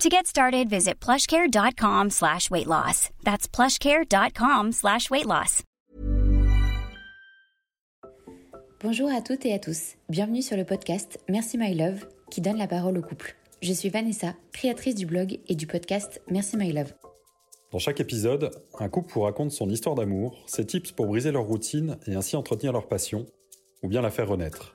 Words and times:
To 0.00 0.10
get 0.10 0.26
started, 0.26 0.68
visit 0.68 1.00
plushcare.com 1.00 2.10
slash 2.10 2.50
weight 2.50 2.66
loss. 2.66 3.08
That's 3.24 3.48
plushcare.com 3.48 4.72
slash 4.72 5.08
weight 5.10 5.24
loss. 5.24 5.62
Bonjour 8.82 9.08
à 9.10 9.22
toutes 9.22 9.46
et 9.46 9.54
à 9.54 9.58
tous. 9.58 9.94
Bienvenue 10.10 10.42
sur 10.42 10.58
le 10.58 10.64
podcast 10.64 11.18
Merci 11.30 11.56
My 11.56 11.74
Love 11.74 12.06
qui 12.30 12.42
donne 12.42 12.58
la 12.58 12.66
parole 12.66 12.98
au 12.98 13.02
couple. 13.02 13.36
Je 13.62 13.72
suis 13.72 13.88
Vanessa, 13.88 14.34
créatrice 14.52 14.96
du 14.96 15.06
blog 15.06 15.38
et 15.48 15.54
du 15.54 15.66
podcast 15.66 16.20
Merci 16.30 16.58
My 16.58 16.72
Love. 16.72 16.92
Dans 17.72 17.78
chaque 17.78 17.98
épisode, 17.98 18.50
un 18.78 18.90
couple 18.90 19.14
vous 19.14 19.22
raconte 19.22 19.50
son 19.50 19.70
histoire 19.70 19.94
d'amour, 19.94 20.44
ses 20.46 20.66
tips 20.66 20.92
pour 20.92 21.06
briser 21.06 21.32
leur 21.32 21.44
routine 21.44 21.96
et 22.06 22.14
ainsi 22.14 22.36
entretenir 22.36 22.74
leur 22.74 22.86
passion, 22.86 23.24
ou 23.82 23.88
bien 23.88 24.02
la 24.02 24.10
faire 24.10 24.28
renaître. 24.28 24.74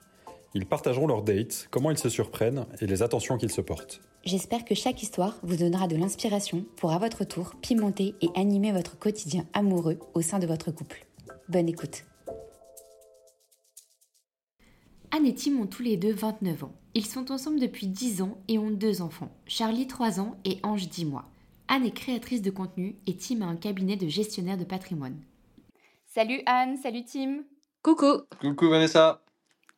Ils 0.56 0.66
partageront 0.66 1.06
leurs 1.06 1.22
dates, 1.22 1.68
comment 1.70 1.92
ils 1.92 2.00
se 2.00 2.10
surprennent 2.10 2.66
et 2.82 2.88
les 2.88 3.04
attentions 3.04 3.38
qu'ils 3.38 3.52
se 3.52 3.62
portent. 3.62 4.02
J'espère 4.24 4.66
que 4.66 4.76
chaque 4.76 5.02
histoire 5.02 5.40
vous 5.42 5.56
donnera 5.56 5.88
de 5.88 5.96
l'inspiration 5.96 6.64
pour 6.76 6.92
à 6.92 7.00
votre 7.00 7.24
tour 7.24 7.56
pimenter 7.60 8.14
et 8.22 8.30
animer 8.36 8.72
votre 8.72 8.98
quotidien 9.00 9.46
amoureux 9.54 9.98
au 10.14 10.22
sein 10.22 10.38
de 10.38 10.46
votre 10.46 10.72
couple. 10.72 11.08
Bonne 11.50 11.68
écoute. 11.68 12.04
Anne 15.10 15.26
et 15.26 15.34
Tim 15.34 15.58
ont 15.58 15.66
tous 15.66 15.82
les 15.82 15.98
deux 15.98 16.14
29 16.14 16.66
ans. 16.66 16.76
Ils 16.94 17.06
sont 17.06 17.32
ensemble 17.32 17.60
depuis 17.60 17.88
10 17.88 18.22
ans 18.22 18.38
et 18.48 18.60
ont 18.60 18.70
deux 18.70 19.02
enfants, 19.02 19.32
Charlie 19.48 19.88
3 19.88 20.20
ans 20.20 20.38
et 20.46 20.60
Ange 20.62 20.88
10 20.88 21.06
mois. 21.06 21.26
Anne 21.68 21.86
est 21.86 21.92
créatrice 21.92 22.44
de 22.44 22.52
contenu 22.52 22.98
et 23.08 23.18
Tim 23.18 23.42
a 23.42 23.46
un 23.46 23.56
cabinet 23.56 23.96
de 23.96 24.08
gestionnaire 24.08 24.58
de 24.58 24.66
patrimoine. 24.66 25.20
Salut 26.06 26.42
Anne, 26.46 26.78
salut 26.78 27.06
Tim. 27.06 27.44
Coucou 27.82 28.22
Coucou 28.40 28.70
Vanessa. 28.70 29.24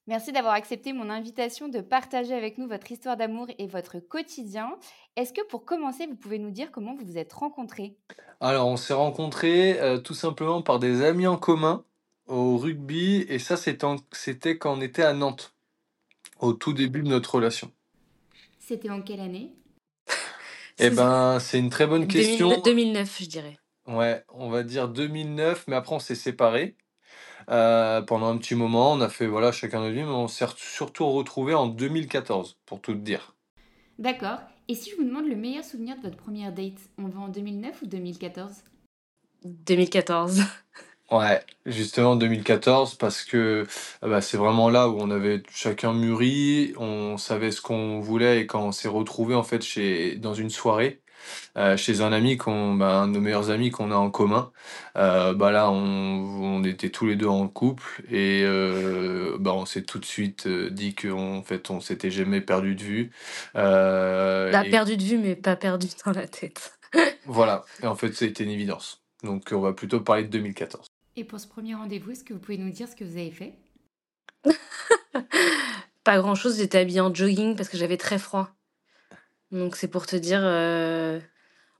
Merci 0.05 0.33
d'avoir 0.33 0.53
accepté 0.53 0.91
mon 0.91 1.09
invitation 1.09 1.69
de 1.69 1.79
partager 1.79 2.33
avec 2.33 2.57
nous 2.57 2.67
votre 2.67 2.91
histoire 2.91 3.15
d'amour 3.15 3.47
et 3.57 3.67
votre 3.67 3.99
quotidien. 3.99 4.75
Est-ce 5.15 5.31
que 5.31 5.45
pour 5.47 5.63
commencer, 5.63 6.07
vous 6.07 6.15
pouvez 6.15 6.39
nous 6.39 6.51
dire 6.51 6.71
comment 6.73 6.93
vous 6.93 7.05
vous 7.05 7.17
êtes 7.17 7.31
rencontrés? 7.31 7.95
Alors, 8.41 8.67
on 8.67 8.75
s'est 8.75 8.93
rencontrés 8.93 9.79
euh, 9.79 9.99
tout 9.99 10.13
simplement 10.13 10.61
par 10.61 10.79
des 10.79 11.03
amis 11.03 11.25
en 11.25 11.37
commun 11.37 11.85
au 12.27 12.57
rugby 12.57 13.25
et 13.29 13.39
ça 13.39 13.55
c'était 13.55 14.57
quand 14.57 14.77
on 14.77 14.81
était 14.81 15.03
à 15.03 15.13
Nantes, 15.13 15.53
au 16.39 16.51
tout 16.51 16.73
début 16.73 17.01
de 17.03 17.07
notre 17.07 17.35
relation. 17.35 17.71
C'était 18.59 18.89
en 18.89 19.01
quelle 19.01 19.21
année? 19.21 19.53
Eh 20.79 20.89
ben, 20.89 21.39
c'est 21.39 21.59
une 21.59 21.69
très 21.69 21.85
bonne 21.85 22.07
question. 22.07 22.59
2009, 22.59 23.19
je 23.21 23.25
dirais. 23.27 23.59
Ouais, 23.85 24.23
on 24.29 24.49
va 24.49 24.63
dire 24.63 24.89
2009, 24.89 25.65
mais 25.67 25.75
après 25.75 25.95
on 25.95 25.99
s'est 25.99 26.15
séparés 26.15 26.75
euh, 27.49 28.01
pendant 28.01 28.27
un 28.27 28.37
petit 28.37 28.55
moment. 28.55 28.93
On 28.93 29.01
a 29.01 29.09
fait 29.09 29.27
voilà 29.27 29.51
chacun 29.51 29.79
notre 29.79 29.93
vie, 29.93 30.03
mais 30.03 30.09
on 30.09 30.27
s'est 30.27 30.45
surtout 30.57 31.09
retrouvés 31.11 31.53
en 31.53 31.67
2014, 31.67 32.57
pour 32.65 32.81
tout 32.81 32.93
dire. 32.93 33.35
D'accord. 33.99 34.39
Et 34.67 34.75
si 34.75 34.91
je 34.91 34.95
vous 34.95 35.03
demande 35.03 35.27
le 35.27 35.35
meilleur 35.35 35.63
souvenir 35.63 35.97
de 35.97 36.01
votre 36.01 36.17
première 36.17 36.53
date, 36.53 36.79
on 36.97 37.07
va 37.07 37.19
en 37.19 37.27
2009 37.27 37.81
ou 37.81 37.85
2014 37.85 38.63
2014. 39.45 40.41
Ouais, 41.11 41.41
justement 41.67 42.15
2014 42.15 42.95
parce 42.95 43.23
que 43.23 43.67
euh, 44.03 44.09
bah, 44.09 44.21
c'est 44.21 44.37
vraiment 44.37 44.69
là 44.69 44.89
où 44.89 44.97
on 44.99 45.11
avait 45.11 45.43
chacun 45.53 45.93
mûri, 45.93 46.73
on 46.77 47.17
savait 47.17 47.51
ce 47.51 47.61
qu'on 47.61 47.99
voulait 47.99 48.39
et 48.39 48.47
quand 48.47 48.63
on 48.63 48.71
s'est 48.71 48.87
retrouvé 48.87 49.35
en 49.35 49.43
fait 49.43 49.61
chez 49.61 50.15
dans 50.15 50.33
une 50.33 50.49
soirée 50.49 51.02
euh, 51.57 51.77
chez 51.77 52.01
un 52.01 52.11
ami 52.11 52.37
qu'on 52.37 52.73
bah, 52.75 53.01
un 53.01 53.07
de 53.07 53.13
nos 53.13 53.21
meilleurs 53.21 53.49
amis 53.49 53.71
qu'on 53.71 53.91
a 53.91 53.95
en 53.95 54.09
commun, 54.09 54.51
euh, 54.97 55.33
bah 55.33 55.51
là 55.51 55.69
on, 55.71 55.75
on 55.77 56.63
était 56.63 56.89
tous 56.89 57.05
les 57.05 57.15
deux 57.15 57.27
en 57.27 57.47
couple 57.47 58.03
et 58.09 58.41
euh, 58.43 59.37
bah 59.39 59.53
on 59.53 59.65
s'est 59.65 59.83
tout 59.83 59.99
de 59.99 60.05
suite 60.05 60.47
dit 60.47 60.95
qu'en 60.95 61.43
fait 61.43 61.69
on 61.69 61.79
s'était 61.79 62.11
jamais 62.11 62.41
perdu 62.41 62.75
de 62.75 62.83
vue. 62.83 63.11
Euh, 63.55 64.51
Bah, 64.51 64.65
et 64.65 64.69
perdu 64.69 64.97
de 64.97 65.03
vue, 65.03 65.17
mais 65.17 65.35
pas 65.35 65.55
perdu 65.55 65.87
dans 66.05 66.11
la 66.11 66.27
tête. 66.27 66.77
voilà, 67.25 67.63
et 67.81 67.87
en 67.87 67.95
fait 67.95 68.13
c'était 68.13 68.43
une 68.43 68.49
évidence. 68.51 69.01
Donc 69.23 69.49
on 69.51 69.59
va 69.61 69.73
plutôt 69.73 69.99
parler 70.01 70.23
de 70.23 70.29
2014. 70.29 70.85
Et 71.15 71.23
pour 71.23 71.39
ce 71.39 71.47
premier 71.47 71.75
rendez-vous, 71.75 72.11
est-ce 72.11 72.23
que 72.23 72.33
vous 72.33 72.39
pouvez 72.39 72.57
nous 72.57 72.71
dire 72.71 72.87
ce 72.87 72.95
que 72.95 73.03
vous 73.03 73.17
avez 73.17 73.31
fait? 73.31 73.53
Pas 76.03 76.17
grand 76.17 76.35
chose, 76.35 76.57
j'étais 76.57 76.79
habillée 76.79 76.99
en 77.01 77.13
jogging 77.13 77.55
parce 77.55 77.69
que 77.69 77.77
j'avais 77.77 77.97
très 77.97 78.17
froid. 78.19 78.49
Donc 79.53 79.75
c'est 79.75 79.87
pour 79.87 80.07
te 80.07 80.15
dire, 80.15 80.41
euh, 80.43 81.19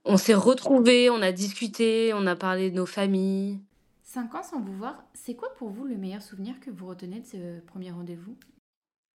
on 0.04 0.16
s'est 0.16 0.34
retrouvés, 0.34 1.10
on 1.10 1.20
a 1.20 1.32
discuté, 1.32 2.12
on 2.14 2.24
a 2.26 2.36
parlé 2.36 2.70
de 2.70 2.76
nos 2.76 2.86
familles. 2.86 3.60
Cinq 4.04 4.34
ans 4.36 4.44
sans 4.44 4.60
vous 4.60 4.76
voir, 4.76 5.02
c'est 5.12 5.34
quoi 5.34 5.52
pour 5.56 5.70
vous 5.70 5.84
le 5.84 5.96
meilleur 5.96 6.22
souvenir 6.22 6.60
que 6.60 6.70
vous 6.70 6.86
retenez 6.86 7.20
de 7.20 7.26
ce 7.26 7.60
premier 7.66 7.90
rendez-vous? 7.90 8.36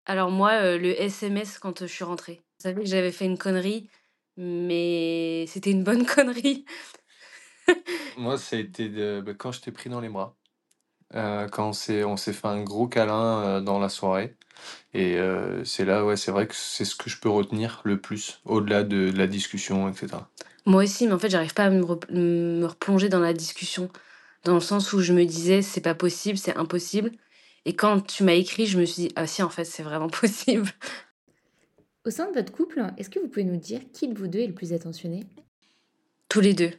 Alors 0.04 0.30
moi, 0.30 0.52
euh, 0.62 0.78
le 0.78 1.00
SMS 1.00 1.58
quand 1.58 1.80
euh, 1.82 1.86
je 1.86 1.92
suis 1.92 2.04
rentrée. 2.04 2.42
Je 2.58 2.64
savais 2.64 2.82
que 2.82 2.88
j'avais 2.88 3.12
fait 3.12 3.24
une 3.24 3.38
connerie, 3.38 3.88
mais 4.36 5.46
c'était 5.48 5.70
une 5.70 5.84
bonne 5.84 6.04
connerie. 6.14 6.66
Moi, 8.18 8.36
ça 8.36 8.56
a 8.56 8.58
été 8.58 8.88
de- 8.88 9.22
bah, 9.24 9.32
quand 9.34 9.52
je 9.52 9.60
t'ai 9.62 9.72
pris 9.72 9.88
dans 9.88 10.00
les 10.00 10.08
bras. 10.10 10.36
Euh, 11.14 11.48
quand 11.48 11.70
on 11.70 11.72
s'est 11.72 12.04
on 12.04 12.16
s'est 12.16 12.32
fait 12.32 12.46
un 12.46 12.62
gros 12.62 12.86
câlin 12.86 13.42
euh, 13.42 13.60
dans 13.60 13.78
la 13.78 13.88
soirée. 13.88 14.36
Et 14.94 15.16
euh, 15.16 15.64
c'est 15.64 15.84
là, 15.84 16.04
ouais, 16.04 16.16
c'est 16.16 16.30
vrai 16.30 16.46
que 16.46 16.54
c'est 16.54 16.84
ce 16.84 16.94
que 16.94 17.08
je 17.08 17.18
peux 17.18 17.28
retenir 17.28 17.80
le 17.84 18.00
plus, 18.00 18.40
au-delà 18.44 18.82
de, 18.82 19.10
de 19.10 19.16
la 19.16 19.26
discussion, 19.26 19.88
etc. 19.88 20.08
Moi 20.66 20.84
aussi, 20.84 21.06
mais 21.06 21.14
en 21.14 21.18
fait, 21.18 21.30
j'arrive 21.30 21.54
pas 21.54 21.64
à 21.64 21.70
me 21.70 22.64
replonger 22.66 23.08
dans 23.08 23.20
la 23.20 23.32
discussion, 23.32 23.88
dans 24.44 24.54
le 24.54 24.60
sens 24.60 24.92
où 24.92 25.00
je 25.00 25.12
me 25.12 25.24
disais, 25.24 25.62
c'est 25.62 25.80
pas 25.80 25.94
possible, 25.94 26.38
c'est 26.38 26.56
impossible. 26.56 27.12
Et 27.64 27.74
quand 27.74 28.00
tu 28.00 28.24
m'as 28.24 28.34
écrit, 28.34 28.66
je 28.66 28.78
me 28.78 28.84
suis 28.84 29.04
dit, 29.04 29.12
ah 29.16 29.26
si, 29.26 29.42
en 29.42 29.48
fait, 29.48 29.64
c'est 29.64 29.82
vraiment 29.82 30.08
possible. 30.20 30.68
Au 32.06 32.10
sein 32.10 32.28
de 32.30 32.34
votre 32.34 32.52
couple, 32.52 32.82
est-ce 32.96 33.10
que 33.10 33.18
vous 33.18 33.28
pouvez 33.28 33.44
nous 33.44 33.58
dire 33.58 33.80
qui 33.92 34.08
de 34.08 34.18
vous 34.18 34.26
deux 34.26 34.40
est 34.40 34.46
le 34.46 34.54
plus 34.54 34.72
attentionné? 34.72 35.26
Tous 36.28 36.40
les 36.40 36.54
deux. 36.54 36.72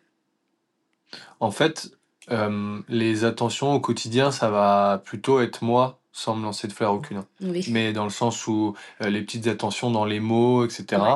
En 1.40 1.52
fait, 1.52 1.92
euh, 2.32 2.80
les 2.88 3.24
attentions 3.24 3.74
au 3.74 3.80
quotidien, 3.80 4.32
ça 4.32 4.50
va 4.50 5.02
plutôt 5.04 5.42
être 5.42 5.64
moi, 5.64 6.00
sans 6.12 6.36
me 6.36 6.44
lancer 6.44 6.68
de 6.68 6.74
fleurs 6.74 6.94
aucune. 6.94 7.24
Oui. 7.42 7.66
mais 7.70 7.94
dans 7.94 8.04
le 8.04 8.10
sens 8.10 8.48
où 8.48 8.76
euh, 9.02 9.10
les 9.10 9.22
petites 9.22 9.48
attentions 9.48 9.92
dans 9.92 10.06
les 10.06 10.20
mots, 10.20 10.66
etc. 10.66 11.02
Ouais. 11.02 11.16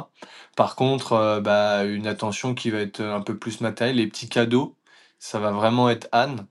Par 0.55 0.75
contre, 0.75 1.13
euh, 1.13 1.39
bah, 1.41 1.83
une 1.85 2.07
attention 2.07 2.53
qui 2.53 2.69
va 2.69 2.79
être 2.79 3.01
un 3.01 3.21
peu 3.21 3.37
plus 3.37 3.61
matérielle, 3.61 3.97
les 3.97 4.07
petits 4.07 4.29
cadeaux, 4.29 4.75
ça 5.19 5.39
va 5.39 5.51
vraiment 5.51 5.89
être 5.89 6.07
Anne. 6.11 6.47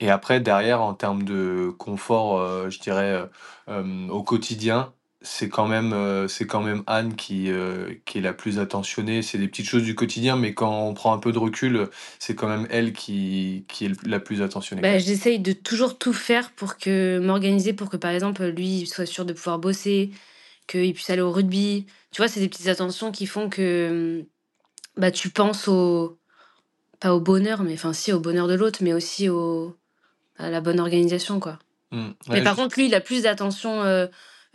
Et 0.00 0.10
après, 0.10 0.40
derrière, 0.40 0.80
en 0.80 0.94
termes 0.94 1.24
de 1.24 1.74
confort, 1.76 2.70
je 2.70 2.78
dirais, 2.78 3.28
au 3.68 4.22
quotidien, 4.22 4.94
c'est 5.22 5.50
quand 5.50 5.66
même, 5.66 5.92
euh, 5.92 6.28
c'est 6.28 6.46
quand 6.46 6.62
même 6.62 6.82
Anne 6.86 7.14
qui, 7.14 7.50
euh, 7.50 7.94
qui 8.06 8.18
est 8.18 8.22
la 8.22 8.32
plus 8.32 8.58
attentionnée. 8.58 9.20
C'est 9.20 9.36
des 9.36 9.48
petites 9.48 9.66
choses 9.66 9.82
du 9.82 9.94
quotidien, 9.94 10.36
mais 10.36 10.54
quand 10.54 10.82
on 10.82 10.94
prend 10.94 11.12
un 11.12 11.18
peu 11.18 11.32
de 11.32 11.38
recul, 11.38 11.88
c'est 12.18 12.34
quand 12.34 12.48
même 12.48 12.66
elle 12.70 12.92
qui, 12.92 13.66
qui 13.68 13.86
est 13.86 14.06
la 14.06 14.18
plus 14.18 14.40
attentionnée. 14.40 14.80
Bah, 14.80 14.98
j'essaye 14.98 15.38
de 15.38 15.52
toujours 15.52 15.98
tout 15.98 16.14
faire 16.14 16.52
pour 16.52 16.78
que 16.78 17.18
m'organiser 17.18 17.74
pour 17.74 17.90
que 17.90 17.98
par 17.98 18.12
exemple 18.12 18.46
lui 18.46 18.86
soit 18.86 19.06
sûr 19.06 19.26
de 19.26 19.34
pouvoir 19.34 19.58
bosser, 19.58 20.10
qu'il 20.66 20.94
puisse 20.94 21.10
aller 21.10 21.22
au 21.22 21.32
rugby. 21.32 21.86
Tu 22.12 22.22
vois, 22.22 22.28
c'est 22.28 22.40
des 22.40 22.48
petites 22.48 22.68
attentions 22.68 23.12
qui 23.12 23.26
font 23.26 23.50
que 23.50 24.24
bah 24.96 25.10
tu 25.10 25.28
penses 25.28 25.68
au 25.68 26.18
pas 26.98 27.14
au 27.14 27.20
bonheur, 27.20 27.62
mais 27.62 27.74
enfin 27.74 27.92
si 27.92 28.12
au 28.12 28.20
bonheur 28.20 28.48
de 28.48 28.54
l'autre, 28.54 28.78
mais 28.82 28.94
aussi 28.94 29.28
au 29.28 29.76
à 30.38 30.48
la 30.48 30.62
bonne 30.62 30.80
organisation 30.80 31.40
quoi. 31.40 31.58
Mmh. 31.92 32.10
mais 32.28 32.44
par 32.44 32.54
contre 32.54 32.78
lui, 32.78 32.86
il 32.86 32.94
a 32.94 33.00
plus 33.00 33.24
d'attention 33.24 33.82
euh, 33.82 34.06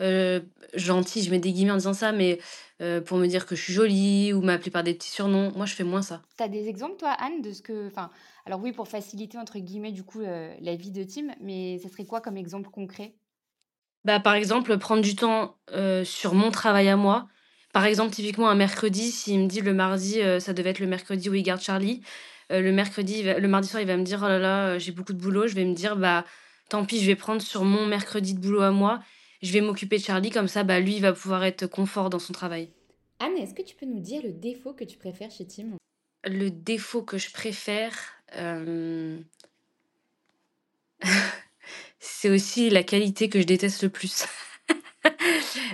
euh, 0.01 0.41
gentille, 0.73 1.23
je 1.23 1.31
mets 1.31 1.39
des 1.39 1.51
guillemets 1.51 1.71
en 1.71 1.77
disant 1.77 1.93
ça, 1.93 2.11
mais 2.11 2.39
euh, 2.81 3.01
pour 3.01 3.17
me 3.17 3.27
dire 3.27 3.45
que 3.45 3.55
je 3.55 3.61
suis 3.61 3.73
jolie 3.73 4.33
ou 4.33 4.41
m'appeler 4.41 4.71
par 4.71 4.83
des 4.83 4.93
petits 4.93 5.09
surnoms. 5.09 5.51
Moi, 5.55 5.65
je 5.65 5.73
fais 5.73 5.83
moins 5.83 6.01
ça. 6.01 6.21
Tu 6.37 6.43
as 6.43 6.47
des 6.47 6.67
exemples, 6.67 6.97
toi, 6.97 7.11
Anne, 7.11 7.41
de 7.41 7.51
ce 7.51 7.61
que. 7.61 7.87
Enfin, 7.87 8.09
alors 8.45 8.61
oui, 8.61 8.71
pour 8.71 8.87
faciliter, 8.87 9.37
entre 9.37 9.59
guillemets, 9.59 9.91
du 9.91 10.03
coup, 10.03 10.21
la 10.21 10.75
vie 10.75 10.91
de 10.91 11.03
Tim, 11.03 11.27
mais 11.41 11.79
ça 11.79 11.89
serait 11.89 12.05
quoi 12.05 12.21
comme 12.21 12.37
exemple 12.37 12.69
concret? 12.69 13.13
Bah, 14.03 14.19
Par 14.19 14.35
exemple, 14.35 14.77
prendre 14.77 15.01
du 15.01 15.15
temps 15.15 15.55
euh, 15.71 16.03
sur 16.03 16.33
mon 16.33 16.51
travail 16.51 16.89
à 16.89 16.97
moi. 16.97 17.27
Par 17.73 17.85
exemple, 17.85 18.13
typiquement, 18.13 18.49
un 18.49 18.55
mercredi, 18.55 19.11
s'il 19.11 19.39
me 19.39 19.47
dit 19.47 19.61
le 19.61 19.73
mardi, 19.73 20.19
ça 20.39 20.53
devait 20.53 20.69
être 20.69 20.79
le 20.79 20.87
mercredi 20.87 21.29
où 21.29 21.33
il 21.33 21.43
garde 21.43 21.59
Charlie. 21.61 22.01
le 22.49 22.71
mercredi, 22.71 23.23
le 23.23 23.47
mardi 23.49 23.67
soir, 23.67 23.81
il 23.81 23.87
va 23.87 23.97
me 23.97 24.03
dire 24.03 24.21
oh 24.23 24.27
là 24.27 24.39
là, 24.39 24.77
j'ai 24.77 24.93
beaucoup 24.93 25.11
de 25.11 25.19
boulot. 25.19 25.47
Je 25.47 25.55
vais 25.55 25.65
me 25.65 25.73
dire 25.73 25.97
bah 25.97 26.23
tant 26.69 26.85
pis, 26.85 27.01
je 27.01 27.05
vais 27.05 27.17
prendre 27.17 27.41
sur 27.41 27.65
mon 27.65 27.85
mercredi 27.85 28.33
de 28.33 28.39
boulot 28.39 28.61
à 28.61 28.71
moi 28.71 29.01
je 29.45 29.53
vais 29.53 29.61
m'occuper 29.61 29.97
de 29.97 30.03
Charlie, 30.03 30.31
comme 30.31 30.47
ça, 30.47 30.63
bah, 30.63 30.79
lui, 30.79 30.95
il 30.95 31.01
va 31.01 31.13
pouvoir 31.13 31.43
être 31.43 31.67
confort 31.67 32.09
dans 32.09 32.19
son 32.19 32.33
travail. 32.33 32.69
Anne, 33.19 33.37
est-ce 33.37 33.53
que 33.53 33.61
tu 33.61 33.75
peux 33.75 33.85
nous 33.85 33.99
dire 33.99 34.21
le 34.23 34.31
défaut 34.31 34.73
que 34.73 34.83
tu 34.83 34.97
préfères 34.97 35.31
chez 35.31 35.45
Tim? 35.45 35.77
Le 36.25 36.49
défaut 36.49 37.03
que 37.03 37.17
je 37.17 37.31
préfère, 37.31 37.93
euh, 38.35 39.19
c'est 41.99 42.29
aussi 42.29 42.69
la 42.69 42.83
qualité 42.83 43.29
que 43.29 43.39
je 43.39 43.45
déteste 43.45 43.83
le 43.83 43.89
plus. 43.89 44.25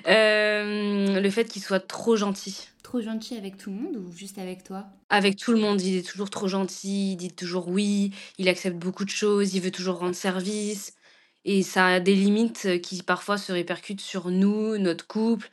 Euh, 0.07 1.21
le 1.21 1.29
fait 1.29 1.45
qu'il 1.45 1.61
soit 1.61 1.79
trop 1.79 2.15
gentil. 2.17 2.67
Trop 2.83 3.01
gentil 3.01 3.37
avec 3.37 3.57
tout 3.57 3.69
le 3.69 3.77
monde 3.77 3.95
ou 3.95 4.11
juste 4.11 4.37
avec 4.37 4.63
toi? 4.63 4.85
Avec 5.09 5.37
tout 5.37 5.53
le 5.53 5.59
monde, 5.59 5.81
il 5.81 5.95
est 5.95 6.07
toujours 6.07 6.29
trop 6.29 6.47
gentil, 6.47 7.13
il 7.13 7.15
dit 7.15 7.31
toujours 7.31 7.69
oui, 7.69 8.11
il 8.37 8.49
accepte 8.49 8.77
beaucoup 8.77 9.05
de 9.05 9.09
choses, 9.09 9.53
il 9.53 9.61
veut 9.61 9.71
toujours 9.71 9.99
rendre 9.99 10.15
service. 10.15 10.93
Et 11.45 11.63
ça 11.63 11.87
a 11.87 11.99
des 11.99 12.15
limites 12.15 12.81
qui 12.81 13.01
parfois 13.03 13.37
se 13.37 13.51
répercutent 13.51 14.01
sur 14.01 14.29
nous, 14.29 14.77
notre 14.77 15.07
couple, 15.07 15.49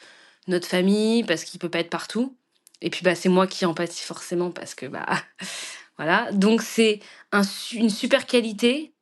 notre 0.47 0.69
famille, 0.69 1.25
parce 1.25 1.45
qu'il 1.45 1.61
peut 1.61 1.71
pas 1.71 1.81
être 1.81 1.91
partout. 1.91 2.37
Et 2.81 2.91
puis 2.91 3.03
bah 3.03 3.15
c'est 3.15 3.29
moi 3.29 3.47
qui 3.47 3.67
empathie 3.67 4.03
forcément 4.03 4.51
parce 4.51 4.75
que 4.75 4.87
bah 4.87 5.07
voilà. 5.97 6.31
Donc 6.33 6.63
c'est 6.63 7.01
une 7.73 7.91
super 7.91 8.27
qualité 8.27 8.95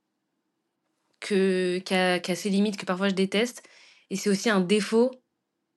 que 1.21 1.79
qui 1.79 1.95
a, 1.95 2.35
ses 2.35 2.51
limites 2.51 2.77
que 2.77 2.87
parfois 2.87 3.09
je 3.09 3.15
déteste. 3.15 3.63
Et 4.11 4.17
c'est 4.17 4.31
aussi 4.31 4.51
un 4.51 4.61
défaut, 4.61 5.11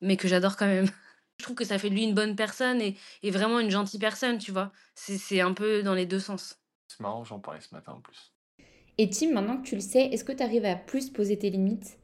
mais 0.01 0.17
que 0.17 0.27
j'adore 0.27 0.57
quand 0.57 0.67
même. 0.67 0.89
Je 1.39 1.45
trouve 1.45 1.56
que 1.56 1.63
ça 1.63 1.79
fait 1.79 1.89
de 1.89 1.95
lui 1.95 2.03
une 2.03 2.13
bonne 2.13 2.35
personne 2.35 2.81
et, 2.81 2.97
et 3.23 3.31
vraiment 3.31 3.61
une 3.61 3.71
gentille 3.71 4.00
personne, 4.00 4.39
tu 4.39 4.51
vois. 4.51 4.73
C'est 4.95 5.39
un 5.39 5.53
peu 5.53 5.83
dans 5.83 5.94
les 5.94 6.06
deux 6.06 6.19
sens. 6.19 6.59
C'est 6.89 7.00
marrant, 7.00 7.23
j'en 7.23 7.39
parlais 7.39 7.61
ce 7.61 7.73
matin 7.73 7.94
en 7.94 8.01
plus. 8.01 8.33
Et 9.01 9.10
Tim, 9.10 9.31
maintenant 9.31 9.56
que 9.56 9.66
tu 9.66 9.75
le 9.75 9.81
sais, 9.81 10.07
est-ce 10.07 10.25
que 10.25 10.34
tu 10.34 10.44
arrives 10.44 10.66
à 10.66 10.75
plus 10.75 11.10
poser 11.10 11.40
tes 11.40 11.50
limites? 11.50 11.98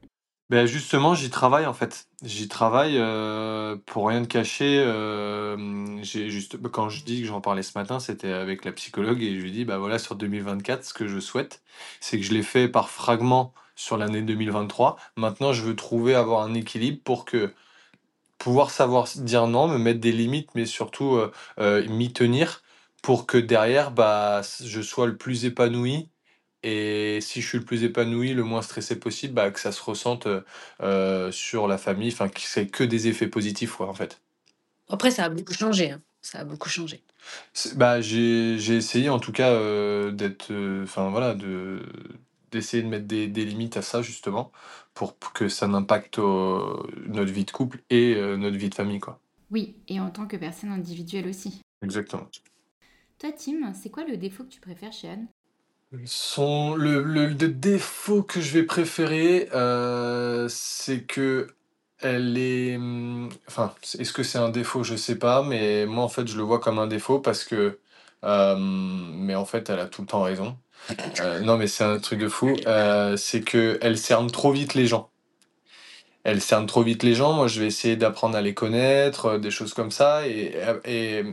Ben 0.49 0.65
justement, 0.65 1.13
j'y 1.13 1.29
travaille 1.29 1.65
en 1.65 1.73
fait. 1.73 2.07
J'y 2.23 2.47
travaille 2.47 2.95
euh, 2.97 3.75
pour 3.85 4.07
rien 4.07 4.21
de 4.21 4.27
cacher. 4.27 4.79
Euh, 4.79 6.01
juste 6.03 6.55
quand 6.71 6.87
je 6.87 7.03
dis 7.03 7.19
que 7.19 7.27
j'en 7.27 7.41
parlais 7.41 7.63
ce 7.63 7.77
matin, 7.77 7.99
c'était 7.99 8.31
avec 8.31 8.63
la 8.63 8.71
psychologue 8.71 9.21
et 9.21 9.37
je 9.37 9.43
lui 9.43 9.51
dis 9.51 9.65
bah 9.65 9.77
voilà 9.77 9.99
sur 9.99 10.15
2024, 10.15 10.85
ce 10.85 10.93
que 10.93 11.05
je 11.05 11.19
souhaite, 11.19 11.63
c'est 11.99 12.17
que 12.17 12.23
je 12.23 12.33
l'ai 12.33 12.43
fait 12.43 12.69
par 12.69 12.89
fragments 12.89 13.53
sur 13.75 13.97
l'année 13.97 14.21
2023. 14.21 14.95
Maintenant, 15.17 15.51
je 15.51 15.63
veux 15.63 15.75
trouver 15.75 16.15
avoir 16.15 16.43
un 16.43 16.53
équilibre 16.53 17.01
pour 17.03 17.25
que 17.25 17.53
pouvoir 18.37 18.71
savoir 18.71 19.09
dire 19.17 19.47
non, 19.47 19.67
me 19.67 19.77
mettre 19.77 19.99
des 19.99 20.13
limites, 20.13 20.51
mais 20.55 20.65
surtout 20.65 21.19
euh, 21.59 21.89
m'y 21.89 22.13
tenir 22.13 22.61
pour 23.01 23.25
que 23.25 23.37
derrière 23.37 23.91
bah 23.91 24.41
je 24.63 24.81
sois 24.81 25.07
le 25.07 25.17
plus 25.17 25.43
épanoui 25.43 26.09
et 26.65 27.21
si 27.21 27.41
je 27.41 27.47
suis 27.47 27.59
le 27.59 27.63
plus 27.63 27.83
épanoui, 27.83 28.33
le 28.33 28.43
moins 28.43 28.63
stressé 28.63 28.99
possible, 28.99 29.35
bah, 29.35 29.51
que 29.51 29.59
ça 29.59 29.71
se 29.71 29.83
ressente 29.83 30.27
euh, 30.81 31.31
sur 31.31 31.67
la 31.67 31.77
famille, 31.77 32.11
enfin 32.11 32.27
que 32.27 32.41
c'est 32.41 32.65
que 32.65 32.83
des 32.83 33.07
effets 33.07 33.27
positifs, 33.27 33.73
quoi, 33.73 33.87
en 33.87 33.93
fait. 33.93 34.19
Après, 34.89 35.11
ça 35.11 35.25
a 35.25 35.29
beaucoup 35.29 35.53
changé. 35.53 35.91
Hein. 35.91 36.01
Ça 36.23 36.39
a 36.39 36.43
beaucoup 36.43 36.67
changé. 36.67 37.03
Bah, 37.75 38.01
j'ai 38.01 38.57
j'ai 38.57 38.75
essayé 38.75 39.09
en 39.09 39.19
tout 39.19 39.31
cas 39.31 39.51
euh, 39.51 40.09
d'être, 40.09 40.51
euh, 40.51 40.83
enfin 40.83 41.11
voilà, 41.11 41.35
de 41.35 41.83
d'essayer 42.49 42.81
de 42.81 42.87
mettre 42.87 43.05
des, 43.05 43.27
des 43.27 43.45
limites 43.45 43.77
à 43.77 43.83
ça 43.83 44.01
justement 44.01 44.51
pour 44.95 45.19
que 45.33 45.49
ça 45.49 45.67
n'impacte 45.67 46.17
notre 46.17 47.31
vie 47.31 47.45
de 47.45 47.51
couple 47.51 47.83
et 47.91 48.15
notre 48.37 48.57
vie 48.57 48.69
de 48.69 48.75
famille, 48.75 48.99
quoi. 48.99 49.19
Oui, 49.51 49.75
et 49.87 49.99
en 49.99 50.09
tant 50.09 50.25
que 50.25 50.37
personne 50.37 50.71
individuelle 50.71 51.27
aussi. 51.27 51.59
Exactement. 51.83 52.27
Toi, 53.19 53.31
Tim, 53.33 53.73
c'est 53.73 53.89
quoi 53.89 54.05
le 54.05 54.17
défaut 54.17 54.45
que 54.45 54.49
tu 54.49 54.61
préfères 54.61 54.93
chez 54.93 55.09
Anne? 55.09 55.27
Son, 56.05 56.75
le, 56.75 57.03
le, 57.03 57.33
défaut 57.33 58.23
que 58.23 58.41
je 58.41 58.51
vais 58.51 58.63
préférer, 58.63 59.49
euh, 59.53 60.47
c'est 60.49 61.01
que 61.01 61.47
elle 62.01 62.37
est. 62.37 62.77
Hmm, 62.77 63.29
enfin, 63.47 63.73
est-ce 63.99 64.13
que 64.13 64.23
c'est 64.23 64.37
un 64.37 64.49
défaut? 64.49 64.83
Je 64.83 64.95
sais 64.95 65.17
pas, 65.17 65.43
mais 65.43 65.85
moi 65.85 66.03
en 66.03 66.09
fait 66.09 66.27
je 66.27 66.37
le 66.37 66.43
vois 66.43 66.59
comme 66.59 66.79
un 66.79 66.87
défaut 66.87 67.19
parce 67.19 67.43
que. 67.43 67.79
Euh, 68.23 68.55
mais 68.57 69.35
en 69.35 69.45
fait 69.45 69.69
elle 69.69 69.79
a 69.79 69.85
tout 69.85 70.01
le 70.01 70.07
temps 70.07 70.23
raison. 70.23 70.57
Euh, 71.21 71.39
non, 71.41 71.57
mais 71.57 71.67
c'est 71.67 71.83
un 71.83 71.99
truc 71.99 72.19
de 72.19 72.27
fou. 72.29 72.55
c'est 73.17 73.41
que 73.41 73.77
elle 73.81 73.97
cerne 73.97 74.29
trop 74.31 74.51
vite 74.51 74.73
les 74.73 74.87
gens. 74.87 75.09
Elle 76.23 76.41
cerne 76.41 76.65
trop 76.65 76.83
vite 76.83 77.03
les 77.03 77.15
gens. 77.15 77.33
Moi 77.33 77.47
je 77.47 77.61
vais 77.61 77.67
essayer 77.67 77.95
d'apprendre 77.95 78.35
à 78.37 78.41
les 78.41 78.53
connaître, 78.53 79.37
des 79.37 79.51
choses 79.51 79.73
comme 79.73 79.91
ça. 79.91 80.27
Et, 80.27 80.55
et 80.85 81.23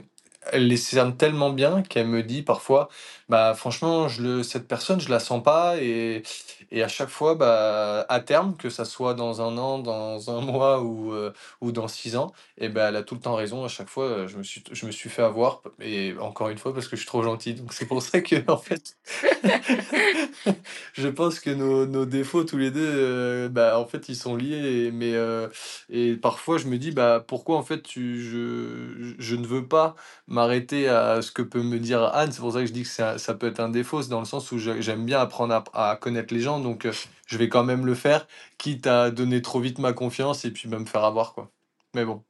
elle 0.50 0.69
les 0.69 0.76
cerne 0.76 1.16
tellement 1.16 1.50
bien 1.50 1.82
qu'elle 1.82 2.08
me 2.08 2.22
dit 2.22 2.43
parfois 2.43 2.88
bah 3.28 3.54
franchement 3.54 4.08
je 4.08 4.22
le 4.22 4.42
cette 4.42 4.69
personne 4.69 5.00
je 5.00 5.08
la 5.10 5.20
sens 5.20 5.42
pas 5.42 5.76
et, 5.80 6.22
et 6.70 6.82
à 6.82 6.88
chaque 6.88 7.08
fois 7.08 7.34
bah 7.34 8.04
à 8.08 8.20
terme 8.20 8.56
que 8.56 8.70
ça 8.70 8.84
soit 8.84 9.14
dans 9.14 9.40
un 9.40 9.56
an 9.58 9.78
dans 9.78 10.30
un 10.30 10.40
mois 10.44 10.82
ou 10.82 11.12
euh, 11.12 11.32
ou 11.60 11.72
dans 11.72 11.88
six 11.88 12.16
ans 12.16 12.32
et 12.58 12.69
ben 12.69 12.88
elle 12.88 12.96
a 12.96 13.02
tout 13.02 13.14
le 13.14 13.20
temps 13.20 13.34
raison 13.34 13.64
à 13.64 13.69
chaque 13.69 13.88
fois 13.88 14.26
je 14.26 14.36
me 14.36 14.42
suis 14.42 14.62
je 14.72 14.86
me 14.86 14.90
suis 14.90 15.08
fait 15.10 15.22
avoir 15.22 15.62
et 15.80 16.14
encore 16.20 16.48
une 16.48 16.58
fois 16.58 16.74
parce 16.74 16.88
que 16.88 16.96
je 16.96 17.00
suis 17.02 17.08
trop 17.08 17.22
gentil 17.22 17.54
donc 17.54 17.72
c'est 17.72 17.86
pour 17.86 18.02
ça 18.02 18.20
que 18.20 18.36
en 18.50 18.58
fait 18.58 18.96
je 20.94 21.08
pense 21.08 21.40
que 21.40 21.50
nos, 21.50 21.86
nos 21.86 22.04
défauts 22.06 22.44
tous 22.44 22.58
les 22.58 22.70
deux 22.70 22.80
euh, 22.84 23.48
bah 23.48 23.79
en 23.79 23.86
fait 23.86 24.08
ils 24.08 24.17
sont 24.17 24.36
liés 24.36 24.91
mais 24.93 25.14
euh, 25.14 25.48
et 25.91 26.17
parfois 26.17 26.58
je 26.58 26.67
me 26.67 26.79
dis 26.79 26.91
bah 26.93 27.24
pourquoi 27.26 27.56
en 27.56 27.62
fait 27.62 27.82
tu 27.82 28.22
je 28.22 29.14
je 29.19 29.36
ne 29.36 29.46
veux 29.46 29.67
pas 29.67 29.94
m'arrêter 30.26 30.88
à 30.88 31.22
ce 31.22 31.31
que 31.32 31.43
peut 31.43 31.62
me 31.62 31.79
dire 31.79 32.02
Anne? 32.14 32.32
C'est 32.32 32.41
pour 32.41 32.52
ça 32.52 32.60
que 32.60 32.67
je 32.67 32.72
dis 32.72 32.82
que 32.82 32.88
ça, 32.88 33.19
ça 33.22 33.34
peut 33.34 33.46
être 33.46 33.60
un 33.60 33.69
défaut, 33.69 34.02
c'est 34.02 34.10
dans 34.10 34.20
le 34.20 34.26
sens 34.26 34.52
où 34.52 34.58
j'aime 34.58 35.05
bien 35.05 35.20
apprendre 35.20 35.64
à, 35.72 35.96
connaître 35.96 36.34
les 36.34 36.41
gens, 36.41 36.60
donc 36.60 36.84
euh, 36.84 36.93
je 37.26 37.38
vais 37.38 37.48
quand 37.48 37.64
même 37.64 37.86
le 37.86 37.94
faire, 37.94 38.26
quitte 38.58 38.86
à 38.86 39.10
donner 39.10 39.41
trop 39.43 39.60
vite 39.60 39.79
ma 39.79 39.93
confiance 39.93 40.44
et 40.44 40.50
puis 40.50 40.69
me 40.69 40.84
faire 40.84 41.05
avoir, 41.05 41.34
quoi. 41.34 41.50
Mais 41.94 42.05
bon. 42.05 42.22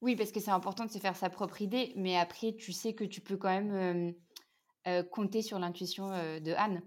Oui, 0.00 0.16
parce 0.16 0.32
que 0.32 0.40
c'est 0.40 0.50
important 0.50 0.84
de 0.84 0.90
se 0.90 0.98
faire 0.98 1.16
sa 1.16 1.30
propre 1.30 1.62
idée, 1.62 1.92
mais 1.96 2.16
après, 2.16 2.54
tu 2.54 2.72
sais 2.72 2.92
que 2.92 3.04
tu 3.04 3.20
peux 3.20 3.36
quand 3.36 3.48
même 3.48 3.72
euh, 3.72 4.12
euh, 4.88 5.02
compter 5.02 5.42
sur 5.42 5.58
l'intuition 5.58 6.08
de 6.08 6.52
Anne. 6.52 6.82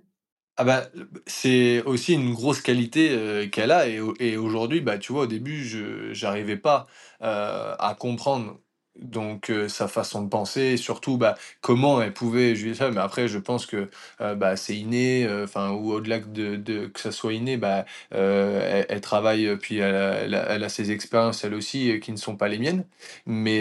Ah 0.59 0.63
bah, 0.63 0.88
c'est 1.27 1.83
aussi 1.83 2.13
une 2.13 2.33
grosse 2.33 2.62
qualité 2.62 3.47
qu'elle 3.51 3.71
a 3.71 3.88
et, 3.88 4.01
et 4.19 4.38
aujourd'hui, 4.38 4.81
bah, 4.81 4.97
tu 4.97 5.12
vois, 5.12 5.24
au 5.24 5.27
début, 5.27 5.63
je 5.63 6.19
n'arrivais 6.24 6.57
pas 6.57 6.88
à 7.19 7.95
comprendre 8.00 8.59
donc 9.01 9.51
sa 9.68 9.88
façon 9.88 10.24
de 10.24 10.30
penser 10.30 10.62
et 10.62 10.77
surtout 10.77 11.18
bah, 11.18 11.36
comment 11.62 12.01
elle 12.01 12.13
pouvait 12.13 12.56
juger 12.56 12.75
ça. 12.75 12.89
Mais 12.92 13.01
après 13.01 13.27
je 13.27 13.38
pense 13.38 13.66
que 13.66 13.89
bah, 14.20 14.56
c'est 14.56 14.75
inné 14.75 15.27
enfin 15.44 15.72
ou 15.72 15.92
au-delà 15.92 16.20
de, 16.20 16.56
de, 16.56 16.88
que 16.88 17.00
ça 17.00 17.12
soit 17.12 17.34
inné 17.34 17.58
bah, 17.58 17.86
elle, 18.12 19.01
travaille 19.01 19.56
puis 19.58 19.77
elle 19.77 19.96
a, 19.96 20.46
elle, 20.50 20.63
a, 20.63 20.70
ses 20.70 20.92
expériences 20.92 21.44
elle 21.44 21.54
aussi 21.54 22.00
qui 22.00 22.12
ne 22.12 22.18
sont 22.18 22.36
pas 22.36 22.48
les 22.48 22.58
miennes. 22.60 22.86
Mais 23.25 23.60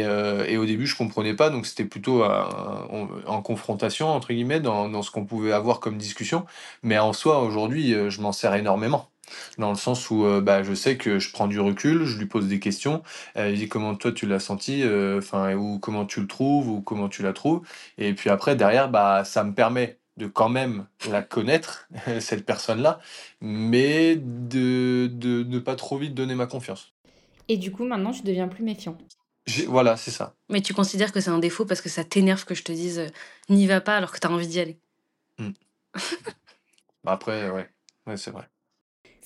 et 0.48 0.56
au 0.58 0.66
début 0.66 0.86
je 0.86 0.96
comprenais 0.96 1.34
pas 1.34 1.50
donc 1.50 1.66
c'était 1.66 1.84
plutôt 1.84 2.24
en, 2.24 3.42
confrontation 3.42 4.08
entre 4.08 4.32
guillemets 4.32 4.60
dans, 4.60 4.88
dans 4.88 5.02
ce 5.02 5.10
qu'on 5.10 5.24
pouvait 5.24 5.52
avoir 5.52 5.80
comme 5.80 5.98
discussion. 5.98 6.46
Mais 6.82 6.98
en 6.98 7.12
soi 7.12 7.42
aujourd'hui 7.42 7.94
je 8.08 8.20
m'en 8.20 8.32
sers 8.32 8.54
énormément 8.54 9.10
dans 9.58 9.70
le 9.70 9.76
sens 9.76 10.10
où 10.10 10.24
euh, 10.24 10.40
bah, 10.40 10.62
je 10.62 10.74
sais 10.74 10.96
que 10.96 11.18
je 11.18 11.32
prends 11.32 11.46
du 11.46 11.60
recul, 11.60 12.04
je 12.04 12.18
lui 12.18 12.26
pose 12.26 12.46
des 12.48 12.60
questions, 12.60 13.02
elle 13.34 13.54
dit 13.54 13.68
comment 13.68 13.94
toi 13.94 14.12
tu 14.12 14.26
l'as 14.26 14.40
senti, 14.40 14.82
euh, 14.82 15.18
enfin 15.18 15.54
ou 15.54 15.78
comment 15.78 16.06
tu 16.06 16.20
le 16.20 16.26
trouves 16.26 16.68
ou 16.68 16.80
comment 16.80 17.08
tu 17.08 17.22
la 17.22 17.32
trouves, 17.32 17.62
et 17.98 18.12
puis 18.14 18.30
après 18.30 18.56
derrière 18.56 18.88
bah 18.88 19.24
ça 19.24 19.44
me 19.44 19.54
permet 19.54 19.98
de 20.16 20.26
quand 20.26 20.48
même 20.48 20.86
la 21.10 21.22
connaître 21.22 21.88
cette 22.20 22.46
personne-là, 22.46 23.00
mais 23.40 24.16
de, 24.16 25.08
de 25.12 25.42
ne 25.44 25.58
pas 25.58 25.76
trop 25.76 25.98
vite 25.98 26.14
donner 26.14 26.34
ma 26.34 26.46
confiance. 26.46 26.94
Et 27.48 27.56
du 27.56 27.70
coup, 27.70 27.84
maintenant, 27.84 28.12
tu 28.12 28.22
deviens 28.22 28.48
plus 28.48 28.64
méfiant. 28.64 28.98
voilà, 29.68 29.96
c'est 29.96 30.10
ça. 30.10 30.34
Mais 30.48 30.60
tu 30.60 30.74
considères 30.74 31.12
que 31.12 31.20
c'est 31.20 31.30
un 31.30 31.38
défaut 31.38 31.64
parce 31.64 31.80
que 31.80 31.88
ça 31.88 32.04
t'énerve 32.04 32.44
que 32.44 32.54
je 32.54 32.62
te 32.62 32.72
dise 32.72 32.98
euh, 32.98 33.08
n'y 33.48 33.66
va 33.66 33.80
pas 33.80 33.96
alors 33.96 34.12
que 34.12 34.18
tu 34.18 34.26
as 34.26 34.30
envie 34.30 34.48
d'y 34.48 34.60
aller. 34.60 34.78
Mmh. 35.38 35.50
Bah, 37.04 37.12
après, 37.12 37.50
ouais, 37.50 37.68
ouais, 38.08 38.16
c'est 38.16 38.32
vrai. 38.32 38.48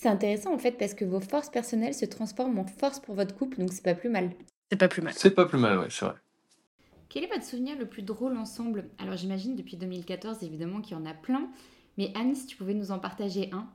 C'est 0.01 0.09
intéressant 0.09 0.55
en 0.55 0.59
fait 0.59 0.79
parce 0.79 0.95
que 0.95 1.05
vos 1.05 1.21
forces 1.21 1.51
personnelles 1.51 1.93
se 1.93 2.07
transforment 2.07 2.61
en 2.61 2.65
force 2.65 3.01
pour 3.01 3.15
votre 3.15 3.37
couple, 3.37 3.59
donc 3.59 3.71
c'est 3.71 3.85
pas 3.85 3.95
plus 3.95 4.09
mal. 4.09 4.31
C'est 4.71 4.79
pas 4.79 4.89
plus 4.89 5.03
mal. 5.03 5.13
C'est 5.15 5.35
pas 5.35 5.45
plus 5.45 5.59
mal, 5.59 5.79
ouais, 5.79 5.89
c'est 5.91 6.07
vrai. 6.07 6.15
Quel 7.11 7.25
est 7.25 7.27
votre 7.27 7.45
souvenir 7.45 7.77
le 7.77 7.85
plus 7.85 8.01
drôle 8.01 8.39
ensemble? 8.39 8.89
Alors 8.97 9.19
j'imagine 9.19 9.57
depuis 9.57 9.77
2014 9.77 10.43
évidemment 10.43 10.81
qu'il 10.81 10.97
y 10.97 10.99
en 10.99 11.05
a 11.05 11.13
plein, 11.13 11.51
mais 11.99 12.13
Anne, 12.15 12.35
si 12.35 12.47
tu 12.47 12.57
pouvais 12.57 12.73
nous 12.73 12.93
en 12.93 12.99
partager 12.99 13.51
un. 13.53 13.69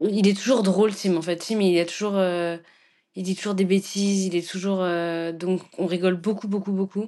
Il 0.00 0.26
est 0.26 0.36
toujours 0.36 0.64
drôle, 0.64 0.92
Tim, 0.92 1.16
en 1.16 1.22
fait. 1.22 1.36
Tim, 1.36 1.60
il 1.60 1.76
est 1.76 1.86
toujours, 1.86 2.16
euh, 2.16 2.56
il 3.14 3.22
dit 3.22 3.36
toujours 3.36 3.54
des 3.54 3.64
bêtises, 3.64 4.26
il 4.26 4.34
est 4.34 4.48
toujours, 4.48 4.80
euh, 4.82 5.30
donc 5.30 5.62
on 5.78 5.86
rigole 5.86 6.16
beaucoup, 6.16 6.48
beaucoup, 6.48 6.72
beaucoup. 6.72 7.06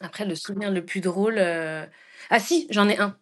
Après, 0.00 0.24
le 0.24 0.36
souvenir 0.36 0.70
le 0.70 0.82
plus 0.82 1.02
drôle, 1.02 1.36
euh, 1.36 1.84
ah 2.30 2.40
si, 2.40 2.66
j'en 2.70 2.88
ai 2.88 2.96
un. 2.96 3.14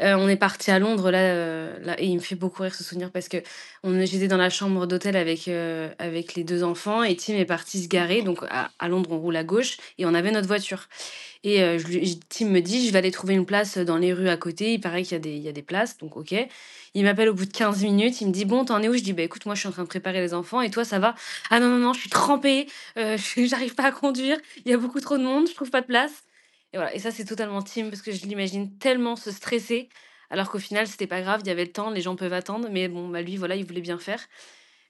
Euh, 0.00 0.14
on 0.14 0.28
est 0.28 0.36
parti 0.36 0.70
à 0.70 0.78
Londres 0.78 1.10
là, 1.10 1.18
euh, 1.18 1.76
là, 1.82 2.00
et 2.00 2.06
il 2.06 2.14
me 2.14 2.20
fait 2.20 2.36
beaucoup 2.36 2.62
rire 2.62 2.74
ce 2.74 2.84
souvenir 2.84 3.10
parce 3.10 3.28
que 3.28 3.38
on, 3.82 4.04
j'étais 4.04 4.28
dans 4.28 4.36
la 4.36 4.48
chambre 4.50 4.86
d'hôtel 4.86 5.16
avec 5.16 5.48
euh, 5.48 5.90
avec 5.98 6.34
les 6.36 6.44
deux 6.44 6.62
enfants 6.62 7.02
et 7.02 7.16
Tim 7.16 7.34
est 7.34 7.44
parti 7.44 7.82
se 7.82 7.88
garer. 7.88 8.22
Donc 8.22 8.44
à, 8.48 8.70
à 8.78 8.88
Londres, 8.88 9.10
on 9.12 9.18
roule 9.18 9.36
à 9.36 9.44
gauche 9.44 9.76
et 9.98 10.06
on 10.06 10.14
avait 10.14 10.30
notre 10.30 10.46
voiture. 10.46 10.86
Et 11.44 11.58
je 11.78 12.14
Tim 12.28 12.46
me 12.46 12.60
dit, 12.60 12.86
je 12.86 12.92
vais 12.92 12.98
aller 12.98 13.10
trouver 13.12 13.34
une 13.34 13.46
place 13.46 13.78
dans 13.78 13.96
les 13.96 14.12
rues 14.12 14.28
à 14.28 14.36
côté. 14.36 14.74
Il 14.74 14.80
paraît 14.80 15.02
qu'il 15.02 15.12
y 15.12 15.16
a 15.16 15.18
des 15.20 15.36
y 15.36 15.48
a 15.48 15.52
des 15.52 15.62
places, 15.62 15.96
donc 15.98 16.16
ok. 16.16 16.34
Il 16.94 17.04
m'appelle 17.04 17.28
au 17.28 17.34
bout 17.34 17.44
de 17.46 17.52
15 17.52 17.82
minutes. 17.84 18.20
Il 18.20 18.28
me 18.28 18.32
dit 18.32 18.44
bon, 18.44 18.64
t'en 18.64 18.82
es 18.82 18.88
où? 18.88 18.94
Je 18.94 19.02
dis 19.02 19.12
bah 19.12 19.22
écoute, 19.22 19.46
moi 19.46 19.54
je 19.54 19.60
suis 19.60 19.68
en 19.68 19.72
train 19.72 19.82
de 19.84 19.88
préparer 19.88 20.20
les 20.20 20.34
enfants 20.34 20.60
et 20.62 20.70
toi 20.70 20.84
ça 20.84 20.98
va? 20.98 21.14
Ah 21.50 21.60
non 21.60 21.68
non 21.68 21.78
non, 21.78 21.92
je 21.92 22.00
suis 22.00 22.10
trempée, 22.10 22.66
j'arrive 23.36 23.74
pas 23.74 23.84
à 23.84 23.92
conduire. 23.92 24.38
Il 24.64 24.70
y 24.70 24.74
a 24.74 24.78
beaucoup 24.78 25.00
trop 25.00 25.18
de 25.18 25.22
monde, 25.22 25.48
je 25.48 25.54
trouve 25.54 25.70
pas 25.70 25.80
de 25.80 25.86
place. 25.86 26.27
Et 26.72 26.76
voilà, 26.76 26.94
et 26.94 26.98
ça 26.98 27.10
c'est 27.10 27.24
totalement 27.24 27.62
Tim 27.62 27.88
parce 27.88 28.02
que 28.02 28.12
je 28.12 28.26
l'imagine 28.26 28.76
tellement 28.78 29.16
se 29.16 29.30
stresser 29.30 29.88
alors 30.30 30.50
qu'au 30.50 30.58
final 30.58 30.86
c'était 30.86 31.06
pas 31.06 31.22
grave, 31.22 31.40
il 31.44 31.48
y 31.48 31.50
avait 31.50 31.64
le 31.64 31.72
temps, 31.72 31.90
les 31.90 32.02
gens 32.02 32.16
peuvent 32.16 32.32
attendre, 32.32 32.68
mais 32.70 32.88
bon 32.88 33.08
bah 33.08 33.22
lui 33.22 33.36
voilà, 33.36 33.56
il 33.56 33.64
voulait 33.64 33.80
bien 33.80 33.98
faire. 33.98 34.20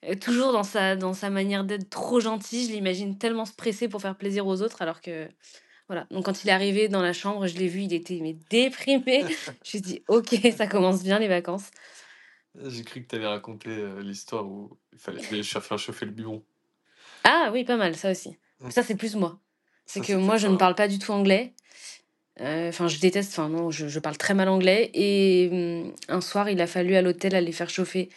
Euh, 0.04 0.14
toujours 0.14 0.52
dans 0.52 0.62
sa 0.62 0.96
dans 0.96 1.14
sa 1.14 1.30
manière 1.30 1.64
d'être 1.64 1.88
trop 1.90 2.20
gentil, 2.20 2.66
je 2.66 2.72
l'imagine 2.72 3.18
tellement 3.18 3.44
se 3.44 3.52
presser 3.52 3.88
pour 3.88 4.00
faire 4.00 4.16
plaisir 4.16 4.46
aux 4.46 4.62
autres 4.62 4.82
alors 4.82 5.00
que 5.00 5.28
voilà. 5.88 6.06
Donc 6.10 6.24
quand 6.26 6.44
il 6.44 6.48
est 6.48 6.52
arrivé 6.52 6.88
dans 6.88 7.00
la 7.00 7.12
chambre, 7.12 7.46
je 7.46 7.56
l'ai 7.56 7.68
vu, 7.68 7.82
il 7.82 7.94
était 7.94 8.18
mais 8.20 8.36
déprimé. 8.50 9.22
je 9.28 9.50
me 9.50 9.56
suis 9.62 9.80
dit 9.80 10.02
OK, 10.08 10.36
ça 10.56 10.66
commence 10.66 11.02
bien 11.02 11.18
les 11.18 11.28
vacances. 11.28 11.70
J'ai 12.64 12.82
cru 12.82 13.02
que 13.02 13.08
tu 13.08 13.16
allais 13.16 13.26
raconter 13.26 13.70
euh, 13.70 14.02
l'histoire 14.02 14.44
où 14.44 14.76
il 14.92 14.98
fallait 14.98 15.20
faire 15.42 15.78
chauffer 15.78 16.06
le 16.06 16.10
biberon. 16.10 16.42
Ah 17.22 17.50
oui, 17.52 17.64
pas 17.64 17.76
mal, 17.76 17.94
ça 17.94 18.10
aussi. 18.10 18.36
Mmh. 18.60 18.70
Ça 18.70 18.82
c'est 18.82 18.96
plus 18.96 19.14
moi. 19.14 19.38
C'est 19.86 20.00
que 20.00 20.12
moi 20.12 20.36
je 20.36 20.48
ne 20.48 20.56
parle 20.56 20.74
pas 20.74 20.88
du 20.88 20.98
tout 20.98 21.12
anglais. 21.12 21.54
Euh, 22.40 22.68
enfin, 22.68 22.88
je 22.88 22.98
déteste, 23.00 23.32
enfin 23.32 23.48
non, 23.48 23.70
je, 23.70 23.98
parle 23.98 24.16
très 24.16 24.34
mal 24.34 24.48
anglais. 24.48 24.90
Et 24.94 25.48
hum, 25.52 25.94
un 26.08 26.20
soir, 26.20 26.48
il 26.48 26.60
a 26.60 26.66
fallu 26.66 26.94
à 26.94 27.02
l'hôtel 27.02 27.34
aller 27.34 27.52
faire 27.52 27.70
chauffer 27.70 28.08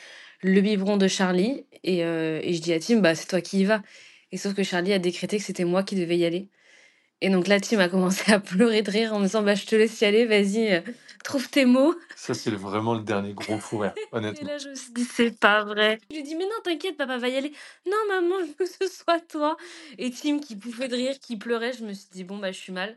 le 0.41 0.61
biberon 0.61 0.97
de 0.97 1.07
Charlie. 1.07 1.65
Et, 1.83 2.03
euh, 2.05 2.39
et 2.43 2.53
je 2.53 2.61
dis 2.61 2.73
à 2.73 2.79
Tim, 2.79 2.99
bah 2.99 3.15
c'est 3.15 3.27
toi 3.27 3.41
qui 3.41 3.61
y 3.61 3.65
vas. 3.65 3.81
Et 4.31 4.37
sauf 4.37 4.53
que 4.53 4.63
Charlie 4.63 4.93
a 4.93 4.99
décrété 4.99 5.37
que 5.37 5.43
c'était 5.43 5.65
moi 5.65 5.83
qui 5.83 5.95
devais 5.95 6.17
y 6.17 6.25
aller. 6.25 6.49
Et 7.21 7.29
donc 7.29 7.47
là, 7.47 7.59
Tim 7.59 7.79
a 7.79 7.87
commencé 7.87 8.31
à 8.31 8.39
pleurer 8.39 8.81
de 8.81 8.91
rire 8.91 9.13
en 9.13 9.19
me 9.19 9.25
disant, 9.25 9.43
bah 9.43 9.55
je 9.55 9.65
te 9.65 9.75
laisse 9.75 10.01
y 10.01 10.05
aller, 10.05 10.25
vas-y, 10.25 10.73
euh, 10.73 10.81
trouve 11.23 11.49
tes 11.49 11.65
mots. 11.65 11.95
Ça, 12.15 12.33
c'est 12.33 12.49
vraiment 12.51 12.95
le 12.95 13.01
dernier 13.01 13.33
gros 13.33 13.59
fou 13.59 13.79
rire, 13.79 13.93
honnêtement. 14.11 14.47
Et 14.47 14.51
là, 14.51 14.57
je 14.57 14.69
me 14.69 14.75
suis 14.75 14.91
dit, 14.91 15.03
c'est 15.05 15.39
pas 15.39 15.63
vrai. 15.63 15.99
Je 16.09 16.15
lui 16.15 16.21
ai 16.21 16.23
dit, 16.23 16.35
mais 16.35 16.45
non, 16.45 16.55
t'inquiète, 16.63 16.97
papa 16.97 17.17
va 17.17 17.29
y 17.29 17.35
aller. 17.35 17.53
Non, 17.85 17.97
maman, 18.09 18.35
je 18.39 18.45
veux 18.59 18.65
que 18.65 18.65
ce 18.65 18.91
soit 18.91 19.19
toi. 19.19 19.55
Et 19.99 20.09
Tim 20.11 20.39
qui 20.39 20.55
bouffait 20.55 20.87
de 20.87 20.95
rire, 20.95 21.19
qui 21.19 21.37
pleurait, 21.37 21.73
je 21.73 21.83
me 21.85 21.93
suis 21.93 22.09
dit, 22.11 22.23
bon, 22.23 22.37
bah 22.37 22.51
je 22.51 22.57
suis 22.57 22.73
mal. 22.73 22.95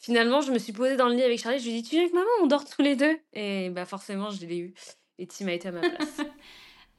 Finalement, 0.00 0.40
je 0.40 0.50
me 0.50 0.58
suis 0.58 0.72
posée 0.72 0.96
dans 0.96 1.08
le 1.08 1.14
lit 1.14 1.22
avec 1.22 1.38
Charlie, 1.38 1.58
je 1.58 1.68
lui 1.68 1.76
ai 1.76 1.82
dit: 1.82 1.88
«Tu 1.88 1.94
viens 1.96 2.02
avec 2.02 2.14
maman? 2.14 2.26
On 2.42 2.46
dort 2.46 2.64
tous 2.64 2.82
les 2.82 2.96
deux 2.96 3.18
et 3.32 3.70
bah, 3.70 3.84
forcément, 3.84 4.30
je 4.30 4.44
l'ai 4.46 4.58
eu 4.58 4.74
et 5.18 5.26
Tim 5.26 5.48
a 5.48 5.52
été 5.52 5.68
à 5.68 5.72
ma 5.72 5.80
place. 5.80 6.20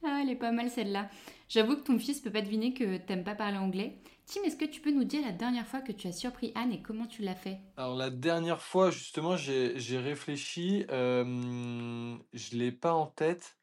Ah, 0.04 0.18
elle 0.20 0.30
est 0.30 0.36
pas 0.36 0.50
mal 0.50 0.68
celle-là. 0.68 1.08
J'avoue 1.48 1.76
que 1.76 1.82
ton 1.82 1.96
fils 1.96 2.20
peut 2.20 2.32
pas 2.32 2.42
deviner 2.42 2.74
que 2.74 2.96
t'aimes 2.96 3.22
pas 3.22 3.36
parler 3.36 3.58
anglais. 3.58 3.98
Tim, 4.26 4.42
est-ce 4.42 4.56
que 4.56 4.64
tu 4.64 4.80
peux 4.80 4.90
nous 4.90 5.04
dire 5.04 5.22
la 5.24 5.30
dernière 5.30 5.64
fois 5.64 5.80
que 5.80 5.92
tu 5.92 6.08
as 6.08 6.12
surpris 6.12 6.50
Anne 6.56 6.72
et 6.72 6.82
comment 6.82 7.06
tu 7.06 7.22
l'as 7.22 7.36
fait? 7.36 7.60
Alors 7.76 7.94
la 7.94 8.10
dernière 8.10 8.60
fois, 8.60 8.90
justement, 8.90 9.36
j'ai 9.36 9.78
j'ai 9.78 9.98
réfléchi, 9.98 10.84
je 10.88 12.18
je 12.32 12.56
l'ai 12.56 12.72
pas 12.72 12.94
en 12.94 13.06
tête, 13.06 13.58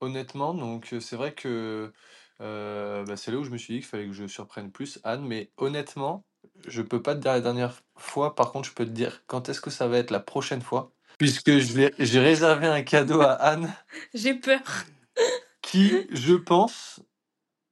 honnêtement, 0.00 0.54
donc 0.54 0.94
c'est 1.00 1.16
vrai 1.16 1.34
que, 1.34 1.92
bah, 2.38 3.16
c'est 3.16 3.30
là 3.30 3.38
où 3.38 3.44
je 3.44 3.50
me 3.50 3.58
suis 3.58 3.74
dit 3.74 3.80
qu'il 3.80 3.88
fallait 3.88 4.06
que 4.06 4.12
je 4.14 4.26
surprenne 4.26 4.72
plus 4.72 5.00
Anne, 5.04 5.26
mais 5.26 5.52
honnêtement 5.58 6.24
je 6.66 6.82
peux 6.82 7.02
pas 7.02 7.14
te 7.14 7.20
dire 7.20 7.32
la 7.32 7.40
dernière 7.40 7.82
fois, 7.96 8.34
par 8.34 8.52
contre, 8.52 8.68
je 8.68 8.74
peux 8.74 8.84
te 8.84 8.90
dire 8.90 9.22
quand 9.26 9.48
est-ce 9.48 9.60
que 9.60 9.70
ça 9.70 9.88
va 9.88 9.98
être 9.98 10.10
la 10.10 10.20
prochaine 10.20 10.62
fois, 10.62 10.92
puisque 11.18 11.58
j'ai 11.58 12.20
réservé 12.20 12.66
un 12.66 12.82
cadeau 12.82 13.20
à 13.20 13.32
Anne. 13.32 13.72
J'ai 14.14 14.34
peur. 14.34 14.60
qui, 15.62 16.06
je 16.10 16.34
pense, 16.34 17.00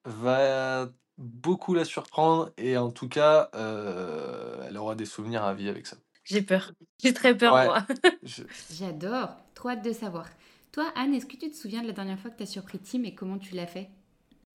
va 0.05 0.89
beaucoup 1.19 1.75
la 1.75 1.85
surprendre 1.85 2.53
et 2.57 2.77
en 2.77 2.91
tout 2.91 3.09
cas, 3.09 3.51
euh, 3.55 4.65
elle 4.67 4.77
aura 4.77 4.95
des 4.95 5.07
souvenirs 5.07 5.45
à 5.45 5.55
vie 5.55 5.69
avec 5.69 5.87
ça. 5.87 5.97
J'ai 6.25 6.43
peur. 6.43 6.73
J'ai 7.03 7.13
très 7.13 7.37
peur, 7.37 7.53
moi. 7.53 7.87
J'adore. 8.71 9.31
Trop 9.55 9.71
hâte 9.71 9.85
de 9.85 9.93
savoir. 9.93 10.27
Toi, 10.71 10.91
Anne, 10.97 11.15
est-ce 11.15 11.27
que 11.27 11.37
tu 11.37 11.51
te 11.51 11.57
souviens 11.57 11.83
de 11.83 11.87
la 11.87 11.93
dernière 11.93 12.19
fois 12.19 12.31
que 12.31 12.37
tu 12.37 12.45
as 12.45 12.47
surpris 12.47 12.79
Tim 12.79 13.03
et 13.05 13.15
comment 13.15 13.39
tu 13.39 13.55
l'as 13.55 13.67
fait? 13.67 13.91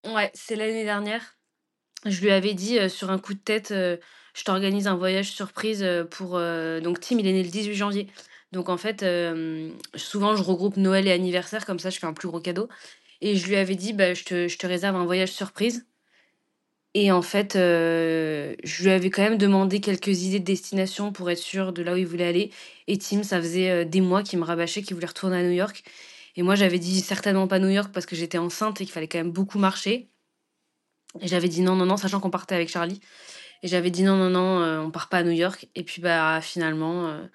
Ouais, 0.06 0.32
c'est 0.34 0.56
l'année 0.56 0.84
dernière. 0.84 1.35
Je 2.06 2.22
lui 2.22 2.32
avais 2.32 2.54
dit 2.54 2.90
sur 2.90 3.10
un 3.12 3.20
coup 3.20 3.34
de 3.34 3.40
tête, 3.40 3.70
je 3.72 4.44
t'organise 4.44 4.88
un 4.88 4.96
voyage 4.96 5.32
surprise 5.32 5.86
pour. 6.12 6.40
Donc, 6.82 7.00
Tim, 7.00 7.18
il 7.20 7.28
est 7.28 7.34
né 7.34 7.44
le 7.44 7.50
18 7.50 7.74
janvier. 7.74 8.08
Donc, 8.52 8.70
en 8.70 8.78
fait, 8.78 9.06
souvent, 9.96 10.36
je 10.36 10.44
regroupe 10.44 10.78
Noël 10.78 11.08
et 11.08 11.12
anniversaire, 11.12 11.66
comme 11.66 11.80
ça, 11.80 11.90
je 11.90 12.00
fais 12.00 12.08
un 12.08 12.14
plus 12.14 12.28
gros 12.28 12.40
cadeau. 12.40 12.68
Et 13.22 13.36
je 13.36 13.48
lui 13.48 13.56
avais 13.56 13.76
dit, 13.76 13.94
bah, 13.94 14.14
je, 14.14 14.24
te, 14.24 14.48
je 14.48 14.58
te 14.58 14.68
réserve 14.68 14.96
un 14.96 15.06
voyage 15.06 15.32
surprise. 15.32 15.86
Et 16.94 17.12
en 17.12 17.22
fait, 17.22 17.54
je 17.56 18.84
lui 18.84 18.90
avais 18.92 19.10
quand 19.10 19.22
même 19.24 19.38
demandé 19.38 19.82
quelques 19.82 20.24
idées 20.24 20.40
de 20.40 20.46
destination 20.46 21.12
pour 21.12 21.30
être 21.30 21.40
sûr 21.40 21.74
de 21.74 21.82
là 21.82 21.94
où 21.94 21.98
il 21.98 22.08
voulait 22.08 22.28
aller. 22.28 22.52
Et 22.88 22.98
Tim, 22.98 23.24
ça 23.24 23.42
faisait 23.42 23.84
des 23.86 24.00
mois 24.02 24.24
qu'il 24.24 24.40
me 24.40 24.46
rabâchait 24.46 24.82
qu'il 24.82 24.96
voulait 24.96 25.08
retourner 25.08 25.38
à 25.38 25.44
New 25.44 25.52
York. 25.52 25.84
Et 26.38 26.42
moi, 26.44 26.56
j'avais 26.56 26.80
dit 26.80 27.02
certainement 27.02 27.48
pas 27.48 27.60
New 27.60 27.70
York 27.70 27.92
parce 27.94 28.06
que 28.06 28.16
j'étais 28.16 28.38
enceinte 28.38 28.80
et 28.80 28.86
qu'il 28.86 28.94
fallait 28.94 29.08
quand 29.10 29.18
même 29.18 29.32
beaucoup 29.32 29.60
marcher. 29.60 30.10
Et 31.22 31.28
j'avais 31.28 31.48
dit 31.48 31.62
non, 31.62 31.76
non, 31.76 31.86
non, 31.86 31.98
sachant 31.98 32.20
qu'on 32.20 32.30
partait 32.30 32.56
avec 32.56 32.70
Charlie. 32.70 33.00
Et 33.64 33.68
j'avais 33.68 33.92
dit 33.92 34.04
non, 34.04 34.16
non, 34.16 34.30
non, 34.30 34.60
euh, 34.62 34.80
on 34.80 34.92
part 34.92 35.10
pas 35.10 35.18
à 35.18 35.24
New 35.24 35.32
York. 35.32 35.68
Et 35.76 35.84
puis 35.84 36.02
bah 36.02 36.42
finalement, 36.42 37.08
euh, 37.08 37.26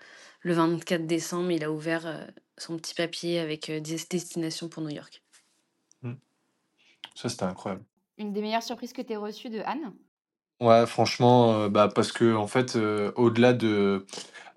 le 0.40 0.54
24 0.54 1.06
décembre, 1.06 1.50
il 1.50 1.64
a 1.64 1.70
ouvert 1.70 2.06
euh, 2.06 2.24
son 2.56 2.76
petit 2.76 2.94
papier 2.94 3.38
avec 3.40 3.70
des 3.70 3.80
destinations 3.80 4.68
pour 4.68 4.82
New 4.82 4.90
York. 4.90 5.22
Mmh. 6.02 6.14
Ça, 7.14 7.28
c'était 7.28 7.44
incroyable. 7.44 7.84
Une 8.18 8.32
des 8.32 8.42
meilleures 8.42 8.62
surprises 8.62 8.92
que 8.92 9.02
tu 9.02 9.12
aies 9.12 9.16
reçues 9.16 9.48
de 9.48 9.60
Anne? 9.60 9.92
Ouais, 10.60 10.86
franchement, 10.86 11.68
bah, 11.70 11.88
parce 11.94 12.12
que 12.12 12.34
en 12.36 12.46
fait, 12.46 12.76
au-delà 13.16 13.54
de, 13.54 14.04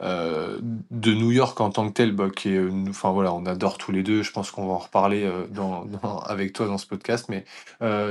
de 0.01 1.13
New 1.13 1.31
York 1.31 1.60
en 1.62 1.69
tant 1.69 1.88
que 1.88 1.93
tel, 1.93 2.12
bah, 2.12 2.29
qui 2.29 2.50
est, 2.50 2.67
enfin 2.89 3.12
voilà, 3.12 3.33
on 3.33 3.45
adore 3.45 3.77
tous 3.77 3.91
les 3.93 4.03
deux. 4.03 4.22
Je 4.22 4.31
pense 4.31 4.51
qu'on 4.51 4.67
va 4.67 4.74
en 4.74 4.77
reparler 4.79 5.31
dans, 5.51 5.88
avec 6.25 6.51
toi 6.53 6.67
dans 6.67 6.77
ce 6.77 6.88
podcast, 6.88 7.29
mais 7.29 7.45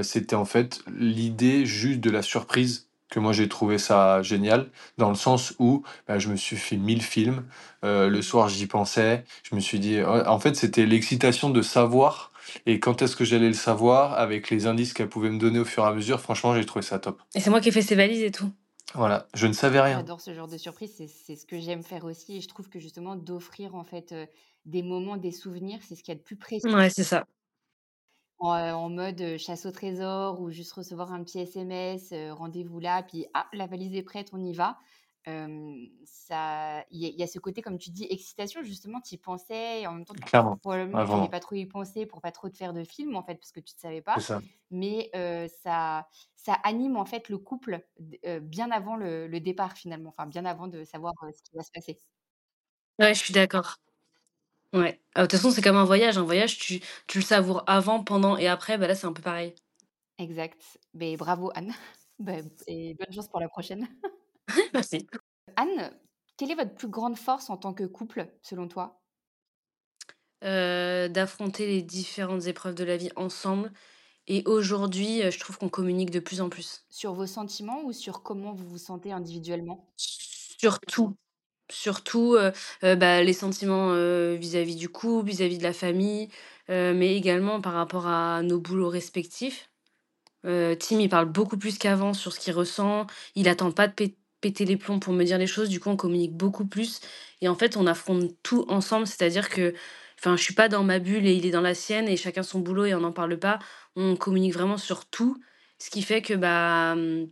c'était 0.02 0.36
en 0.36 0.46
fait 0.46 0.80
l'idée 0.96 1.66
juste 1.66 2.00
de 2.00 2.10
la 2.10 2.22
surprise 2.22 2.88
que 3.10 3.20
moi 3.20 3.34
j'ai 3.34 3.46
trouvé 3.46 3.76
ça 3.76 4.22
génial, 4.22 4.70
dans 4.96 5.10
le 5.10 5.14
sens 5.14 5.54
où 5.58 5.82
bah, 6.08 6.18
je 6.18 6.28
me 6.30 6.36
suis 6.36 6.56
fait 6.56 6.78
mille 6.78 7.02
films. 7.02 7.44
le 7.82 8.22
soir, 8.22 8.48
j'y 8.48 8.66
pensais. 8.66 9.24
Je 9.42 9.54
me 9.54 9.60
suis 9.60 9.78
dit, 9.78 10.02
en 10.02 10.38
fait, 10.38 10.56
c'était 10.56 10.86
l'excitation 10.86 11.50
de 11.50 11.60
savoir 11.60 12.31
et 12.66 12.80
quand 12.80 13.02
est-ce 13.02 13.16
que 13.16 13.24
j'allais 13.24 13.48
le 13.48 13.54
savoir 13.54 14.14
avec 14.14 14.50
les 14.50 14.66
indices 14.66 14.92
qu'elle 14.92 15.08
pouvait 15.08 15.30
me 15.30 15.38
donner 15.38 15.58
au 15.58 15.64
fur 15.64 15.84
et 15.84 15.88
à 15.88 15.92
mesure? 15.92 16.20
Franchement, 16.20 16.54
j'ai 16.54 16.64
trouvé 16.64 16.82
ça 16.82 16.98
top. 16.98 17.22
Et 17.34 17.40
c'est 17.40 17.50
moi 17.50 17.60
qui 17.60 17.68
ai 17.68 17.72
fait 17.72 17.82
ses 17.82 17.94
valises 17.94 18.22
et 18.22 18.30
tout. 18.30 18.50
Voilà, 18.94 19.26
je 19.34 19.46
ne 19.46 19.52
savais 19.52 19.80
rien. 19.80 19.98
J'adore 19.98 20.20
ce 20.20 20.34
genre 20.34 20.48
de 20.48 20.58
surprise, 20.58 20.94
c'est 20.96 21.36
ce 21.36 21.46
que 21.46 21.58
j'aime 21.58 21.82
faire 21.82 22.04
aussi. 22.04 22.36
Et 22.36 22.40
je 22.40 22.48
trouve 22.48 22.68
que 22.68 22.78
justement, 22.78 23.16
d'offrir 23.16 23.74
en 23.74 23.84
fait 23.84 24.12
euh, 24.12 24.26
des 24.66 24.82
moments, 24.82 25.16
des 25.16 25.32
souvenirs, 25.32 25.80
c'est 25.82 25.94
ce 25.94 26.02
qu'il 26.02 26.12
y 26.12 26.16
a 26.16 26.18
de 26.18 26.24
plus 26.24 26.36
précieux. 26.36 26.74
Ouais, 26.74 26.90
c'est 26.90 27.04
ça. 27.04 27.24
En, 28.38 28.54
euh, 28.54 28.72
en 28.72 28.90
mode 28.90 29.20
euh, 29.20 29.38
chasse 29.38 29.64
au 29.64 29.70
trésor 29.70 30.40
ou 30.40 30.50
juste 30.50 30.72
recevoir 30.72 31.12
un 31.12 31.22
petit 31.22 31.38
SMS, 31.38 32.12
rendez-vous 32.32 32.80
là, 32.80 33.02
puis 33.02 33.26
ah, 33.34 33.46
la 33.54 33.66
valise 33.66 33.94
est 33.94 34.02
prête, 34.02 34.28
on 34.32 34.42
y 34.42 34.52
va 34.52 34.78
ça, 35.24 36.84
il 36.90 37.00
y, 37.00 37.22
a 37.22 37.26
ce 37.26 37.38
côté, 37.38 37.62
comme 37.62 37.78
tu 37.78 37.90
dis, 37.90 38.06
excitation, 38.10 38.62
justement, 38.62 39.00
tu 39.00 39.14
y 39.14 39.18
pensais, 39.18 39.82
et 39.82 39.86
en 39.86 39.92
même 39.92 40.04
temps, 40.04 40.14
Clairement. 40.14 40.56
probablement, 40.56 41.04
tu 41.04 41.12
n'avais 41.12 41.28
pas 41.28 41.40
trop 41.40 41.54
y 41.54 41.66
penser 41.66 42.06
pour 42.06 42.20
pas 42.20 42.32
trop 42.32 42.48
te 42.48 42.56
faire 42.56 42.72
de 42.72 42.84
film, 42.84 43.16
en 43.16 43.22
fait, 43.22 43.36
parce 43.36 43.52
que 43.52 43.60
tu 43.60 43.74
ne 43.76 43.80
savais 43.80 44.02
pas. 44.02 44.18
ça. 44.20 44.40
Mais 44.70 45.10
ça, 45.62 46.06
ça 46.34 46.54
anime, 46.64 46.96
en 46.96 47.04
fait, 47.04 47.28
le 47.28 47.38
couple 47.38 47.86
bien 48.42 48.70
avant 48.70 48.96
le, 48.96 49.28
départ, 49.40 49.72
finalement, 49.72 50.10
enfin, 50.10 50.26
bien 50.26 50.44
avant 50.44 50.68
de 50.68 50.84
savoir 50.84 51.14
ce 51.20 51.42
qui 51.42 51.56
va 51.56 51.62
se 51.62 51.70
passer. 51.70 51.98
Ouais, 52.98 53.14
je 53.14 53.20
suis 53.20 53.34
d'accord. 53.34 53.78
Ouais. 54.72 55.00
Ah, 55.14 55.22
de 55.22 55.26
toute 55.26 55.38
façon, 55.38 55.50
c'est 55.50 55.62
comme 55.62 55.76
un 55.76 55.84
voyage. 55.84 56.16
Un 56.18 56.22
voyage, 56.22 56.58
tu, 56.58 56.80
tu 57.06 57.18
le 57.18 57.24
savoures 57.24 57.62
avant, 57.66 58.02
pendant 58.02 58.36
et 58.36 58.48
après. 58.48 58.78
Bah 58.78 58.86
là, 58.86 58.94
c'est 58.94 59.06
un 59.06 59.12
peu 59.12 59.22
pareil. 59.22 59.54
Exact. 60.18 60.78
Beh, 60.94 61.16
bravo 61.16 61.50
Anne. 61.54 61.72
Bah, 62.18 62.34
et 62.68 62.94
bonne 62.94 63.12
chance 63.12 63.26
pour 63.26 63.40
la 63.40 63.48
prochaine. 63.48 63.88
Merci. 64.74 65.06
Anne, 65.56 65.98
quelle 66.36 66.50
est 66.50 66.54
votre 66.54 66.74
plus 66.74 66.88
grande 66.88 67.16
force 67.16 67.48
en 67.48 67.56
tant 67.56 67.72
que 67.72 67.84
couple, 67.84 68.30
selon 68.42 68.68
toi? 68.68 69.02
Heu, 70.44 71.08
d'affronter 71.08 71.66
les 71.66 71.82
différentes 71.82 72.46
épreuves 72.46 72.74
de 72.74 72.84
la 72.84 72.96
vie 72.96 73.10
ensemble 73.16 73.72
et 74.28 74.44
aujourd'hui, 74.46 75.22
heu, 75.22 75.30
je 75.30 75.38
trouve 75.40 75.58
qu'on 75.58 75.68
communique 75.68 76.10
de 76.12 76.20
plus 76.20 76.40
en 76.40 76.48
plus. 76.48 76.86
Sur 76.90 77.14
vos 77.14 77.26
sentiments 77.26 77.82
ou 77.84 77.92
sur 77.92 78.22
comment 78.22 78.52
vous 78.54 78.68
vous 78.68 78.78
sentez 78.78 79.12
individuellement? 79.12 79.92
Surtout, 79.96 81.16
surtout, 81.70 82.36
heu, 82.36 82.52
bah, 82.96 83.22
les 83.22 83.32
sentiments, 83.32 83.94
vis-à-vis 84.36 84.76
du 84.76 84.88
couple, 84.88 85.30
vis-à-vis 85.30 85.58
de 85.58 85.62
la 85.64 85.72
famille, 85.72 86.28
mais 86.68 87.16
également 87.16 87.60
par 87.60 87.74
rapport 87.74 88.06
à 88.06 88.42
nos 88.42 88.60
boulots 88.60 88.88
respectifs. 88.90 89.70
Tim, 90.44 91.00
il 91.00 91.08
parle 91.10 91.26
beaucoup 91.30 91.58
plus 91.58 91.78
qu'avant 91.78 92.14
sur 92.14 92.32
ce 92.32 92.40
qu'il 92.40 92.54
ressent. 92.54 93.06
Il 93.36 93.48
attend 93.48 93.72
pas 93.72 93.88
de 93.88 93.94
pét 93.94 94.16
péter 94.42 94.66
les 94.66 94.76
plombs 94.76 95.00
pour 95.00 95.14
me 95.14 95.24
dire 95.24 95.38
les 95.38 95.48
choses. 95.48 95.70
Du 95.70 95.80
coup, 95.80 95.90
on 95.90 95.96
communique 95.96 96.34
beaucoup 96.36 96.66
plus 96.66 97.00
et 97.42 97.48
en 97.48 97.56
fait, 97.56 97.78
on 97.78 97.86
affronte 97.88 98.32
tout 98.44 98.66
ensemble. 98.68 99.06
C'est-à-dire 99.08 99.48
que, 99.50 99.74
enfin, 100.20 100.36
je 100.36 100.42
suis 100.44 100.54
pas 100.54 100.68
dans 100.68 100.84
ma 100.84 101.00
bulle 101.00 101.26
et 101.26 101.34
il 101.34 101.46
est 101.46 101.52
dans 101.52 101.62
la 101.62 101.74
sienne 101.74 102.08
et 102.08 102.18
chacun 102.18 102.44
son 102.44 102.60
boulot 102.60 102.86
et 102.86 102.94
on 102.94 103.00
n'en 103.00 103.12
parle 103.12 103.38
pas. 103.38 103.60
On 103.96 104.16
communique 104.16 104.54
vraiment 104.54 104.78
sur 104.78 105.06
tout, 105.06 105.38
ce 105.78 105.90
qui 105.90 106.02
fait 106.02 106.22
que, 106.22 106.34
bah, 106.34 106.96
mmh, 106.96 107.28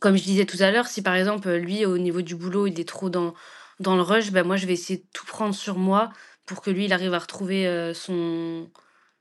comme 0.00 0.16
je 0.16 0.22
disais 0.22 0.46
tout 0.46 0.56
à 0.60 0.70
l'heure, 0.70 0.86
si 0.86 1.02
par 1.02 1.14
exemple, 1.14 1.50
lui, 1.54 1.84
au 1.86 1.98
niveau 1.98 2.22
du 2.22 2.34
boulot, 2.36 2.66
il 2.66 2.78
est 2.80 2.88
trop 2.88 3.10
dans 3.10 3.34
dans 3.80 3.96
le 3.96 4.02
rush, 4.02 4.30
bah, 4.32 4.44
moi, 4.44 4.56
je 4.56 4.66
vais 4.66 4.74
essayer 4.74 5.00
de 5.00 5.06
tout 5.12 5.26
prendre 5.26 5.54
sur 5.54 5.76
moi 5.78 6.10
pour 6.46 6.62
que 6.62 6.70
lui, 6.70 6.84
il 6.86 6.92
arrive 6.92 7.14
à 7.14 7.18
retrouver, 7.18 7.66
heu, 7.66 7.94
son 7.94 8.70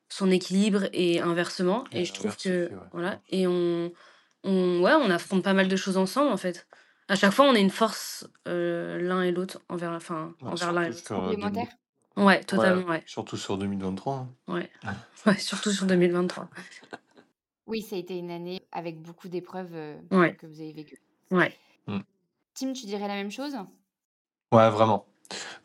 son 0.09 0.29
équilibre 0.31 0.85
et 0.93 1.21
inversement 1.21 1.85
Et 1.93 2.01
et 2.01 2.05
je 2.05 2.13
trouve 2.13 2.37
que 2.37 2.67
ouais. 2.69 2.77
voilà 2.91 3.21
et 3.29 3.47
on 3.47 3.91
on 4.43 4.81
ouais, 4.81 4.93
on 4.93 5.09
affronte 5.11 5.43
pas 5.43 5.53
mal 5.53 5.67
de 5.67 5.75
choses 5.75 5.97
ensemble, 5.97 6.31
en 6.31 6.37
fait. 6.37 6.67
À 7.11 7.15
chaque 7.15 7.33
fois, 7.33 7.43
on 7.45 7.53
est 7.55 7.61
une 7.61 7.69
force, 7.69 8.25
heu, 8.47 8.97
l'un 8.97 9.21
et 9.21 9.33
l'autre 9.33 9.59
envers 9.67 9.91
enfin, 9.91 10.33
Bah, 10.39 10.51
envers 10.51 10.71
l'un 10.71 10.83
et 10.83 10.93
surtout 10.93 10.95
l'autre. 10.95 11.07
sur, 11.07 11.17
heu, 11.17 11.35
2000 11.35 11.43
Complémentaires? 11.49 11.77
Ouais, 12.15 12.23
ouais, 12.25 12.41
totalement, 12.45 12.89
ouais. 12.89 13.03
surtout 13.05 13.35
sur 13.35 13.57
2023, 13.57 14.15
hein. 14.15 14.29
Ouais. 14.47 14.69
Ouais, 15.25 15.37
surtout 15.37 15.71
sur 15.71 15.85
2023. 15.87 16.47
Oui, 17.67 17.81
ça 17.81 17.95
a 17.95 17.99
été 17.99 18.17
une 18.17 18.31
année 18.31 18.61
avec 18.71 19.01
beaucoup 19.01 19.27
d'épreuves, 19.27 19.75
Ouais. 20.09 20.35
que 20.35 20.45
vous 20.47 20.61
avez 20.61 20.71
vécues. 20.71 20.97
Ouais. 21.31 21.53
Mmh. 21.87 21.99
Tim, 22.53 22.73
tu 22.73 22.85
dirais 22.85 23.07
la 23.09 23.13
même 23.15 23.29
chose? 23.31 23.55
Ouais, 24.53 24.69
vraiment. 24.69 25.05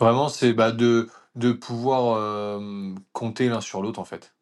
Vraiment, 0.01 0.29
c'est, 0.29 0.53
bah, 0.53 0.73
de 0.73 1.09
de 1.37 1.53
pouvoir, 1.53 2.61
compter 3.13 3.49
l'un 3.49 3.61
sur 3.61 3.83
l'autre, 3.83 4.01
en 4.01 4.05
fait. 4.05 4.35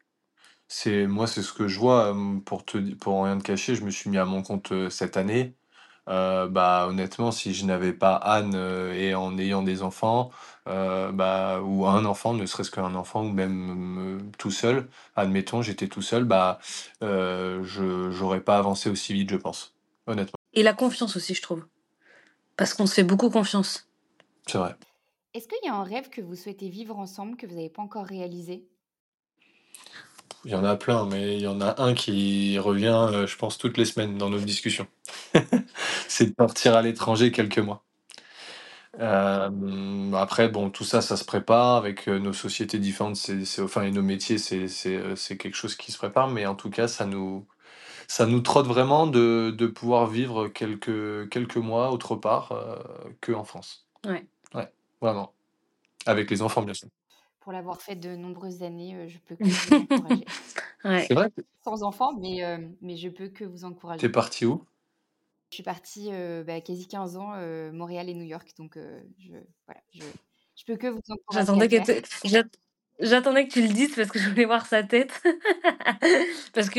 C'est 0.67 1.07
moi, 1.07 1.27
c'est 1.27 1.43
ce 1.43 1.53
que 1.53 1.67
je 1.67 1.79
vois, 1.79 2.15
pour 2.45 2.65
te 2.65 2.77
pour 2.95 3.23
rien 3.23 3.37
te 3.37 3.43
cacher, 3.43 3.75
je 3.75 3.83
me 3.85 3.91
suis 3.91 4.09
mis 4.09 4.17
à 4.17 4.25
mon 4.25 4.41
compte, 4.43 4.73
cette 4.89 5.17
année. 5.17 5.55
Heu, 6.07 6.47
bah, 6.49 6.85
honnêtement, 6.89 7.31
si 7.31 7.53
je 7.53 7.65
n'avais 7.65 7.93
pas 7.93 8.15
Anne, 8.15 8.55
heu, 8.55 8.93
et 8.93 9.15
en 9.15 9.37
ayant 9.37 9.63
des 9.63 9.81
enfants, 9.81 10.31
heu, 10.67 11.11
bah, 11.11 11.61
ou 11.63 11.85
un 11.87 12.05
enfant, 12.05 12.33
ne 12.33 12.45
serait-ce 12.45 12.69
qu'un 12.71 12.93
enfant 12.95 13.23
ou 13.25 13.29
même, 13.31 14.19
heu, 14.19 14.31
tout 14.37 14.51
seul, 14.51 14.87
admettons, 15.15 15.61
j'étais 15.61 15.87
tout 15.87 16.01
seul, 16.03 16.23
bah, 16.25 16.59
heu, 17.03 17.63
je 17.63 18.11
j'aurais 18.11 18.41
pas 18.41 18.57
avancé 18.57 18.89
aussi 18.89 19.13
vite, 19.13 19.29
je 19.31 19.37
pense, 19.37 19.73
honnêtement. 20.07 20.35
Et 20.53 20.63
la 20.63 20.73
confiance 20.73 21.15
aussi, 21.17 21.33
je 21.33 21.41
trouve. 21.41 21.65
Parce 22.57 22.73
qu'on 22.73 22.85
se 22.87 22.93
fait 22.93 23.03
beaucoup 23.03 23.29
confiance. 23.29 23.89
C'est 24.47 24.57
vrai. 24.57 24.75
Est-ce 25.33 25.47
qu'il 25.47 25.57
y 25.63 25.67
a 25.67 25.75
un 25.75 25.83
rêve 25.83 26.09
que 26.09 26.21
vous 26.21 26.35
souhaitez 26.35 26.69
vivre 26.69 26.97
ensemble 26.97 27.35
que 27.35 27.45
vous 27.45 27.55
n'avez 27.55 27.69
pas 27.69 27.81
encore 27.81 28.05
réalisé? 28.05 28.65
Il 30.45 30.51
y 30.51 30.55
en 30.55 30.63
a 30.63 30.75
plein, 30.75 31.05
mais 31.05 31.35
il 31.37 31.41
y 31.41 31.47
en 31.47 31.59
a 31.61 31.81
un 31.81 31.93
qui 31.93 32.57
revient, 32.59 33.07
heu, 33.11 33.25
je 33.27 33.35
pense 33.37 33.57
toutes 33.57 33.77
les 33.77 33.85
semaines 33.85 34.17
dans 34.17 34.29
nos 34.29 34.39
discussions. 34.39 34.87
C'est 36.07 36.27
de 36.27 36.33
partir 36.33 36.75
à 36.75 36.81
l'étranger 36.81 37.31
quelques 37.31 37.59
mois. 37.59 37.83
Hem, 38.99 40.13
après 40.15 40.47
bon, 40.49 40.69
tout 40.69 40.83
ça, 40.85 41.01
ça 41.01 41.17
se 41.17 41.25
prépare 41.25 41.75
avec, 41.75 42.07
heu, 42.07 42.17
nos 42.19 42.31
sociétés 42.33 42.79
différentes, 42.79 43.17
c'est 43.17 43.61
enfin 43.61 43.83
et 43.83 43.91
nos 43.91 44.01
métiers, 44.01 44.37
c'est 44.37 44.67
c'est, 44.67 45.37
quelque 45.37 45.55
chose 45.55 45.75
qui 45.75 45.91
se 45.91 45.97
prépare, 45.97 46.29
mais 46.29 46.45
en 46.45 46.55
tout 46.55 46.69
cas, 46.69 46.87
ça 46.87 47.05
nous 47.05 47.45
ça 48.07 48.25
nous 48.27 48.41
trotte 48.41 48.67
vraiment 48.67 49.07
de 49.07 49.53
de 49.57 49.67
pouvoir 49.67 50.07
vivre 50.07 50.47
quelques 50.49 51.29
quelques 51.29 51.57
mois 51.57 51.91
autre 51.91 52.15
part, 52.17 52.53
heu, 52.53 53.13
qu'en 53.21 53.43
France. 53.45 53.87
Ouais. 54.05 54.27
Ouais, 54.55 54.69
vraiment. 55.01 55.33
Avec 56.07 56.29
les 56.31 56.41
enfants, 56.43 56.63
bien 56.63 56.73
sûr. 56.75 56.89
Pour 57.45 57.53
l'avoir 57.53 57.79
fait 57.79 57.95
de 57.95 58.15
nombreuses 58.15 58.63
années, 58.63 58.95
heu, 58.95 59.07
je 59.07 59.19
peux 59.19 59.35
que 59.35 59.51
vous 59.51 59.75
encourager. 59.75 60.25
Ouais. 60.83 61.07
C'est 61.07 61.13
vrai? 61.13 61.29
Sans 61.63 61.83
enfant, 61.83 62.13
mais 62.17 62.37
hem, 62.37 62.77
mais 62.81 62.97
je 62.97 63.09
peux 63.09 63.29
que 63.29 63.43
vous 63.45 63.65
Tu 63.97 64.05
es 64.05 64.09
encourager. 64.09 64.09
parti 64.09 64.45
où? 64.45 64.65
Je 65.51 65.55
suis 65.55 65.63
partie, 65.63 66.11
heu, 66.11 66.43
bah, 66.43 66.59
quasi 66.61 66.87
15 66.87 67.17
ans, 67.17 67.33
heu, 67.37 67.71
Montréal 67.71 68.09
et 68.09 68.13
New 68.13 68.23
York, 68.25 68.51
donc 68.57 68.77
je 69.19 69.33
voilà, 69.67 69.81
je 69.93 70.05
je 70.55 70.63
peux 70.65 70.77
que 70.77 70.87
vous 70.87 70.99
encourager 71.09 71.51
J'attendais 71.51 71.67
que 71.69 71.75
j'attendais 72.99 73.47
que 73.47 73.53
tu 73.53 73.61
le 73.61 73.73
dises 73.73 73.93
parce 73.95 74.09
que 74.09 74.19
je 74.19 74.29
voulais 74.29 74.45
voir 74.45 74.65
sa 74.65 74.83
tête. 74.83 75.21
Parce 76.53 76.69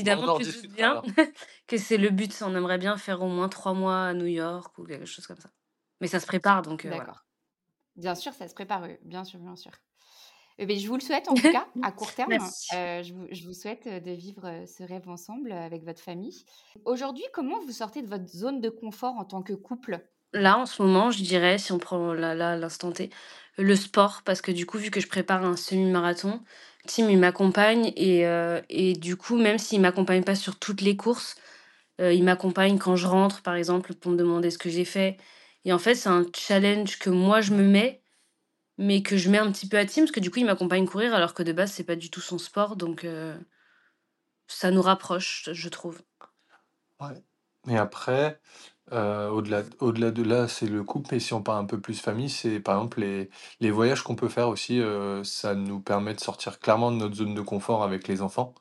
On 0.00 0.16
qu'évidemment, 0.20 0.28
en 0.28 0.40
tu 0.40 0.46
te 0.46 0.66
bien 0.66 1.02
que 1.66 1.76
c'est 1.78 1.98
le 1.98 2.10
but. 2.10 2.32
On 2.42 2.54
aimerait 2.56 2.78
bien 2.78 2.96
faire 2.96 3.22
au 3.22 3.28
moins 3.28 3.48
3 3.48 3.74
mois 3.74 4.04
à 4.06 4.14
New 4.14 4.26
York 4.26 4.78
ou 4.78 4.84
quelque 4.84 5.06
chose 5.06 5.26
comme 5.26 5.38
ça. 5.40 5.50
Mais 6.00 6.06
ça 6.08 6.20
se 6.20 6.26
prépare 6.26 6.62
donc 6.62 6.86
voilà. 6.86 7.08
D'accord. 7.08 7.24
Bien 7.96 8.14
sûr, 8.16 8.32
ça 8.34 8.48
se 8.48 8.54
prépare, 8.54 8.88
bien 9.04 9.24
sûr, 9.24 9.40
bien 9.40 9.56
sûr. 9.56 9.72
Eh 10.58 10.66
beh, 10.66 10.78
je 10.78 10.88
vous 10.88 10.94
le 10.96 11.00
souhaite 11.00 11.28
en 11.28 11.36
tout 11.36 11.48
cas, 11.48 11.68
à 11.82 11.92
court 11.92 12.14
terme. 12.14 12.54
Heu, 12.72 13.02
je 13.02 13.12
vous 13.14 13.26
je 13.30 13.44
vous 13.46 13.52
souhaite, 13.52 13.86
heu, 13.86 14.00
de 14.00 14.10
vivre, 14.12 14.46
heu, 14.46 14.66
ce 14.66 14.82
rêve 14.82 15.08
ensemble, 15.08 15.52
avec 15.52 15.84
votre 15.84 16.00
famille. 16.02 16.44
Aujourd'hui, 16.84 17.24
comment 17.32 17.60
vous 17.60 17.72
sortez 17.72 18.02
de 18.02 18.08
votre 18.08 18.28
zone 18.28 18.60
de 18.60 18.70
confort 18.70 19.14
en 19.16 19.24
tant 19.24 19.42
que 19.42 19.52
couple? 19.54 20.08
Là, 20.32 20.58
en 20.58 20.66
ce 20.66 20.82
moment, 20.82 21.10
je 21.10 21.22
dirais, 21.22 21.56
si 21.58 21.72
on 21.72 21.78
prend 21.78 22.12
l'instant 22.12 22.92
T, 22.92 23.10
le 23.56 23.74
sport 23.76 24.22
parce 24.24 24.42
que 24.42 24.52
du 24.52 24.66
coup, 24.66 24.78
vu 24.78 24.90
que 24.90 25.00
je 25.00 25.08
prépare 25.08 25.44
un 25.44 25.56
semi-marathon, 25.56 26.42
Tim, 26.86 27.08
il 27.08 27.18
m'accompagne 27.18 27.92
et 27.96 28.92
du 28.94 29.16
coup, 29.16 29.36
même 29.36 29.58
s'il 29.58 29.80
m'accompagne 29.80 30.24
pas 30.24 30.34
sur 30.34 30.58
toutes 30.58 30.82
les 30.82 30.96
courses, 30.96 31.36
il 32.00 32.24
m'accompagne 32.24 32.78
quand 32.78 32.96
je 32.96 33.06
rentre, 33.06 33.42
par 33.42 33.54
exemple, 33.56 33.94
pour 33.94 34.12
me 34.12 34.16
demander 34.18 34.50
ce 34.50 34.58
que 34.58 34.70
j'ai 34.70 34.84
fait 34.84 35.18
et 35.64 35.72
en 35.72 35.78
fait, 35.78 35.94
c'est 35.96 36.08
un 36.10 36.26
challenge 36.36 36.98
que 36.98 37.10
moi 37.10 37.40
je 37.40 37.52
me 37.54 37.62
mets, 37.64 38.02
mais 38.78 39.02
que 39.02 39.16
je 39.16 39.30
mets 39.30 39.38
un 39.38 39.50
petit 39.52 39.68
peu 39.68 39.78
à 39.78 39.86
Tim 39.86 40.02
parce 40.02 40.12
que 40.12 40.20
du 40.20 40.30
coup, 40.30 40.38
il 40.38 40.46
m'accompagne 40.46 40.86
courir 40.86 41.14
alors 41.14 41.34
que 41.34 41.42
de 41.42 41.52
base, 41.52 41.72
c'est 41.72 41.84
pas 41.84 41.96
du 41.96 42.10
tout 42.10 42.20
son 42.20 42.38
sport 42.38 42.76
donc 42.76 43.04
heu 43.04 43.34
ça 44.48 44.70
nous 44.70 44.82
rapproche, 44.82 45.48
je 45.52 45.68
trouve. 45.68 46.00
Ouais 47.00 47.22
et 47.68 47.76
après, 47.76 48.40
heu, 48.92 49.28
au-delà 49.30 49.62
au-delà 49.80 50.10
de 50.10 50.22
là, 50.22 50.48
c'est 50.48 50.66
le 50.66 50.82
couple, 50.84 51.08
mais 51.12 51.20
si 51.20 51.34
on 51.34 51.42
part 51.42 51.56
un 51.56 51.64
peu 51.66 51.80
plus 51.80 52.00
famille, 52.00 52.30
c'est 52.30 52.60
par 52.60 52.76
exemple 52.76 53.00
les 53.00 53.30
les 53.60 53.70
voyages 53.70 54.02
qu'on 54.02 54.14
peut 54.16 54.28
faire 54.28 54.48
aussi, 54.48 54.78
heu, 54.80 55.22
ça 55.24 55.54
nous 55.54 55.80
permet 55.80 56.14
de 56.14 56.20
sortir 56.20 56.60
clairement 56.60 56.90
de 56.92 56.96
notre 56.96 57.14
zone 57.16 57.34
de 57.34 57.40
confort 57.40 57.82
avec 57.84 58.08
les 58.08 58.22
enfants 58.22 58.54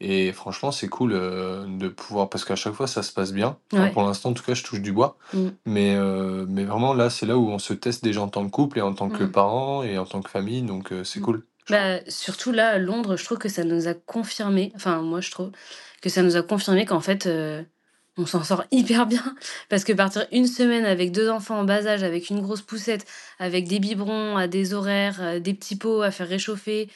et 0.00 0.32
franchement, 0.32 0.72
c'est 0.72 0.88
cool, 0.88 1.12
heu, 1.12 1.66
de 1.68 1.88
pouvoir 1.88 2.28
parce 2.30 2.44
qu'à 2.44 2.56
chaque 2.56 2.74
fois, 2.74 2.86
ça 2.86 3.02
se 3.02 3.12
passe 3.12 3.32
bien. 3.32 3.58
Enfin, 3.76 3.88
Ouais. 3.88 3.88
pour 3.88 4.02
l'instant, 4.02 4.30
en 4.30 4.34
tout 4.34 4.42
cas, 4.44 4.54
je 4.54 4.64
touche 4.64 4.80
du 4.80 4.92
bois, 4.92 5.18
Mmh. 5.32 5.58
mais 5.66 5.94
heu, 5.96 6.46
mais 6.48 6.64
vraiment 6.64 6.94
là, 6.94 7.10
c'est 7.10 7.26
là 7.26 7.36
où 7.38 7.48
on 7.50 7.58
se 7.58 7.74
teste 7.74 8.02
déjà 8.04 8.22
en 8.22 8.28
tant 8.28 8.44
que 8.46 8.50
couple 8.50 8.78
et 8.78 8.82
en 8.82 8.94
tant 8.94 9.10
que 9.10 9.24
Mmh. 9.24 9.24
parents 9.24 9.82
et 9.82 9.98
en 9.98 10.04
tant 10.06 10.22
que 10.22 10.30
famille, 10.30 10.62
donc 10.62 10.92
heu, 10.92 11.04
c'est 11.04 11.20
Mmh. 11.20 11.22
cool, 11.22 11.46
je 11.66 11.72
trouve. 11.72 11.88
Bah, 11.94 12.00
surtout 12.10 12.52
là, 12.52 12.70
à 12.70 12.78
Londres, 12.78 13.16
je 13.16 13.24
trouve 13.24 13.38
que 13.38 13.48
ça 13.48 13.64
nous 13.64 13.88
a 13.88 13.94
confirmé, 13.94 14.72
enfin 14.74 15.02
moi 15.02 15.20
je 15.20 15.30
trouve, 15.30 15.52
que 16.00 16.08
ça 16.08 16.22
nous 16.22 16.36
a 16.36 16.42
confirmé 16.42 16.86
qu'en 16.86 17.00
fait, 17.00 17.26
heu, 17.26 17.66
on 18.18 18.26
s'en 18.26 18.42
sort 18.44 18.64
hyper 18.70 19.06
bien. 19.06 19.34
Parce 19.68 19.84
que 19.84 19.92
partir 19.92 20.26
une 20.32 20.46
semaine 20.46 20.84
avec 20.84 21.12
2 21.12 21.30
enfants 21.30 21.58
en 21.60 21.64
bas 21.64 21.86
âge, 21.86 22.02
avec 22.02 22.30
une 22.30 22.40
grosse 22.42 22.62
poussette, 22.62 23.06
avec 23.38 23.68
des 23.68 23.78
biberons 23.80 24.36
à 24.36 24.46
des 24.48 24.74
horaires, 24.74 25.20
heu, 25.22 25.40
des 25.40 25.54
petits 25.54 25.76
pots 25.76 26.02
à 26.02 26.10
faire 26.10 26.28
réchauffer, 26.28 26.90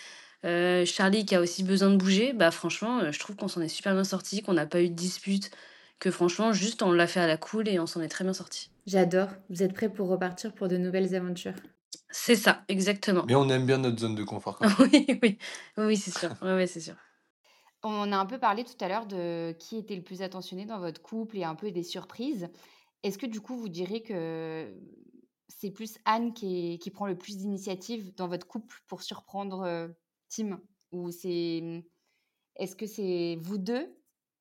heu, 0.45 0.85
Charlie 0.85 1.25
qui 1.25 1.35
a 1.35 1.41
aussi 1.41 1.63
besoin 1.63 1.91
de 1.91 1.97
bouger, 1.97 2.33
bah 2.33 2.51
franchement, 2.51 3.01
heu, 3.03 3.13
je 3.13 3.19
trouve 3.19 3.37
qu'on 3.37 3.49
s'en 3.49 3.61
est 3.63 3.69
super 3.69 3.95
bien 3.95 4.05
sortis, 4.05 4.43
qu'on 4.43 4.55
n'a 4.55 4.67
pas 4.67 4.83
eu 4.83 4.89
de 4.89 4.95
dispute, 4.95 5.51
que 6.01 6.11
franchement 6.11 6.53
juste 6.53 6.83
on 6.83 6.93
l'a 6.93 7.07
fait 7.07 7.21
à 7.21 7.27
la 7.27 7.37
cool 7.37 7.69
et 7.69 7.79
on 7.79 7.87
s'en 7.87 8.01
est 8.03 8.09
très 8.09 8.25
bien 8.25 8.33
sortis. 8.35 8.71
J'adore. 8.87 9.29
Vous 9.51 9.63
êtes 9.63 9.73
prêts 9.75 9.89
pour 9.89 10.09
repartir 10.09 10.53
pour 10.53 10.69
de 10.69 10.77
nouvelles 10.77 11.15
aventures? 11.15 11.55
C'est 12.11 12.37
ça, 12.37 12.63
exactement. 12.69 13.25
Mais 13.27 13.35
on 13.35 13.49
aime 13.49 13.65
bien 13.67 13.79
notre 13.79 13.99
zone 14.01 14.15
de 14.15 14.25
confort 14.25 14.59
quand 14.59 14.67
même. 14.67 14.77
Oui, 14.93 15.07
oui. 15.23 15.39
Oui, 15.79 15.97
c'est 15.97 16.17
sûr. 16.17 16.31
Ouais, 16.43 16.55
ouais, 16.55 16.67
c'est 16.67 16.81
sûr. 16.81 16.95
On 17.83 18.13
a 18.13 18.17
un 18.17 18.27
peu 18.27 18.39
parlé 18.39 18.65
tout 18.65 18.77
à 18.81 18.89
l'heure 18.89 19.07
de 19.07 19.55
qui 19.59 19.77
était 19.77 19.97
le 19.97 20.05
plus 20.05 20.23
attentionné 20.23 20.67
dans 20.67 20.79
votre 20.79 21.03
couple 21.03 21.37
et 21.39 21.45
un 21.45 21.55
peu 21.57 21.73
des 21.73 21.83
surprises. 21.83 22.49
Est-ce 23.03 23.19
que 23.19 23.27
du 23.27 23.41
coup, 23.41 23.57
vous 23.57 23.69
diriez 23.69 24.03
que 24.03 24.75
c'est 25.49 25.71
plus 25.73 25.99
Anne 26.05 26.33
qui 26.35 26.79
prend 26.95 27.07
le 27.07 27.19
plus 27.19 27.39
d'initiative 27.39 28.15
dans 28.15 28.29
votre 28.29 28.47
couple 28.47 28.79
pour 28.87 29.03
surprendre, 29.03 29.65
heu, 29.67 29.97
Tim? 30.29 30.61
Ou 30.93 31.11
c'est, 31.11 31.61
mmh, 31.63 31.81
est-ce 32.57 32.77
que 32.77 32.87
c'est 32.87 33.37
vous 33.41 33.59
2, 33.59 33.97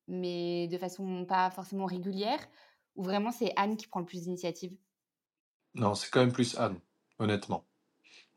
mais 0.08 0.67
de 0.69 0.77
façon 0.77 1.25
pas 1.25 1.51
forcément 1.51 1.86
régulière? 1.88 2.39
Ou 2.95 3.04
vraiment 3.04 3.32
c'est 3.32 3.54
Anne 3.58 3.77
qui 3.77 3.88
prend 3.88 4.01
le 4.01 4.08
plus 4.08 4.23
d'initiative? 4.23 4.77
Non, 5.73 5.95
c'est 5.95 6.10
quand 6.10 6.21
même 6.21 6.32
plus 6.32 6.58
Anne, 6.58 6.80
honnêtement. 7.19 7.67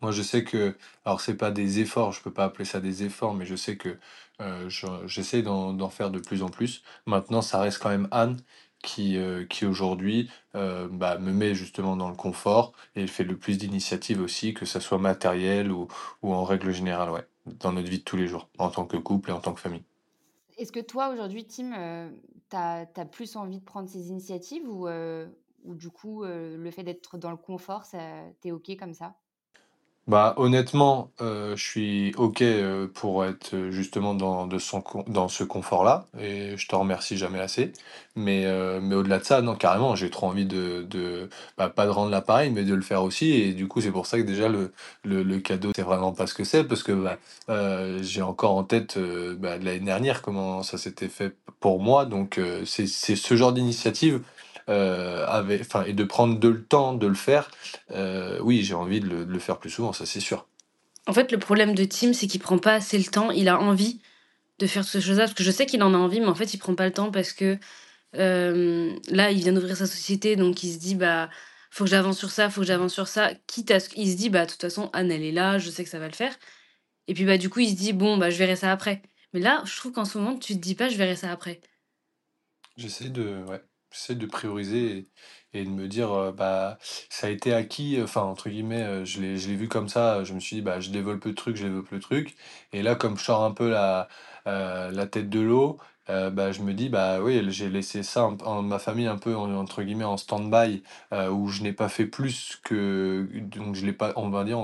Moi, 0.00 0.12
je 0.12 0.22
sais 0.22 0.44
que, 0.44 0.76
alors 1.04 1.20
c'est 1.20 1.37
pas 1.37 1.50
des 1.50 1.80
efforts, 1.80 2.12
je 2.12 2.20
peux 2.22 2.33
pas 2.33 2.44
appeler 2.44 2.64
ça 2.64 2.80
des 2.80 3.04
efforts, 3.04 3.35
mais 3.35 3.46
je 3.46 3.57
sais 3.57 3.76
que 3.76 3.98
euh, 4.40 4.68
je- 4.68 5.07
j'essaie 5.07 5.42
d'en 5.42 5.88
faire 5.88 6.11
de 6.11 6.18
plus 6.18 6.42
en 6.42 6.48
plus. 6.50 6.83
Maintenant, 7.07 7.40
ça 7.42 7.61
reste 7.61 7.78
quand 7.83 7.88
même 7.88 8.09
Anne 8.11 8.40
qui, 8.83 9.16
euh, 9.16 9.46
qui 9.46 9.64
aujourd'hui 9.64 10.30
euh, 10.57 10.88
bah, 10.90 11.18
me 11.18 11.33
met 11.33 11.54
justement 11.54 11.96
dans 11.96 12.11
le 12.11 12.16
confort 12.16 12.72
et 12.96 13.07
fait 13.07 13.24
le 13.24 13.38
plus 13.38 13.57
d'initiatives 13.57 14.20
aussi, 14.20 14.52
que 14.52 14.66
ça 14.66 14.80
soit 14.80 14.98
matériel 14.98 15.72
ou, 15.72 15.88
en 16.22 16.44
règle 16.44 16.70
générale, 16.72 17.11
ouais, 17.11 17.26
dans 17.46 17.72
notre 17.72 17.88
vie 17.88 17.98
de 18.00 18.04
tous 18.04 18.16
les 18.18 18.26
jours, 18.26 18.48
en 18.59 18.68
tant 18.70 18.85
que 18.87 18.96
couple 18.98 19.30
et 19.30 19.33
en 19.33 19.40
tant 19.40 19.54
que 19.54 19.61
famille. 19.61 19.85
Est-ce 20.59 20.72
que 20.72 20.80
toi, 20.80 21.09
aujourd'hui, 21.09 21.46
Tim, 21.46 21.72
euh, 21.72 22.11
t'as, 22.50 22.85
plus 23.07 23.37
envie 23.37 23.59
de 23.59 23.64
prendre 23.64 23.88
ces 23.88 24.09
initiatives 24.09 24.68
ou, 24.68 24.87
ou 25.64 25.74
du 25.74 25.88
coup, 25.88 26.24
le 26.24 26.70
fait 26.70 26.83
d'être 26.83 27.16
dans 27.16 27.30
le 27.30 27.37
confort, 27.38 27.87
t'es 28.40 28.52
OK 28.52 28.76
comme 28.78 28.92
ça? 28.94 29.14
Bah, 30.07 30.35
honnêtement, 30.37 31.11
heu, 31.23 31.55
je 31.57 31.62
suis 31.64 32.12
OK, 32.19 32.43
heu, 32.43 32.90
pour 32.93 33.25
être, 33.25 33.55
heu, 33.55 33.71
justement 33.71 34.12
dans 34.14 34.47
de 34.47 34.59
son 34.59 34.85
dans 35.07 35.29
ce 35.29 35.45
confort-là 35.45 36.05
et 36.21 36.59
je 36.59 36.69
te 36.69 36.77
remercie 36.77 37.17
jamais 37.17 37.38
assez. 37.40 37.73
Mais, 38.14 38.45
mais 38.83 38.95
au-delà 38.95 39.19
de 39.19 39.25
ça, 39.25 39.40
non, 39.40 39.55
carrément, 39.57 39.97
j'ai 39.97 40.11
trop 40.11 40.27
envie 40.27 40.45
de 40.45 40.83
de 40.88 41.31
bah, 41.57 41.71
pas 41.71 41.87
de 41.87 41.90
rendre 41.90 42.11
l'appareil, 42.11 42.51
mais 42.51 42.64
de 42.64 42.75
le 42.75 42.83
faire 42.83 43.03
aussi 43.03 43.33
et 43.33 43.53
du 43.55 43.67
coup, 43.67 43.81
c'est 43.81 43.90
pour 43.90 44.07
ça 44.07 44.19
que 44.19 44.23
déjà 44.27 44.49
le 44.49 44.73
le 45.05 45.23
le 45.23 45.38
cadeau, 45.40 45.73
c'est 45.75 45.83
vraiment 45.83 46.12
pas 46.12 46.27
ce 46.27 46.35
que 46.35 46.45
c'est 46.45 46.64
parce 46.64 46.83
que, 46.83 46.93
bah, 46.93 47.19
j'ai 48.03 48.21
encore 48.23 48.57
en 48.57 48.64
tête, 48.64 48.99
bah, 49.38 49.57
l'année 49.57 49.81
dernière 49.81 50.21
comment 50.23 50.62
ça 50.62 50.77
s'était 50.79 51.09
fait 51.09 51.35
pour 51.61 51.81
moi 51.81 52.05
donc, 52.05 52.38
c'est 52.67 52.87
c'est 52.87 53.17
ce 53.17 53.37
genre 53.37 53.53
d'initiative, 53.55 54.21
avec 54.68 55.61
enfin 55.61 55.85
et 55.85 55.92
de 55.92 56.05
prendre 56.05 56.38
de 56.38 56.48
le 56.48 56.64
temps 56.64 56.94
de 56.94 57.07
le 57.07 57.14
faire, 57.14 57.50
Heu, 57.92 58.38
oui, 58.42 58.62
j'ai 58.62 58.74
envie 58.74 59.00
de 59.00 59.07
le 59.09 59.24
de 59.24 59.33
le 59.33 59.38
faire 59.38 59.59
plus 59.59 59.70
souvent, 59.70 59.92
ça 59.92 60.07
c'est 60.07 60.20
sûr. 60.20 60.46
En 61.07 61.12
fait, 61.12 61.33
le 61.33 61.38
problème 61.38 61.74
de 61.74 61.85
Tim, 61.85 62.12
c'est 62.12 62.27
qu'il 62.27 62.40
prend 62.40 62.59
pas 62.59 62.74
assez 62.74 62.96
le 62.98 63.05
temps. 63.05 63.31
Il 63.31 63.48
a 63.48 63.61
envie 63.61 64.00
de 64.59 64.66
faire 64.66 64.85
ces 64.85 65.00
choses-là, 65.00 65.24
parce 65.24 65.35
que 65.35 65.44
je 65.44 65.50
sais 65.50 65.66
qu'il 65.66 65.83
en 65.83 65.94
a 65.94 65.98
envie, 65.98 66.20
mais 66.20 66.27
en 66.27 66.35
fait, 66.35 66.55
il 66.55 66.59
prend 66.59 66.74
pas 66.74 66.87
le 66.87 66.92
temps 66.92 67.11
parce 67.11 67.33
que 67.33 67.59
euh, 68.16 68.94
là, 69.09 69.31
il 69.31 69.38
vient 69.38 69.53
d'ouvrir 69.53 69.77
sa 69.77 69.87
société, 69.87 70.37
donc 70.37 70.62
il 70.62 70.72
se 70.72 70.79
dit, 70.79 70.94
bah, 70.94 71.29
faut 71.70 71.85
que 71.85 71.90
j'avance 71.90 72.18
sur 72.18 72.31
ça, 72.31 72.48
faut 72.50 72.61
que 72.61 72.66
j'avance 72.66 72.92
sur 72.94 73.09
ça. 73.09 73.33
Quitte 73.46 73.70
à 73.70 73.81
ce 73.81 73.88
qu'il 73.88 74.11
se 74.11 74.16
dit, 74.16 74.31
bah, 74.31 74.46
de 74.46 74.50
toute 74.53 74.61
façon, 74.61 74.90
Anne, 74.92 75.11
elle 75.11 75.22
est 75.24 75.33
là, 75.33 75.59
je 75.59 75.70
sais 75.70 75.85
que 75.85 75.90
ça 75.90 75.98
va 75.98 76.07
le 76.07 76.14
faire. 76.14 76.35
Et 77.09 77.14
puis, 77.14 77.24
bah, 77.24 77.37
du 77.37 77.50
coup, 77.50 77.61
il 77.61 77.70
se 77.70 77.74
dit, 77.77 77.92
bon, 77.92 78.16
bah, 78.16 78.31
je 78.31 78.38
verrai 78.38 78.57
ça 78.57 78.72
après. 78.72 79.03
Mais 79.33 79.40
là, 79.40 79.62
je 79.66 79.77
trouve 79.77 79.92
qu'en 79.92 80.05
ce 80.05 80.16
moment, 80.18 80.38
tu 80.38 80.55
te 80.55 80.61
dis 80.61 80.74
pas, 80.77 80.88
je 80.88 80.96
verrai 80.96 81.16
ça 81.16 81.31
après. 81.33 81.61
J'essaie 82.77 83.09
de 83.09 83.42
ouais, 83.48 83.62
j'essaie 83.94 84.14
de 84.16 84.26
prioriser 84.26 85.09
et 85.54 85.64
de 85.64 85.70
me 85.70 85.88
dire, 85.88 86.12
heu, 86.14 86.33
bah, 86.33 86.78
ça 87.09 87.28
a 87.28 87.30
été 87.30 87.54
acquis, 87.54 87.98
enfin, 88.02 88.22
entre 88.22 88.48
guillemets, 88.50 88.83
heu, 88.85 89.04
je 89.04 89.20
l'ai 89.20 89.38
je 89.38 89.48
l'ai 89.48 89.57
vu 89.57 89.68
comme 89.68 89.88
ça, 89.88 90.24
je 90.24 90.35
me 90.35 90.40
suis 90.40 90.57
dit: 90.57 90.62
«Bah, 90.62 90.80
je 90.80 90.90
développe 90.90 91.24
le 91.24 91.35
truc, 91.35 91.57
je 91.57 91.64
développe 91.64 91.90
le 91.90 92.00
truc» 92.00 92.35
et 92.72 92.83
là, 92.83 92.96
comme 92.96 93.16
je 93.18 93.24
sors 93.24 93.44
un 93.44 93.52
peu 93.52 93.70
la, 93.70 94.09
la 94.46 95.07
tête 95.07 95.30
de 95.30 95.40
l'eau, 95.40 95.78
bah, 96.09 96.52
je 96.52 96.61
me 96.62 96.74
dis: 96.74 96.88
«Bah, 96.88 97.20
oui, 97.22 97.40
j'ai 97.50 97.68
laissé 97.70 98.02
ça 98.02 98.24
en 98.26 98.62
ma 98.62 98.78
famille 98.78 99.07
un 99.07 99.16
peu 99.18 99.35
en 99.37 99.52
entre 99.54 99.83
guillemets 99.83 100.04
«en 100.04 100.16
stand-by», 100.16 100.83
où 101.30 101.48
je 101.48 101.62
n'ai 101.62 101.72
pas 101.72 101.88
fait 101.88 102.07
plus 102.07 102.59
que 102.64 103.28
donc 103.42 103.74
je 103.76 103.87
l'ai 103.87 103.92
pas 103.92 104.12
on 104.16 104.28
va 104.30 104.44
dire, 104.44 104.59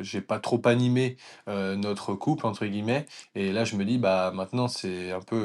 j'ai 0.00 0.20
pas 0.20 0.38
trop 0.40 0.60
animé, 0.66 1.16
notre 1.48 2.14
couple 2.14 2.46
entre 2.46 2.66
guillemets. 2.66 3.06
Et 3.34 3.52
là, 3.52 3.64
je 3.64 3.76
me 3.76 3.84
dis: 3.84 3.98
«Bah, 3.98 4.30
maintenant, 4.34 4.68
c'est 4.68 5.12
un 5.12 5.20
peu, 5.20 5.36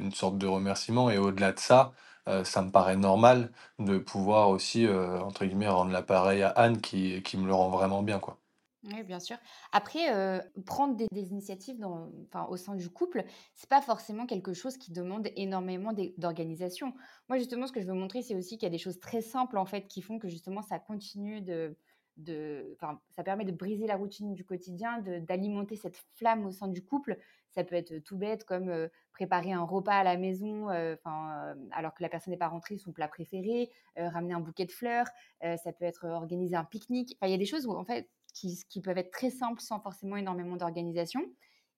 une 0.00 0.12
sorte 0.12 0.38
de 0.38 0.46
remerciement» 0.46 1.10
et 1.10 1.18
au-delà 1.18 1.52
de 1.52 1.58
ça, 1.60 1.92
heu, 2.28 2.44
ça 2.44 2.62
me 2.62 2.70
paraît 2.70 2.96
normal 2.96 3.52
de 3.78 3.98
pouvoir 3.98 4.48
aussi, 4.50 4.84
heu, 4.86 5.20
entre 5.22 5.44
guillemets, 5.44 5.68
«rendre 5.68 5.92
l'appareil» 5.92 6.42
à 6.42 6.48
Anne 6.50 6.80
qui 6.80 7.22
qui 7.22 7.36
me 7.38 7.46
le 7.46 7.54
rend 7.54 7.70
vraiment 7.70 8.02
bien, 8.02 8.18
quoi. 8.20 8.38
Oui, 8.82 9.02
bien 9.02 9.20
sûr. 9.20 9.36
Après, 9.72 10.10
heu, 10.14 10.40
prendre 10.64 10.96
des 10.96 11.06
initiatives 11.30 11.84
enfin, 11.84 12.46
au 12.48 12.56
sein 12.56 12.74
du 12.76 12.88
couple, 12.88 13.24
c'est 13.54 13.68
pas 13.68 13.82
forcément 13.82 14.24
quelque 14.24 14.54
chose 14.54 14.78
qui 14.78 14.90
demande 14.90 15.28
énormément 15.36 15.92
d'organisation. 16.16 16.94
Moi, 17.28 17.36
justement, 17.36 17.66
ce 17.66 17.72
que 17.72 17.82
je 17.82 17.86
veux 17.86 17.92
montrer, 17.92 18.22
c'est 18.22 18.34
aussi 18.34 18.56
qu'il 18.56 18.62
y 18.64 18.66
a 18.66 18.70
des 18.70 18.78
choses 18.78 18.98
très 18.98 19.20
simples, 19.20 19.58
en 19.58 19.66
fait, 19.66 19.86
qui 19.86 20.00
font 20.00 20.18
que 20.18 20.28
justement 20.28 20.62
ça 20.62 20.78
continue 20.78 21.42
de 21.42 21.76
de 22.16 22.76
ça 23.08 23.22
permet 23.24 23.44
de 23.44 23.52
briser 23.52 23.86
la 23.86 23.96
routine 23.96 24.34
du 24.34 24.44
quotidien, 24.44 24.98
d'alimenter 25.00 25.76
cette 25.76 25.96
flamme 26.16 26.44
au 26.44 26.50
sein 26.50 26.68
du 26.68 26.84
couple. 26.84 27.18
Ça 27.50 27.64
peut 27.64 27.74
être 27.74 27.98
tout 27.98 28.16
bête 28.16 28.44
comme, 28.44 28.88
préparer 29.12 29.52
un 29.52 29.64
repas 29.64 29.98
à 29.98 30.04
la 30.04 30.16
maison, 30.16 30.68
alors 30.68 31.94
que 31.94 32.02
la 32.02 32.08
personne 32.08 32.32
n'est 32.32 32.38
pas 32.38 32.48
rentrée, 32.48 32.78
son 32.78 32.92
plat 32.92 33.08
préféré, 33.08 33.70
ramener 33.96 34.34
un 34.34 34.40
bouquet 34.40 34.64
de 34.64 34.72
fleurs, 34.72 35.06
ça 35.42 35.72
peut 35.72 35.84
être, 35.84 36.06
organiser 36.06 36.56
un 36.56 36.64
pique-nique. 36.64 37.16
Il 37.22 37.30
y 37.30 37.34
a 37.34 37.38
des 37.38 37.46
choses 37.46 37.66
où, 37.66 37.72
en 37.72 37.84
fait, 37.84 38.08
qui, 38.32 38.62
qui 38.68 38.80
peuvent 38.80 38.98
être 38.98 39.10
très 39.10 39.30
simples 39.30 39.60
sans 39.60 39.80
forcément 39.80 40.16
énormément 40.16 40.56
d'organisation. 40.56 41.20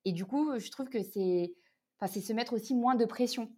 Et 0.04 0.12
du 0.12 0.24
coup, 0.24 0.58
je 0.58 0.70
trouve 0.70 0.88
que 0.88 1.02
c'est 1.02 1.54
enfin, 1.98 2.20
se 2.20 2.32
mettre 2.32 2.52
aussi 2.52 2.74
moins 2.74 2.94
de 2.94 3.04
pression. 3.04 3.50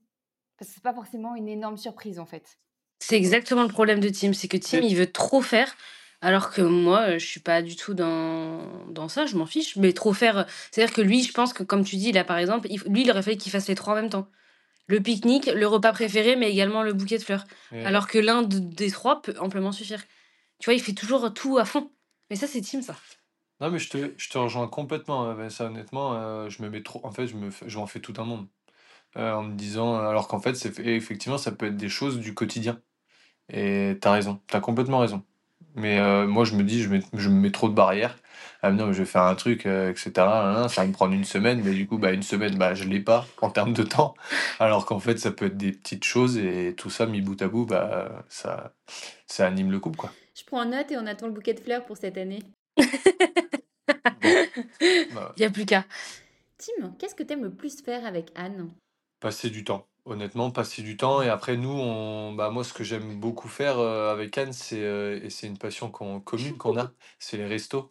Parce 0.57 0.69
que 0.69 0.75
c'est 0.75 0.83
pas 0.83 0.95
forcément 0.95 1.35
une 1.35 1.49
énorme 1.49 1.77
surprise, 1.77 2.21
en 2.21 2.27
fait. 2.27 2.59
C'est 3.01 3.17
exactement 3.17 3.63
le 3.63 3.69
problème 3.69 4.01
de 4.01 4.09
Tim, 4.09 4.33
c'est 4.33 4.49
que 4.49 4.57
Tim, 4.57 4.79
il 4.79 4.97
veut 4.97 5.11
trop 5.11 5.43
faire, 5.43 5.75
alors 6.25 6.51
que 6.51 6.63
moi, 6.63 7.11
heu, 7.11 7.19
je 7.19 7.27
suis 7.27 7.41
pas 7.41 7.63
du 7.63 7.77
tout 7.77 7.95
dans 7.95 8.87
dans 8.89 9.09
ça, 9.09 9.27
je 9.27 9.37
m'en 9.37 9.47
fiche. 9.47 9.77
Mais 9.77 9.93
trop 9.93 10.13
faire, 10.13 10.39
heu, 10.41 10.45
c'est-à-dire 10.71 10.95
que 10.95 11.03
lui, 11.03 11.23
je 11.23 11.33
pense 11.33 11.53
que 11.53 11.63
comme 11.63 11.85
tu 11.85 11.97
dis, 11.97 12.13
là, 12.13 12.25
par 12.25 12.39
exemple, 12.39 12.69
lui, 12.87 13.03
il 13.03 13.11
aurait 13.11 13.23
fallu 13.23 13.37
qu'il 13.37 13.53
fasse 13.53 13.69
les 13.69 13.75
3 13.75 13.93
en 13.95 13.97
même 13.97 14.11
temps. 14.11 14.29
Le 14.89 15.01
pique-nique, 15.01 15.47
le 15.47 15.67
repas 15.67 15.93
préféré, 15.93 16.37
mais 16.37 16.51
également 16.53 16.83
le 16.83 16.93
bouquet 16.95 17.19
de 17.19 17.25
fleurs. 17.25 17.47
Alors 17.85 18.09
que 18.09 18.19
l'un 18.19 18.43
de 18.43 18.59
des 18.61 18.91
3 18.91 19.23
peut 19.23 19.35
amplement 19.41 19.73
suffire. 19.73 20.03
Tu 20.61 20.67
vois, 20.67 20.75
il 20.75 20.81
fait 20.83 20.95
toujours 20.95 21.33
tout 21.35 21.59
à 21.59 21.65
fond. 21.67 21.91
Mais 22.31 22.37
ça, 22.37 22.47
c'est 22.49 22.63
Tim, 22.63 22.83
ça. 22.83 22.97
non, 23.61 23.71
mais 23.71 23.79
je 23.79 23.89
te 23.91 24.15
je 24.17 24.29
te 24.31 24.39
rejoins 24.39 24.69
complètement, 24.69 25.27
heu, 25.31 25.35
Vanessa, 25.35 25.67
honnêtement, 25.67 26.49
je 26.49 26.63
me 26.63 26.69
mets 26.71 26.83
trop 26.83 27.01
en 27.05 27.13
fait, 27.13 27.27
je 27.27 27.37
me 27.37 27.51
fais 27.51 27.69
je 27.69 27.79
m'en 27.79 27.87
fais 27.87 28.01
tout 28.01 28.15
un 28.19 28.25
monde, 28.25 28.49
en 29.17 29.43
me 29.45 29.55
disant 29.57 29.97
alors 29.97 30.29
qu'en 30.29 30.41
fait, 30.41 30.55
effectivement, 30.81 31.39
ça 31.39 31.53
peut 31.53 31.67
être 31.67 31.77
des 31.77 31.89
choses 31.91 32.19
du 32.21 32.35
quotidien. 32.35 32.81
Et 33.51 33.99
t'as 34.01 34.13
raison, 34.13 34.43
t'as 34.49 34.61
complètement 34.61 35.01
raison. 35.01 35.25
Mais 35.75 35.99
heu, 35.99 36.27
moi, 36.27 36.45
je 36.45 36.55
me 36.55 36.63
dis, 36.63 36.83
je 36.83 36.89
mets 36.89 37.01
je 37.15 37.29
me 37.29 37.35
mets 37.41 37.51
trop 37.51 37.69
de 37.69 37.75
barrières. 37.75 38.17
Ah 38.63 38.71
mais 38.71 38.77
non, 38.79 38.87
mais 38.87 38.95
je 38.95 39.01
vais 39.01 39.05
faire 39.05 39.23
un 39.23 39.35
truc, 39.35 39.67
heu, 39.67 39.91
et 39.91 39.97
cetera, 39.97 40.45
nin 40.53 40.63
nin, 40.63 40.69
ça 40.69 40.81
va 40.83 40.87
me 40.87 40.93
prendre 40.93 41.13
une 41.13 41.25
semaine, 41.25 41.61
mais 41.63 41.73
du 41.73 41.87
coup, 41.87 41.99
bah, 41.99 42.13
une 42.13 42.23
semaine, 42.23 42.57
bah, 42.57 42.75
je 42.75 42.85
l'ai 42.85 43.01
pas 43.01 43.27
en 43.43 43.51
termes 43.51 43.75
de 43.75 43.83
temps. 43.83 44.15
Alors 44.59 44.87
qu'en 44.87 45.01
fait, 45.01 45.19
ça 45.19 45.31
peut 45.33 45.47
être 45.47 45.57
des 45.59 45.73
petites 45.73 46.05
choses 46.05 46.39
et 46.39 46.75
tout 46.77 46.89
ça 46.91 47.05
mis 47.07 47.21
bout 47.21 47.41
à 47.43 47.49
bout, 47.49 47.67
bah, 47.67 48.25
ça 48.29 48.73
ça 49.27 49.47
anime 49.47 49.71
le 49.71 49.81
couple, 49.81 49.99
quoi. 49.99 50.13
Je 50.35 50.45
prends 50.45 50.65
note 50.65 50.91
et 50.93 50.97
on 50.97 51.07
attend 51.07 51.27
le 51.27 51.33
bouquet 51.33 51.55
de 51.55 51.61
fleurs 51.61 51.85
pour 51.85 51.97
cette 51.97 52.17
année. 52.17 52.43
Bon, 54.23 54.35
bah, 55.15 55.33
Il 55.37 55.43
y 55.43 55.45
a 55.45 55.51
plus 55.51 55.67
qu'à. 55.67 55.85
Tim, 56.59 56.95
qu'est-ce 56.99 57.15
que 57.15 57.23
t'aimes 57.23 57.43
le 57.43 57.51
plus 57.55 57.83
faire 57.83 58.07
avec 58.07 58.31
Anne? 58.35 58.71
Passer 59.21 59.51
du 59.51 59.65
temps. 59.65 59.87
Honnêtement, 60.07 60.51
passer 60.51 60.83
du 60.83 60.99
temps 60.99 61.23
et 61.23 61.31
après 61.31 61.57
nous, 61.57 61.71
on 61.71 62.33
bah, 62.35 62.51
moi, 62.51 62.63
ce 62.63 62.75
que 62.75 62.85
j'aime 62.85 63.19
beaucoup 63.19 63.49
faire, 63.49 63.79
heu, 63.81 64.09
avec 64.11 64.37
Anne, 64.37 64.53
c'est, 64.53 64.81
heu 64.83 65.19
et 65.25 65.31
c'est 65.31 65.47
une 65.47 65.57
passion 65.57 65.91
qu'on 65.91 66.21
commune 66.21 66.59
qu'on 66.59 66.77
a, 66.79 66.91
c'est 67.19 67.39
les 67.39 67.47
restos. 67.47 67.91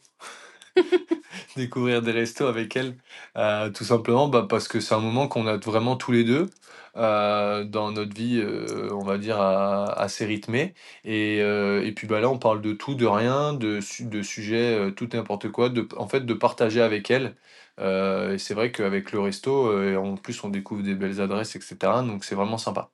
Découvrir 1.57 2.01
des 2.03 2.11
restos 2.11 2.47
avec 2.47 2.75
elle, 2.77 2.97
heu, 3.37 3.71
tout 3.73 3.83
simplement, 3.85 4.27
bah, 4.27 4.45
parce 4.49 4.67
que 4.67 4.79
c'est 4.79 4.95
un 4.95 4.99
moment 4.99 5.27
qu'on 5.27 5.47
a 5.47 5.57
vraiment 5.57 5.95
tous 5.97 6.11
les 6.11 6.23
2 6.23 6.49
heu, 6.97 7.65
dans 7.65 7.91
notre 7.91 8.15
vie, 8.15 8.43
on 8.91 9.03
va 9.03 9.17
dire 9.17 9.41
assez 9.41 10.25
rythmée 10.25 10.73
et 11.05 11.37
et 11.39 11.91
puis, 11.95 12.07
bah, 12.07 12.19
là, 12.21 12.29
on 12.29 12.39
parle 12.39 12.61
de 12.61 12.73
tout, 12.73 12.95
de 12.95 13.05
rien, 13.07 13.53
de 13.53 13.79
de 14.01 14.21
sujets, 14.23 14.91
tout 14.95 15.13
et 15.15 15.17
n'importe 15.17 15.49
quoi, 15.49 15.71
en 15.97 16.07
fait, 16.07 16.21
de 16.25 16.33
partager 16.35 16.81
avec 16.81 17.11
elle, 17.11 17.35
et 17.79 18.37
c'est 18.37 18.53
vrai 18.53 18.71
qu'avec 18.71 19.11
le 19.11 19.19
resto, 19.19 19.67
heu, 19.71 19.97
en 19.97 20.15
plus, 20.17 20.43
on 20.43 20.49
découvre 20.49 20.83
des 20.83 20.95
belles 20.95 21.21
adresses 21.21 21.55
et 21.55 21.61
cetera, 21.61 22.03
donc 22.03 22.23
c'est 22.23 22.35
vraiment 22.35 22.57
sympa. 22.57 22.91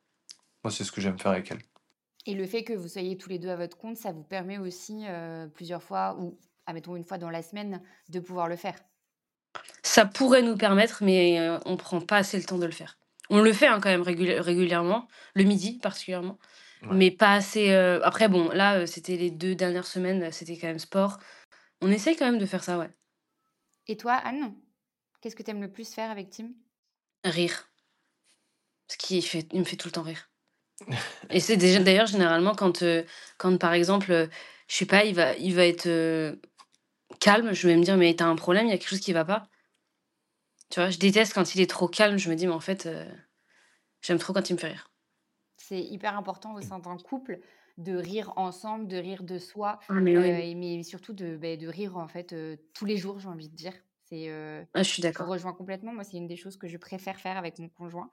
Moi, 0.64 0.72
c'est 0.72 0.84
ce 0.84 0.92
que 0.92 1.02
j'aime 1.02 1.20
faire 1.20 1.32
avec 1.32 1.52
elle. 1.52 1.60
Et 2.26 2.34
le 2.34 2.46
fait 2.46 2.64
que 2.64 2.74
vous 2.74 2.88
soyez 2.88 3.18
tous 3.18 3.30
les 3.30 3.40
deux 3.40 3.50
à 3.50 3.56
votre 3.56 3.78
compte, 3.78 3.98
ça 3.98 4.12
vous 4.12 4.24
permet 4.24 4.58
aussi 4.58 5.06
euh, 5.08 5.48
plusieurs 5.48 5.84
fois, 5.84 6.16
ou 6.20 6.38
admettons 6.66 6.96
une 6.96 7.04
fois 7.04 7.18
dans 7.18 7.30
la 7.30 7.42
semaine, 7.42 7.82
de 8.10 8.20
pouvoir 8.20 8.48
le 8.48 8.56
faire? 8.56 8.80
Ça 9.84 10.06
pourrait 10.06 10.42
nous 10.42 10.56
permettre, 10.58 11.04
mais 11.04 11.40
heu, 11.40 11.60
on 11.66 11.78
prend 11.78 12.02
pas 12.02 12.18
assez 12.18 12.38
le 12.38 12.44
temps 12.44 12.58
de 12.58 12.66
le 12.66 12.72
faire. 12.72 12.98
On 13.30 13.42
le 13.42 13.54
fait, 13.54 13.68
hein, 13.68 13.80
quand 13.82 13.90
même 13.90 14.02
réguli 14.02 14.34
régulièrement, 14.40 15.08
le 15.36 15.44
midi 15.44 15.80
particulièrement, 15.80 16.38
Ouais. 16.82 16.96
mais 16.96 17.12
pas 17.12 17.34
assez, 17.34 17.72
après 17.74 18.28
bon, 18.30 18.50
là, 18.50 18.88
c'était 18.88 19.18
les 19.18 19.30
2 19.32 19.54
dernières 19.56 19.86
semaines, 19.86 20.32
c'était 20.32 20.58
quand 20.58 20.68
même 20.68 20.80
sport. 20.80 21.20
On 21.82 21.92
essaye 21.92 22.16
quand 22.18 22.26
même 22.26 22.40
de 22.40 22.46
faire 22.46 22.64
ça, 22.64 22.78
ouais. 22.80 22.90
Et 23.88 23.98
toi, 23.98 24.14
Anne, 24.14 24.56
qu'est-ce 25.22 25.36
que 25.36 25.44
tu 25.44 25.52
aimes 25.52 25.62
le 25.62 25.72
plus 25.72 25.94
faire 25.94 26.12
avec 26.12 26.30
Tim? 26.30 26.54
Rire. 27.24 27.70
Parce 28.88 28.98
qu'il 28.98 29.24
fait 29.26 29.48
il 29.54 29.60
me 29.60 29.64
fait 29.66 29.78
tout 29.78 29.88
le 29.88 29.94
temps 29.94 30.02
rire. 30.04 30.30
Et 31.30 31.40
c'est 31.40 31.58
déjà 31.58 31.80
d'ailleurs 31.80 32.08
généralement 32.08 32.56
quand, 32.56 32.82
heu, 32.84 33.06
quand 33.38 33.58
par 33.58 33.74
exemple, 33.74 34.12
heu, 34.12 34.30
je 34.68 34.76
sais 34.76 34.86
pas, 34.86 35.06
il 35.06 35.16
va 35.16 35.36
il 35.36 35.56
va 35.56 35.66
être, 35.66 35.88
heu, 35.88 36.42
calme, 37.20 37.54
je 37.54 37.68
vais 37.68 37.78
me 37.78 37.84
dire: 37.84 37.98
«Mais 37.98 38.16
tu 38.16 38.24
as 38.24 38.28
un 38.28 38.36
problème, 38.36 38.68
il 38.68 38.72
y 38.72 38.74
a 38.74 38.78
quelque 38.78 38.90
chose 38.90 39.00
qui 39.02 39.14
va 39.14 39.26
pas?» 39.26 39.48
Tu 40.72 40.80
vois? 40.80 40.90
Je 40.90 40.98
déteste 40.98 41.34
quand 41.36 41.54
il 41.54 41.62
est 41.62 41.70
trop 41.70 41.88
calme, 41.88 42.18
je 42.18 42.28
me 42.30 42.36
dis: 42.36 42.48
«Mais 42.48 42.54
en 42.54 42.60
fait, 42.60 42.88
j'aime 44.02 44.20
trop 44.20 44.34
quand 44.34 44.50
il 44.50 44.54
me 44.54 44.58
fait 44.60 44.68
rire». 44.70 44.92
C'est 45.58 45.82
hyper 45.84 46.18
important 46.18 46.56
au 46.56 46.62
sein 46.62 46.80
d'un 46.80 46.98
couple 46.98 47.42
de 47.78 47.96
rire 47.96 48.34
ensemble, 48.36 48.88
de 48.88 48.98
rire 48.98 49.22
de 49.24 49.38
soi, 49.38 49.80
Ah 49.88 50.00
mais 50.08 50.20
oui. 50.22 50.50
surtout 50.84 51.14
de, 51.14 51.38
beh, 51.38 51.56
de 51.58 51.68
rire 51.68 51.98
en 51.98 52.08
fait, 52.08 52.34
tous 52.74 52.86
les 52.86 52.98
jours, 52.98 53.20
j'ai 53.20 53.28
envie 53.30 53.50
de 53.50 53.56
dire. 53.56 53.74
C'est, 54.10 54.30
Ah, 54.74 54.84
je 54.84 54.90
suis 54.90 55.02
je 55.02 55.08
d'accord. 55.08 55.28
rejoins 55.28 55.54
complètement. 55.54 55.94
Moi, 55.94 56.04
c'est 56.04 56.18
une 56.18 56.28
des 56.28 56.36
choses 56.38 56.58
que 56.58 56.68
je 56.68 56.78
préfère 56.78 57.20
faire 57.20 57.38
avec 57.38 57.60
mon 57.60 57.70
conjoint. 57.70 58.12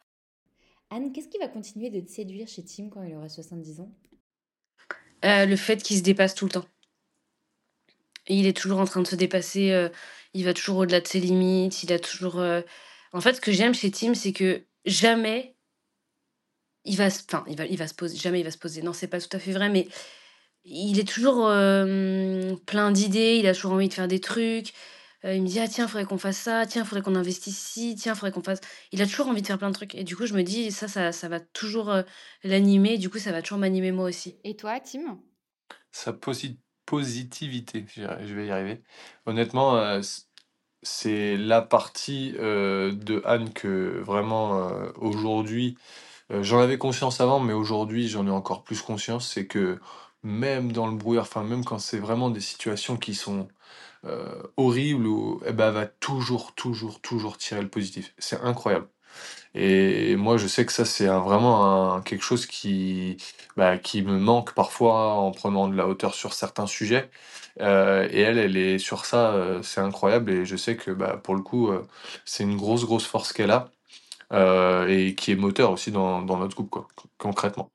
Anne, 0.91 1.13
qu'est-ce 1.13 1.29
qui 1.29 1.39
va 1.39 1.49
continuer 1.49 1.91
de 1.91 2.01
te 2.01 2.11
séduire 2.11 2.47
chez 2.49 2.65
Tim 2.65 2.89
quand 2.91 3.03
il 3.03 3.15
aura 3.17 3.29
70 3.29 3.81
ans? 3.81 3.91
Heu, 5.25 5.47
le 5.47 5.57
fait 5.57 5.83
qu'il 5.83 5.97
se 5.97 6.03
dépasse 6.03 6.35
tout 6.35 6.45
le 6.45 6.53
temps. 6.53 6.67
Il 8.29 8.47
est 8.47 8.57
toujours 8.57 8.81
en 8.81 8.85
train 8.85 9.03
de 9.03 9.07
se 9.07 9.17
dépasser, 9.17 9.89
il 10.35 10.45
va 10.45 10.53
toujours 10.53 10.79
au-delà 10.79 11.01
de 11.01 11.07
ses 11.07 11.21
limites, 11.21 11.83
il 11.85 11.93
a 11.93 11.99
toujours, 11.99 12.41
en 13.13 13.21
fait, 13.21 13.35
ce 13.35 13.41
que 13.41 13.53
j'aime 13.53 13.73
chez 13.75 13.91
Tim, 13.91 14.15
c'est 14.15 14.33
que 14.33 14.65
jamais 14.85 15.55
il 16.85 16.97
va 16.97 17.09
se 17.11 17.23
enfin, 17.29 17.45
il 17.49 17.57
va 17.57 17.67
il 17.67 17.77
va 17.79 17.87
se 17.89 17.95
poser 17.95 18.17
jamais 18.17 18.41
il 18.41 18.45
va 18.45 18.51
se 18.51 18.59
poser, 18.59 18.83
non, 18.83 18.93
c'est 18.93 19.07
pas 19.09 19.21
tout 19.21 19.35
à 19.37 19.39
fait 19.39 19.53
vrai, 19.53 19.69
mais 19.69 19.87
il 20.65 20.99
est 20.99 21.07
toujours, 21.09 21.47
plein 22.67 22.91
d'idées, 22.91 23.37
il 23.39 23.47
a 23.47 23.55
toujours 23.55 23.73
envie 23.73 23.89
de 23.89 23.95
faire 23.95 24.09
des 24.09 24.21
trucs. 24.21 24.73
Heu, 25.27 25.35
il 25.37 25.43
me 25.43 25.49
dit: 25.49 25.61
«Ah 25.61 25.69
tiens, 25.69 25.89
faudrait 25.89 26.05
qu'on 26.07 26.19
fasse 26.19 26.39
ça, 26.39 26.67
tiens, 26.67 26.85
faudrait 26.85 27.03
qu'on 27.03 27.17
investisse 27.17 27.59
ici, 27.59 27.97
tiens, 27.97 28.15
faudrait 28.15 28.33
qu'on 28.33 28.43
fasse» 28.43 28.61
il 28.93 29.03
a 29.03 29.07
toujours 29.07 29.29
envie 29.29 29.43
de 29.43 29.47
faire 29.47 29.59
plein 29.59 29.71
de 29.71 29.75
trucs 29.75 29.95
et 29.95 30.05
du 30.05 30.17
coup, 30.17 30.27
je 30.27 30.35
me 30.35 30.43
dis: 30.43 30.71
«Ça 30.73 30.89
ça 30.89 31.13
ça 31.13 31.29
va 31.29 31.41
toujours, 31.41 31.91
heu, 31.93 32.05
l'animer, 32.45 32.99
du 32.99 33.11
coup, 33.11 33.19
ça 33.19 33.33
va 33.33 33.43
toujours 33.43 33.59
m'animer 33.59 33.93
moi 33.93 34.07
aussi». 34.07 34.37
Et 34.45 34.57
toi, 34.57 34.81
Tim? 34.81 35.21
Sa 35.93 36.13
posi 36.13 36.59
positivité, 36.85 37.85
je 37.97 38.35
vais 38.35 38.47
y 38.47 38.51
arriver. 38.51 38.83
Honnêtement, 39.27 39.77
heu, 39.77 40.03
c 40.03 40.23
c'est 40.83 41.37
la 41.37 41.63
partie, 41.63 42.33
de 42.33 43.23
Anne 43.27 43.53
que 43.53 44.01
vraiment, 44.01 44.69
aujourd'hui, 44.97 45.77
j'en 46.31 46.61
avais 46.61 46.79
conscience 46.79 47.21
avant, 47.21 47.41
mais 47.41 47.53
aujourd'hui, 47.55 48.09
j'en 48.09 48.27
ai 48.27 48.31
encore 48.31 48.65
plus 48.65 48.83
conscience. 48.83 49.29
C'est 49.33 49.47
que 49.47 49.81
même 50.25 50.73
dans 50.73 50.87
le 50.89 50.97
brouillard, 50.97 51.25
enfin, 51.25 51.45
même 51.45 51.65
quand 51.65 51.79
c'est 51.81 51.99
vraiment 52.01 52.31
des 52.31 52.41
situations 52.41 52.97
qui 52.99 53.15
sont, 53.15 53.49
heu, 54.07 54.53
horribles 54.57 55.07
ou 55.07 55.41
et 55.47 55.53
bah, 55.53 55.67
elle 55.69 55.75
va 55.75 55.87
toujours, 55.87 56.55
toujours, 56.55 57.01
toujours 57.01 57.39
tirer 57.39 57.63
le 57.63 57.69
positif. 57.69 58.15
C'est 58.19 58.41
incroyable 58.41 58.89
et 59.55 60.17
moi, 60.17 60.37
je 60.37 60.47
sais 60.47 60.67
que 60.67 60.73
ça, 60.73 60.85
c'est 60.85 61.07
vraiment 61.07 62.01
quelque 62.03 62.23
chose 62.23 62.47
qui, 62.47 63.17
bah, 63.57 63.79
qui 63.79 64.03
me 64.03 64.19
manque 64.19 64.53
parfois 64.55 65.15
en 65.15 65.31
prenant 65.33 65.69
de 65.69 65.77
la 65.77 65.87
hauteur 65.89 66.15
sur 66.15 66.35
certains 66.35 66.67
sujets, 66.67 67.11
heu 67.61 68.07
et 68.11 68.21
elle, 68.21 68.39
elle 68.39 68.57
est 68.57 68.79
sur 68.79 69.07
ça, 69.07 69.35
heu, 69.37 69.63
c'est 69.63 69.81
incroyable 69.81 70.31
et 70.31 70.45
je 70.45 70.57
sais 70.57 70.77
que, 70.77 70.91
bah, 70.91 71.17
pour 71.23 71.35
le 71.35 71.43
coup, 71.43 71.71
c'est 72.25 72.45
une 72.45 72.57
grosse, 72.57 72.85
grosse 72.85 73.07
force 73.07 73.33
qu'elle 73.33 73.51
a, 73.51 73.71
et 74.89 75.15
qui 75.15 75.33
est 75.33 75.37
moteur 75.37 75.71
aussi 75.73 75.91
dans 75.91 76.23
notre 76.23 76.57
couple, 76.57 76.71
quoi, 76.71 76.89
con 76.95 77.09
concrètement. 77.19 77.71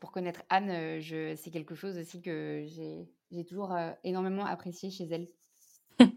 Pour 0.00 0.12
connaître 0.12 0.42
Anne, 0.50 1.00
c'est 1.36 1.50
quelque 1.50 1.74
chose 1.74 1.96
aussi 1.96 2.20
que 2.20 2.64
j'ai 2.66 3.44
toujours, 3.46 3.74
énormément 4.04 4.44
apprécié 4.44 4.90
chez 4.90 5.04
elle. 5.10 5.26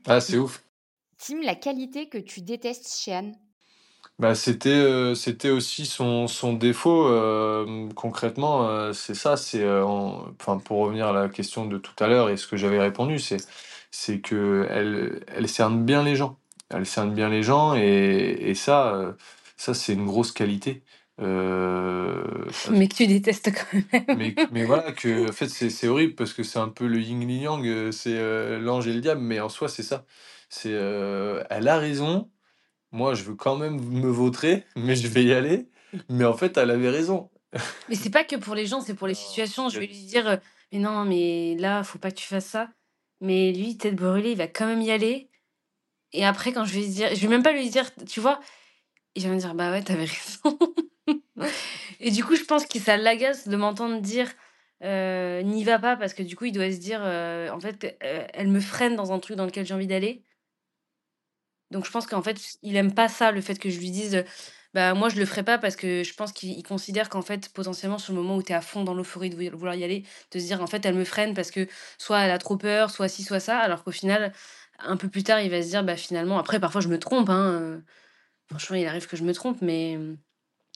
Ah, 0.08 0.20
c'est 0.22 0.38
ouf. 0.38 0.63
Tim, 1.20 1.42
la 1.42 1.56
qualité 1.56 2.10
que 2.10 2.18
tu 2.18 2.42
détestes 2.42 2.88
chez 3.02 3.13
Anne? 3.13 3.36
Bah, 4.20 4.34
c'était, 4.34 4.70
heu, 4.70 5.13
c'était 5.16 5.50
aussi 5.52 5.86
son 5.86 6.28
son 6.28 6.54
défaut, 6.54 7.08
hem, 7.13 7.94
concrètement, 7.94 8.68
heu, 8.70 8.94
c'est 8.94 9.13
ça, 9.13 9.38
c'est, 9.38 9.68
enfin, 9.70 10.58
pour 10.58 10.80
revenir 10.80 11.08
à 11.08 11.13
la 11.13 11.30
question 11.30 11.66
de 11.68 11.78
tout 11.78 11.94
à 12.04 12.08
l'heure 12.08 12.30
et 12.30 12.38
ce 12.38 12.48
que 12.48 12.58
j'avais 12.58 12.80
répondu, 12.80 13.20
c'est 13.20 13.38
c'est 13.92 14.20
qu'elle 14.22 15.24
elle 15.28 15.48
cerne 15.50 15.86
bien 15.86 16.04
les 16.04 16.16
gens. 16.16 16.40
Elle 16.70 16.86
cerne 16.86 17.13
bien 17.13 17.30
les 17.30 17.44
gens 17.44 17.76
et 17.76 18.38
et 18.50 18.56
ça, 18.56 19.16
ça, 19.58 19.74
c'est 19.74 19.94
une 19.94 20.06
grosse 20.06 20.32
qualité, 20.32 20.84
parce 21.17 22.69
Mais 22.71 22.88
que 22.88 22.95
tu 22.95 23.08
détestes 23.08 23.51
quand 23.51 23.73
même. 23.73 24.36
mais 24.51 24.63
voilà, 24.65 24.91
que 24.91 25.30
en 25.30 25.34
fait, 25.34 25.49
c'est 25.49 25.88
horrible 25.88 26.15
parce 26.15 26.34
que 26.34 26.43
c'est 26.43 26.60
un 26.60 26.69
peu 26.69 26.88
le 26.88 26.99
yin 26.99 27.25
le 27.27 27.34
yang, 27.34 27.65
heu, 27.65 27.91
c'est, 27.91 28.17
heu, 28.17 28.60
l'ange 28.60 28.88
et 28.88 28.93
le 28.93 29.01
diable, 29.01 29.21
mais 29.21 29.39
en 29.39 29.49
soi, 29.49 29.67
c'est 29.67 29.84
ça. 29.84 30.06
C'est, 30.49 30.71
elle 30.71 31.67
a 31.67 31.77
raison, 31.77 32.30
moi, 32.91 33.13
je 33.13 33.23
veux 33.23 33.36
quand 33.36 33.58
même 33.58 33.80
me 33.82 34.10
vautrer, 34.10 34.63
mais 34.75 34.95
je 34.95 35.08
vais 35.08 35.23
y 35.23 35.34
aller, 35.34 35.67
mais 36.10 36.25
en 36.25 36.34
fait, 36.36 36.58
elle 36.58 36.71
avait 36.71 36.89
raison. 36.89 37.30
Mais 37.89 37.95
c'est 37.95 38.10
pas 38.10 38.23
que 38.23 38.36
pour 38.36 38.56
les 38.56 38.65
gens, 38.65 38.82
c'est 38.82 38.93
pour 38.93 39.08
les 39.08 39.13
situations. 39.13 39.69
Je 39.69 39.80
vais 39.80 39.88
lui 39.88 40.06
dire, 40.06 40.39
«Mais 40.71 40.80
non, 40.80 41.06
mais 41.06 41.56
là, 41.58 41.84
faut 41.84 41.99
pas 41.99 42.12
que 42.12 42.17
tu 42.17 42.27
fasses 42.27 42.45
ça». 42.45 42.69
Mais 43.21 43.51
lui, 43.51 43.77
tête 43.77 43.95
brûlée, 43.95 44.32
il 44.32 44.38
va 44.38 44.47
quand 44.47 44.67
même 44.67 44.82
y 44.82 44.91
aller 44.91 45.30
et 46.13 46.25
après 46.25 46.53
quand 46.53 46.65
je 46.65 46.73
vais 46.73 46.82
lui 46.82 46.89
dire 46.89 47.10
je 47.15 47.21
vais 47.21 47.27
même 47.27 47.43
pas 47.43 47.51
lui 47.53 47.69
dire, 47.69 47.89
tu 48.06 48.19
vois? 48.19 48.39
Il 49.15 49.23
va 49.23 49.30
me 49.34 49.39
dire: 49.39 49.56
«Bah 49.56 49.71
ouais, 49.71 49.84
tu 49.84 49.91
avais 49.91 50.06
raison» 50.06 50.60
et 52.00 52.12
du 52.12 52.23
coup, 52.23 52.36
je 52.36 52.43
pense 52.43 52.65
que 52.65 52.80
ça 52.80 52.97
l'agace 52.97 53.47
de 53.47 53.56
m'entendre 53.58 54.02
dire, 54.02 54.30
heu: 54.84 55.41
«N'y 55.43 55.63
va 55.63 55.80
pas» 55.80 55.95
parce 55.97 56.13
que 56.13 56.23
du 56.23 56.36
coup, 56.36 56.45
il 56.45 56.52
doit 56.52 56.71
se 56.71 56.78
dire, 56.78 57.02
heu: 57.04 57.50
«En 57.52 57.60
fait, 57.60 57.84
heu, 58.04 58.19
elle 58.34 58.47
me 58.50 58.60
freine 58.60 58.95
dans 58.95 59.12
un 59.12 59.19
truc 59.19 59.38
dans 59.38 59.45
lequel 59.45 59.65
j'ai 59.65 59.73
envie 59.73 59.88
d'aller». 59.88 60.23
Donc 61.71 61.86
je 61.86 61.91
pense 61.91 62.08
qu'en 62.08 62.21
fait, 62.21 62.39
il 62.63 62.76
aime 62.78 62.93
pas 62.93 63.10
ça, 63.10 63.32
le 63.32 63.41
fait 63.41 63.60
que 63.60 63.69
je 63.69 63.80
lui 63.80 63.91
dise, 63.91 64.23
«Bah 64.73 64.93
moi, 64.93 65.10
je 65.10 65.17
le 65.19 65.26
ferai 65.26 65.43
pas» 65.43 65.58
parce 65.58 65.76
que 65.76 66.04
je 66.04 66.13
pense 66.13 66.32
qu'il 66.32 66.52
il 66.58 66.63
considère 66.63 67.10
qu'en 67.10 67.21
fait, 67.21 67.50
potentiellement, 67.50 67.97
sur 67.97 68.13
le 68.13 68.21
moment 68.21 68.38
où 68.38 68.43
tu 68.43 68.52
es 68.54 68.56
à 68.56 68.62
fond 68.62 68.84
dans 68.84 68.93
l'euphorie 68.93 69.30
de 69.30 69.36
vouloir 69.56 69.76
y 69.76 69.84
aller, 69.84 70.04
de 70.32 70.39
se 70.39 70.45
dire: 70.45 70.62
«En 70.62 70.67
fait, 70.67 70.86
elle 70.86 70.95
me 70.95 71.04
freine 71.06 71.34
parce 71.34 71.52
que 71.52 71.67
soit 71.97 72.19
elle 72.21 72.32
a 72.32 72.38
trop 72.38 72.58
peur, 72.58 72.89
soit 72.91 73.10
ci, 73.10 73.23
soit 73.23 73.39
ça». 73.41 73.60
Alors 73.60 73.84
qu'au 73.84 73.91
final, 73.91 74.32
un 74.80 74.95
peu 74.97 75.10
plus 75.10 75.23
tard, 75.23 75.41
il 75.41 75.50
va 75.52 75.62
se 75.62 75.67
dire: 75.69 75.84
«Bah 75.84 75.97
finalement» 75.97 76.38
après 76.39 76.60
parfois 76.60 76.82
je 76.82 76.88
me 76.89 77.00
trompe, 77.00 77.30
hein, 77.30 77.82
franchement, 78.50 78.78
il 78.78 78.88
arrive 78.88 79.08
que 79.08 79.17
je 79.17 79.23
me 79.26 79.34
trompe, 79.34 79.62
mais 79.62 79.97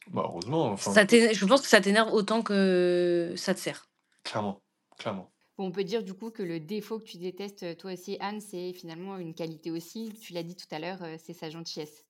Bah, 0.08 0.24
heureusement, 0.26 0.72
enfin, 0.72 0.92
ça 0.94 1.06
je 1.08 1.46
pense 1.46 1.62
que 1.62 1.68
ça 1.68 1.82
t'énerve 1.82 2.12
autant 2.14 2.42
que 2.42 3.34
ça 3.38 3.54
te 3.54 3.60
sert. 3.60 3.90
clairement, 4.24 4.64
clairement. 4.98 5.32
Bon, 5.58 5.68
on 5.68 5.72
peut 5.72 5.86
dire 5.86 6.04
du 6.04 6.14
coup 6.14 6.30
que 6.30 6.44
le 6.44 6.60
défaut 6.60 7.00
que 7.00 7.06
tu 7.06 7.18
détestes, 7.18 7.64
heu, 7.64 7.74
toi 7.76 7.94
aussi, 7.94 8.18
Anne, 8.20 8.42
c'est 8.42 8.74
finalement 8.74 9.18
une 9.18 9.34
qualité 9.34 9.72
aussi. 9.72 10.12
Tu 10.22 10.34
l'as 10.34 10.44
dit 10.44 10.58
tout 10.58 10.68
à 10.72 10.80
l'heure, 10.80 11.02
heu, 11.04 11.16
c'est 11.18 11.32
sa 11.34 11.50
gentillesse. 11.50 12.06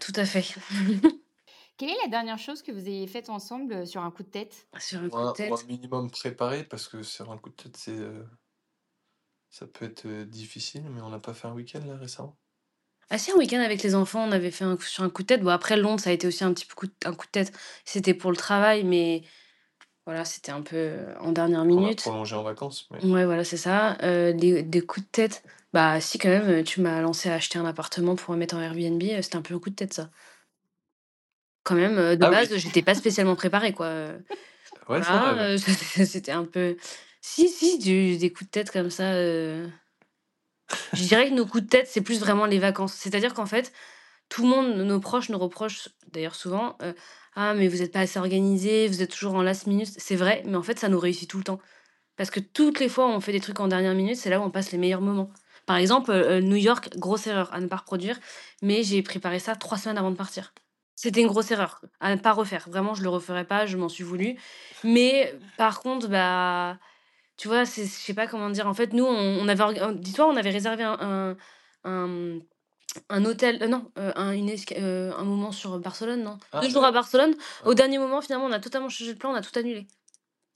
Tout 0.00 0.12
à 0.16 0.24
fait. 0.24 0.44
Quelle 1.76 1.90
est 1.90 2.02
la 2.04 2.08
dernière 2.08 2.38
chose 2.38 2.62
que 2.62 2.72
vous 2.72 2.88
ayez 2.88 3.06
faite 3.06 3.28
ensemble, 3.30 3.74
heu, 3.74 3.86
sur 3.86 4.02
un 4.02 4.10
coup 4.10 4.22
de 4.22 4.30
tête? 4.30 4.68
Sur 4.78 5.00
un 5.02 5.10
Ou 5.10 5.16
coup 5.16 5.24
de 5.24 5.28
un 5.28 5.34
ou 5.46 5.54
un 5.54 5.62
tête. 5.62 5.64
minimum 5.64 6.10
préparé 6.10 6.64
parce 6.64 6.88
que 6.88 7.02
sur 7.04 7.30
un 7.30 7.38
coup 7.38 7.50
de 7.50 7.54
tête, 7.54 7.76
c'est, 7.76 7.96
ça 9.50 9.68
peut 9.68 9.84
être, 9.84 10.24
difficile, 10.24 10.82
mais 10.90 11.00
on 11.00 11.08
n'a 11.10 11.20
pas 11.20 11.32
fait 11.32 11.46
un 11.46 11.54
week-end 11.54 11.84
là 11.86 11.96
récemment? 11.96 12.36
Ah 13.10 13.18
si, 13.18 13.30
un 13.30 13.36
week-end 13.36 13.60
avec 13.60 13.82
les 13.82 13.94
enfants, 13.94 14.24
on 14.26 14.32
avait 14.32 14.50
fait 14.50 14.64
un 14.64 14.76
coup 14.76 14.84
sur 14.84 15.02
un 15.04 15.10
coup 15.10 15.22
de 15.22 15.26
tête. 15.28 15.42
Bon 15.42 15.50
après 15.50 15.76
Londres, 15.76 16.00
ça 16.00 16.10
a 16.10 16.12
été 16.12 16.26
aussi 16.26 16.44
un 16.44 16.52
petit 16.54 16.66
coup 16.66 16.86
un 17.04 17.12
coup 17.14 17.26
de 17.26 17.30
tête. 17.30 17.52
C'était 17.84 18.14
pour 18.14 18.30
le 18.30 18.36
travail, 18.36 18.84
mais 18.84 19.22
voilà, 20.06 20.24
c'était 20.24 20.52
un 20.52 20.62
peu, 20.62 20.76
heu, 20.76 21.06
en 21.20 21.32
dernière 21.32 21.64
a 21.76 21.92
minute. 21.92 21.92
prolongé 21.92 22.34
en 22.34 22.42
vacances, 22.44 22.88
mais 22.90 23.02
Ouais, 23.02 23.24
voilà, 23.26 23.44
c'est 23.44 23.56
ça. 23.58 23.98
Heu, 24.02 24.34
des 24.34 24.62
des 24.64 24.82
coups 24.82 25.06
de 25.06 25.10
tête, 25.12 25.44
bah 25.72 26.00
si 26.00 26.18
quand 26.18 26.28
même, 26.30 26.64
tu 26.64 26.80
m'as 26.82 27.00
lancé 27.02 27.28
à 27.30 27.34
acheter 27.34 27.58
un 27.58 27.66
appartement 27.66 28.16
pour 28.16 28.34
mettre 28.36 28.56
en 28.56 28.60
Airbnb, 28.60 29.02
heu, 29.02 29.22
c'était 29.22 29.36
un 29.36 29.42
peu 29.42 29.54
un 29.54 29.60
coup 29.60 29.70
de 29.70 29.74
tête 29.76 29.94
ça. 29.94 30.10
Quand 31.64 31.76
même, 31.76 32.16
de 32.16 32.24
ah 32.24 32.30
oui! 32.32 32.48
base, 32.48 32.56
j'étais 32.56 32.82
pas 32.82 32.94
spécialement 32.94 33.36
préparée 33.36 33.72
quoi, 33.72 33.88
Ouais, 34.88 35.02
c'est 35.02 35.16
vrai, 35.16 35.32
ouais. 35.34 35.46
voilà, 35.46 35.54
heu, 35.54 35.58
c'était 36.06 36.32
un 36.32 36.44
peu 36.44 36.76
si, 37.20 37.48
si, 37.48 37.78
des 38.18 38.32
coups 38.32 38.46
de 38.46 38.50
tête 38.50 38.70
comme 38.70 38.90
ça, 38.90 39.14
je 40.94 41.02
dirais 41.04 41.28
que 41.28 41.34
nos 41.34 41.46
coups 41.46 41.64
de 41.64 41.68
tête, 41.68 41.88
c'est 41.88 42.00
plus 42.02 42.20
vraiment 42.20 42.46
les 42.46 42.58
vacances. 42.58 42.94
C'est-à-dire 42.94 43.34
qu'en 43.34 43.46
fait, 43.46 43.72
tout 44.28 44.42
le 44.42 44.48
monde, 44.48 44.76
nos 44.78 45.00
proches 45.00 45.28
nous 45.30 45.38
reprochent 45.38 45.88
d'ailleurs 46.12 46.34
souvent, 46.36 46.76
heu: 46.82 46.94
«Ah 47.36 47.54
mais 47.54 47.68
vous 47.68 47.82
êtes 47.82 47.92
pas 47.92 48.00
assez 48.00 48.18
organisés, 48.18 48.88
vous 48.88 49.02
êtes 49.02 49.10
toujours 49.12 49.34
en 49.34 49.42
last 49.42 49.66
minute». 49.66 49.90
C'est 49.98 50.16
vrai, 50.16 50.42
mais 50.46 50.56
en 50.56 50.62
fait, 50.62 50.78
ça 50.78 50.88
nous 50.88 51.00
réussit 51.00 51.28
tout 51.30 51.38
le 51.38 51.44
temps. 51.44 51.60
Parce 52.16 52.30
que 52.30 52.40
toutes 52.40 52.80
les 52.80 52.88
fois 52.88 53.06
où 53.06 53.10
on 53.10 53.20
fait 53.20 53.32
des 53.32 53.40
trucs 53.40 53.60
en 53.60 53.68
dernière 53.68 53.94
minute, 53.94 54.16
c'est 54.16 54.30
là 54.30 54.40
où 54.40 54.42
on 54.44 54.50
passe 54.50 54.72
les 54.72 54.78
meilleurs 54.78 55.00
moments. 55.00 55.30
Par 55.66 55.76
exemple, 55.76 56.10
heu 56.10 56.30
heu, 56.38 56.40
New 56.40 56.56
York, 56.56 56.90
grosse 56.96 57.26
erreur 57.26 57.52
à 57.54 57.60
ne 57.60 57.66
pas 57.66 57.76
reproduire, 57.76 58.18
mais 58.62 58.82
j'ai 58.82 59.02
préparé 59.02 59.38
ça 59.38 59.56
3 59.56 59.78
semaines 59.78 59.98
avant 59.98 60.10
de 60.10 60.16
partir. 60.16 60.52
C'était 60.94 61.22
une 61.22 61.28
grosse 61.28 61.50
erreur 61.50 61.80
à 62.00 62.14
ne 62.14 62.20
pas 62.20 62.32
refaire. 62.32 62.68
Vraiment, 62.68 62.94
je 62.94 63.02
le 63.02 63.08
referai 63.08 63.44
pas, 63.46 63.66
je 63.66 63.76
m'en 63.76 63.88
suis 63.88 64.04
voulu. 64.04 64.36
Mais 64.84 65.34
par 65.56 65.80
contre, 65.80 66.08
bah, 66.08 66.78
tu 67.36 67.48
vois, 67.48 67.64
je 67.64 67.70
sais 67.84 68.14
pas 68.14 68.26
comment 68.26 68.50
dire. 68.50 68.66
En 68.68 68.74
fait, 68.74 68.92
nous, 68.92 69.04
on 69.04 69.40
on 69.40 69.48
avait 69.48 69.80
heu, 69.80 69.94
dis-toi, 69.94 70.26
on 70.28 70.36
avait 70.36 70.50
réservé 70.50 70.84
un 70.84 70.98
un 71.00 71.36
un, 71.84 72.38
un 73.10 73.24
hôtel 73.24 73.62
heu, 73.62 73.68
non, 73.68 73.90
heu, 73.98 74.12
un 74.16 74.32
une 74.32 74.50
un 75.18 75.24
moment 75.24 75.52
sur 75.52 75.78
Barcelone, 75.78 76.22
non? 76.24 76.38
Ah 76.52 76.60
2 76.62 76.70
jours 76.70 76.84
à. 76.84 76.92
Barcelone. 76.92 77.34
Ouais. 77.64 77.70
Au 77.70 77.74
dernier 77.74 77.98
moment, 77.98 78.20
finalement, 78.22 78.46
on 78.46 78.52
a 78.52 78.60
totalement 78.60 78.88
changé 78.90 79.14
de 79.14 79.18
plan, 79.18 79.32
on 79.32 79.34
a 79.36 79.42
tout 79.42 79.58
annulé. 79.58 79.86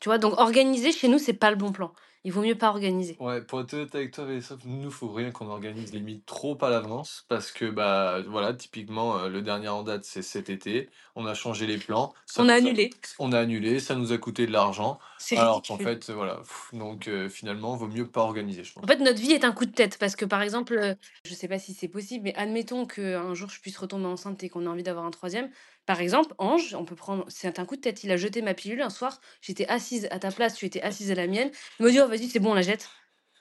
Tu 0.01 0.09
vois? 0.09 0.19
Donc 0.19 0.39
organiser 0.39 0.93
chez 0.93 1.09
nous, 1.09 1.19
c'est 1.19 1.35
pas 1.35 1.51
le 1.51 1.57
bon 1.57 1.73
plan. 1.73 1.93
Il 2.27 2.33
vaut 2.33 2.43
mieux 2.43 2.57
pas 2.57 2.71
organiser. 2.71 3.17
Ouais, 3.21 3.41
pour 3.41 3.61
être 3.61 3.73
honnête 3.75 3.95
avec 3.95 4.11
toi, 4.11 4.25
Vanessa, 4.25 4.57
nous, 4.65 4.91
faut 4.91 5.12
rien 5.12 5.31
qu'on 5.31 5.47
organise 5.49 5.93
limite 5.93 6.27
trop 6.27 6.59
à 6.61 6.71
l'avance 6.71 7.25
parce 7.29 7.53
que, 7.53 7.67
bah, 7.67 8.21
voilà, 8.27 8.53
typiquement, 8.53 9.17
euh, 9.17 9.29
le 9.29 9.43
dernier 9.43 9.69
en 9.69 9.85
date, 9.85 10.05
c'est 10.05 10.23
cet 10.23 10.51
été. 10.51 10.91
On 11.15 11.25
a 11.25 11.35
changé 11.35 11.69
les 11.69 11.79
plans. 11.79 12.12
Ça 12.27 12.43
On 12.43 12.49
a 12.49 12.55
annulé. 12.55 12.91
on 13.21 13.31
a 13.31 13.39
annulé, 13.39 13.79
ça 13.79 13.95
nous 13.95 14.11
a 14.11 14.19
coûté 14.19 14.45
de 14.49 14.51
l'argent. 14.51 14.99
C'est 15.19 15.37
Alors 15.37 15.62
qu'en 15.62 15.79
fait, 15.79 16.11
voilà, 16.11 16.39
pff, 16.39 16.71
donc 16.73 17.07
euh, 17.07 17.29
finalement, 17.29 17.77
vaut 17.77 17.87
mieux 17.87 18.09
pas 18.09 18.23
organiser, 18.23 18.65
je 18.65 18.73
En 18.77 18.81
pense. 18.81 18.91
fait, 18.91 18.99
notre 18.99 19.21
vie 19.21 19.31
est 19.31 19.45
un 19.45 19.53
coup 19.53 19.65
de 19.65 19.71
tête 19.71 19.97
parce 19.97 20.17
que, 20.17 20.25
par 20.25 20.43
exemple, 20.43 20.75
euh, 20.77 20.95
je 21.25 21.33
sais 21.33 21.47
pas 21.47 21.61
si 21.61 21.75
c'est 21.75 21.87
possible, 21.87 22.25
mais 22.25 22.35
admettons 22.35 22.87
qu'un 22.87 23.35
jour 23.35 23.51
je 23.51 23.61
puisse 23.61 23.79
retomber 23.79 24.07
enceinte 24.07 24.43
et 24.43 24.49
qu'on 24.49 24.67
a 24.67 24.69
envie 24.69 24.83
d'avoir 24.83 25.05
un 25.05 25.12
troisième. 25.12 25.49
Par 25.87 26.01
exemple, 26.01 26.35
Ange, 26.38 26.75
on 26.75 26.85
peut 26.85 26.96
prendre, 26.96 27.25
c'est 27.29 27.59
un 27.59 27.64
coup 27.64 27.77
de 27.77 27.81
tête. 27.81 28.03
Il 28.03 28.11
a 28.11 28.16
jeté 28.16 28.42
ma 28.42 28.55
pilule 28.55 28.83
un 28.83 28.90
soir. 28.90 29.20
J'étais 29.40 29.66
assise 29.68 30.09
à 30.11 30.18
ta 30.18 30.33
place, 30.33 30.55
tu 30.55 30.66
étais 30.66 30.83
assise 30.83 31.12
à 31.12 31.14
la 31.14 31.29
mienne. 31.29 31.51
Il 31.79 31.87
m'a 31.87 31.92
dit, 31.92 32.01
oh, 32.01 32.09
vas-y, 32.09 32.29
c'est 32.29 32.40
bon, 32.40 32.51
on 32.51 32.55
la 32.55 32.62
jette. 32.62 32.90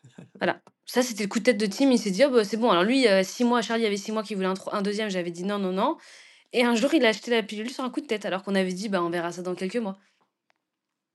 Voilà. 0.35 0.61
Ça, 0.85 1.01
c'était 1.01 1.23
le 1.23 1.29
coup 1.29 1.39
de 1.39 1.45
tête 1.45 1.57
de 1.57 1.65
Tim. 1.65 1.89
Il 1.89 1.97
s'est 1.97 2.11
dit, 2.11 2.23
oh, 2.23 2.29
bah, 2.29 2.43
c'est 2.43 2.57
bon. 2.57 2.69
Alors 2.69 2.83
lui, 2.83 3.07
euh, 3.07 3.23
six 3.23 3.43
mois, 3.43 3.63
Charlie 3.63 3.87
avait 3.87 3.97
six 3.97 4.11
mois 4.11 4.21
qui 4.21 4.35
voulait 4.35 4.47
un, 4.47 4.53
un 4.71 4.81
deuxième. 4.83 5.09
J'avais 5.09 5.31
dit 5.31 5.43
non, 5.43 5.57
non, 5.57 5.71
non. 5.71 5.97
Et 6.53 6.63
un 6.63 6.75
jour, 6.75 6.93
il 6.93 7.03
a 7.05 7.09
acheté 7.09 7.31
la 7.31 7.41
pilule 7.41 7.71
sur 7.71 7.83
un 7.83 7.89
coup 7.89 8.01
de 8.01 8.05
tête, 8.05 8.25
alors 8.25 8.43
qu'on 8.43 8.55
avait 8.55 8.71
dit, 8.71 8.87
bah, 8.87 9.03
on 9.03 9.09
verra 9.09 9.31
ça 9.31 9.41
dans 9.41 9.55
quelques 9.55 9.77
mois. 9.77 9.97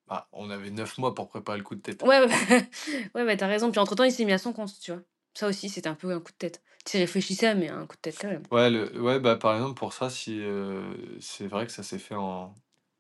Ah, 0.08 0.28
on 0.32 0.50
avait 0.50 0.70
neuf 0.70 0.98
mois 0.98 1.14
pour 1.14 1.28
préparer 1.28 1.58
le 1.58 1.64
coup 1.64 1.76
de 1.76 1.80
tête. 1.80 2.02
Ouais, 2.02 2.18
ouais, 2.18 2.26
bah, 2.26 2.34
ouais, 3.14 3.24
bah, 3.24 3.36
t'as 3.36 3.46
raison. 3.46 3.70
Puis 3.70 3.78
entre-temps, 3.78 4.02
il 4.04 4.12
s'est 4.12 4.24
mis 4.24 4.32
à 4.32 4.38
son 4.38 4.52
compte, 4.52 4.72
tu 4.80 4.90
vois. 4.90 5.02
Ça 5.40 5.48
aussi, 5.48 5.70
c'était 5.70 5.88
un 5.88 5.94
peu 5.94 6.12
un 6.12 6.20
coup 6.20 6.33
de 6.33 6.37
tête. 6.37 6.61
Tu 6.85 6.98
réfléchissais, 6.98 7.55
mais 7.55 7.70
un 7.70 7.87
coup 7.87 7.96
de 7.96 8.00
tête 8.03 8.18
quand 8.20 8.29
même. 8.29 8.42
Ouais, 8.50 8.68
le, 8.68 9.00
ouais, 9.00 9.18
bah, 9.20 9.37
par 9.37 9.55
exemple, 9.55 9.72
pour 9.72 9.94
ça, 9.94 10.11
si, 10.11 10.38
euh, 10.38 10.83
c'est 11.18 11.46
vrai 11.46 11.64
que 11.64 11.72
ça 11.72 11.83
s'est 11.83 11.98
fait 11.98 12.14
en 12.14 12.53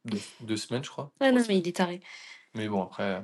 deux, 0.06 0.18
deux 0.40 0.56
semaines, 0.56 0.82
je 0.82 0.88
crois. 0.88 1.12
Ah 1.20 1.32
non, 1.32 1.42
mais 1.50 1.58
il 1.58 1.68
est 1.68 1.76
taré. 1.76 2.00
Mais 2.54 2.66
bon, 2.66 2.84
après. 2.84 3.02
euh, 3.02 3.20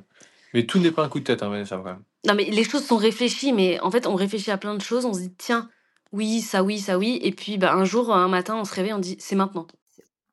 Mais 0.52 0.66
tout 0.66 0.78
n'est 0.80 0.90
pas 0.90 1.02
un 1.02 1.08
coup 1.08 1.18
de 1.20 1.24
tête, 1.24 1.42
hein, 1.42 1.48
Vanessa, 1.48 1.78
quand 1.78 1.84
même. 1.84 2.02
Non, 2.26 2.34
mais 2.34 2.44
les 2.44 2.62
choses 2.62 2.84
sont 2.84 2.98
réfléchies, 2.98 3.54
mais 3.54 3.80
en 3.80 3.90
fait, 3.90 4.06
on 4.06 4.16
réfléchit 4.16 4.50
à 4.50 4.58
plein 4.58 4.74
de 4.74 4.82
choses. 4.82 5.06
On 5.06 5.14
se 5.14 5.20
dit, 5.20 5.32
tiens, 5.38 5.70
oui, 6.12 6.42
ça, 6.42 6.62
oui, 6.62 6.78
ça, 6.78 6.98
oui. 6.98 7.18
Et 7.22 7.32
puis, 7.32 7.56
bah, 7.56 7.72
un 7.72 7.86
jour, 7.86 8.12
un 8.14 8.28
matin, 8.28 8.56
on 8.58 8.66
se 8.66 8.74
réveille, 8.74 8.92
on 8.92 8.98
dit, 8.98 9.16
c'est 9.18 9.34
maintenant. 9.34 9.66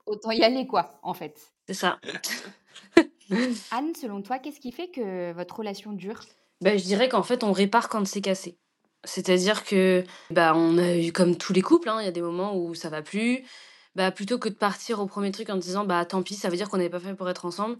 Autant 0.07 0.31
y 0.31 0.43
aller, 0.43 0.67
quoi, 0.67 0.99
en 1.03 1.13
fait. 1.13 1.39
C'est 1.67 1.73
ça. 1.73 2.01
Anne, 3.71 3.95
selon 3.95 4.21
toi, 4.21 4.39
qu'est-ce 4.39 4.59
qui 4.59 4.73
fait 4.73 4.89
que 4.89 5.31
votre 5.31 5.55
relation 5.55 5.93
dure? 5.93 6.19
Bah, 6.59 6.75
je 6.75 6.83
dirais 6.83 7.07
qu'en 7.07 7.23
fait, 7.23 7.45
on 7.45 7.53
répare 7.53 7.87
quand 7.87 8.05
c'est 8.05 8.19
cassé. 8.19 8.57
C'est-à-dire 9.05 9.63
que, 9.63 10.03
bah, 10.29 10.53
on 10.55 10.77
a 10.77 10.95
eu, 10.95 11.11
comme 11.11 11.37
tous 11.37 11.53
les 11.53 11.61
couples, 11.61 11.89
hein, 11.89 11.97
il 12.01 12.05
y 12.05 12.07
a 12.07 12.11
des 12.11 12.21
moments 12.21 12.55
où 12.57 12.73
ça 12.75 12.89
va 12.89 13.01
plus. 13.01 13.43
Bah, 13.95 14.11
plutôt 14.11 14.39
que 14.39 14.49
de 14.49 14.55
partir 14.55 14.99
au 14.99 15.05
premier 15.07 15.31
truc 15.31 15.49
en 15.49 15.57
disant, 15.57 15.85
bah, 15.85 16.05
tant 16.05 16.23
pis, 16.23 16.35
ça 16.35 16.49
veut 16.49 16.57
dire 16.57 16.69
qu'on 16.69 16.77
n'est 16.77 16.89
pas 16.89 16.99
fait 16.99 17.13
pour 17.15 17.29
être 17.29 17.45
ensemble. 17.45 17.77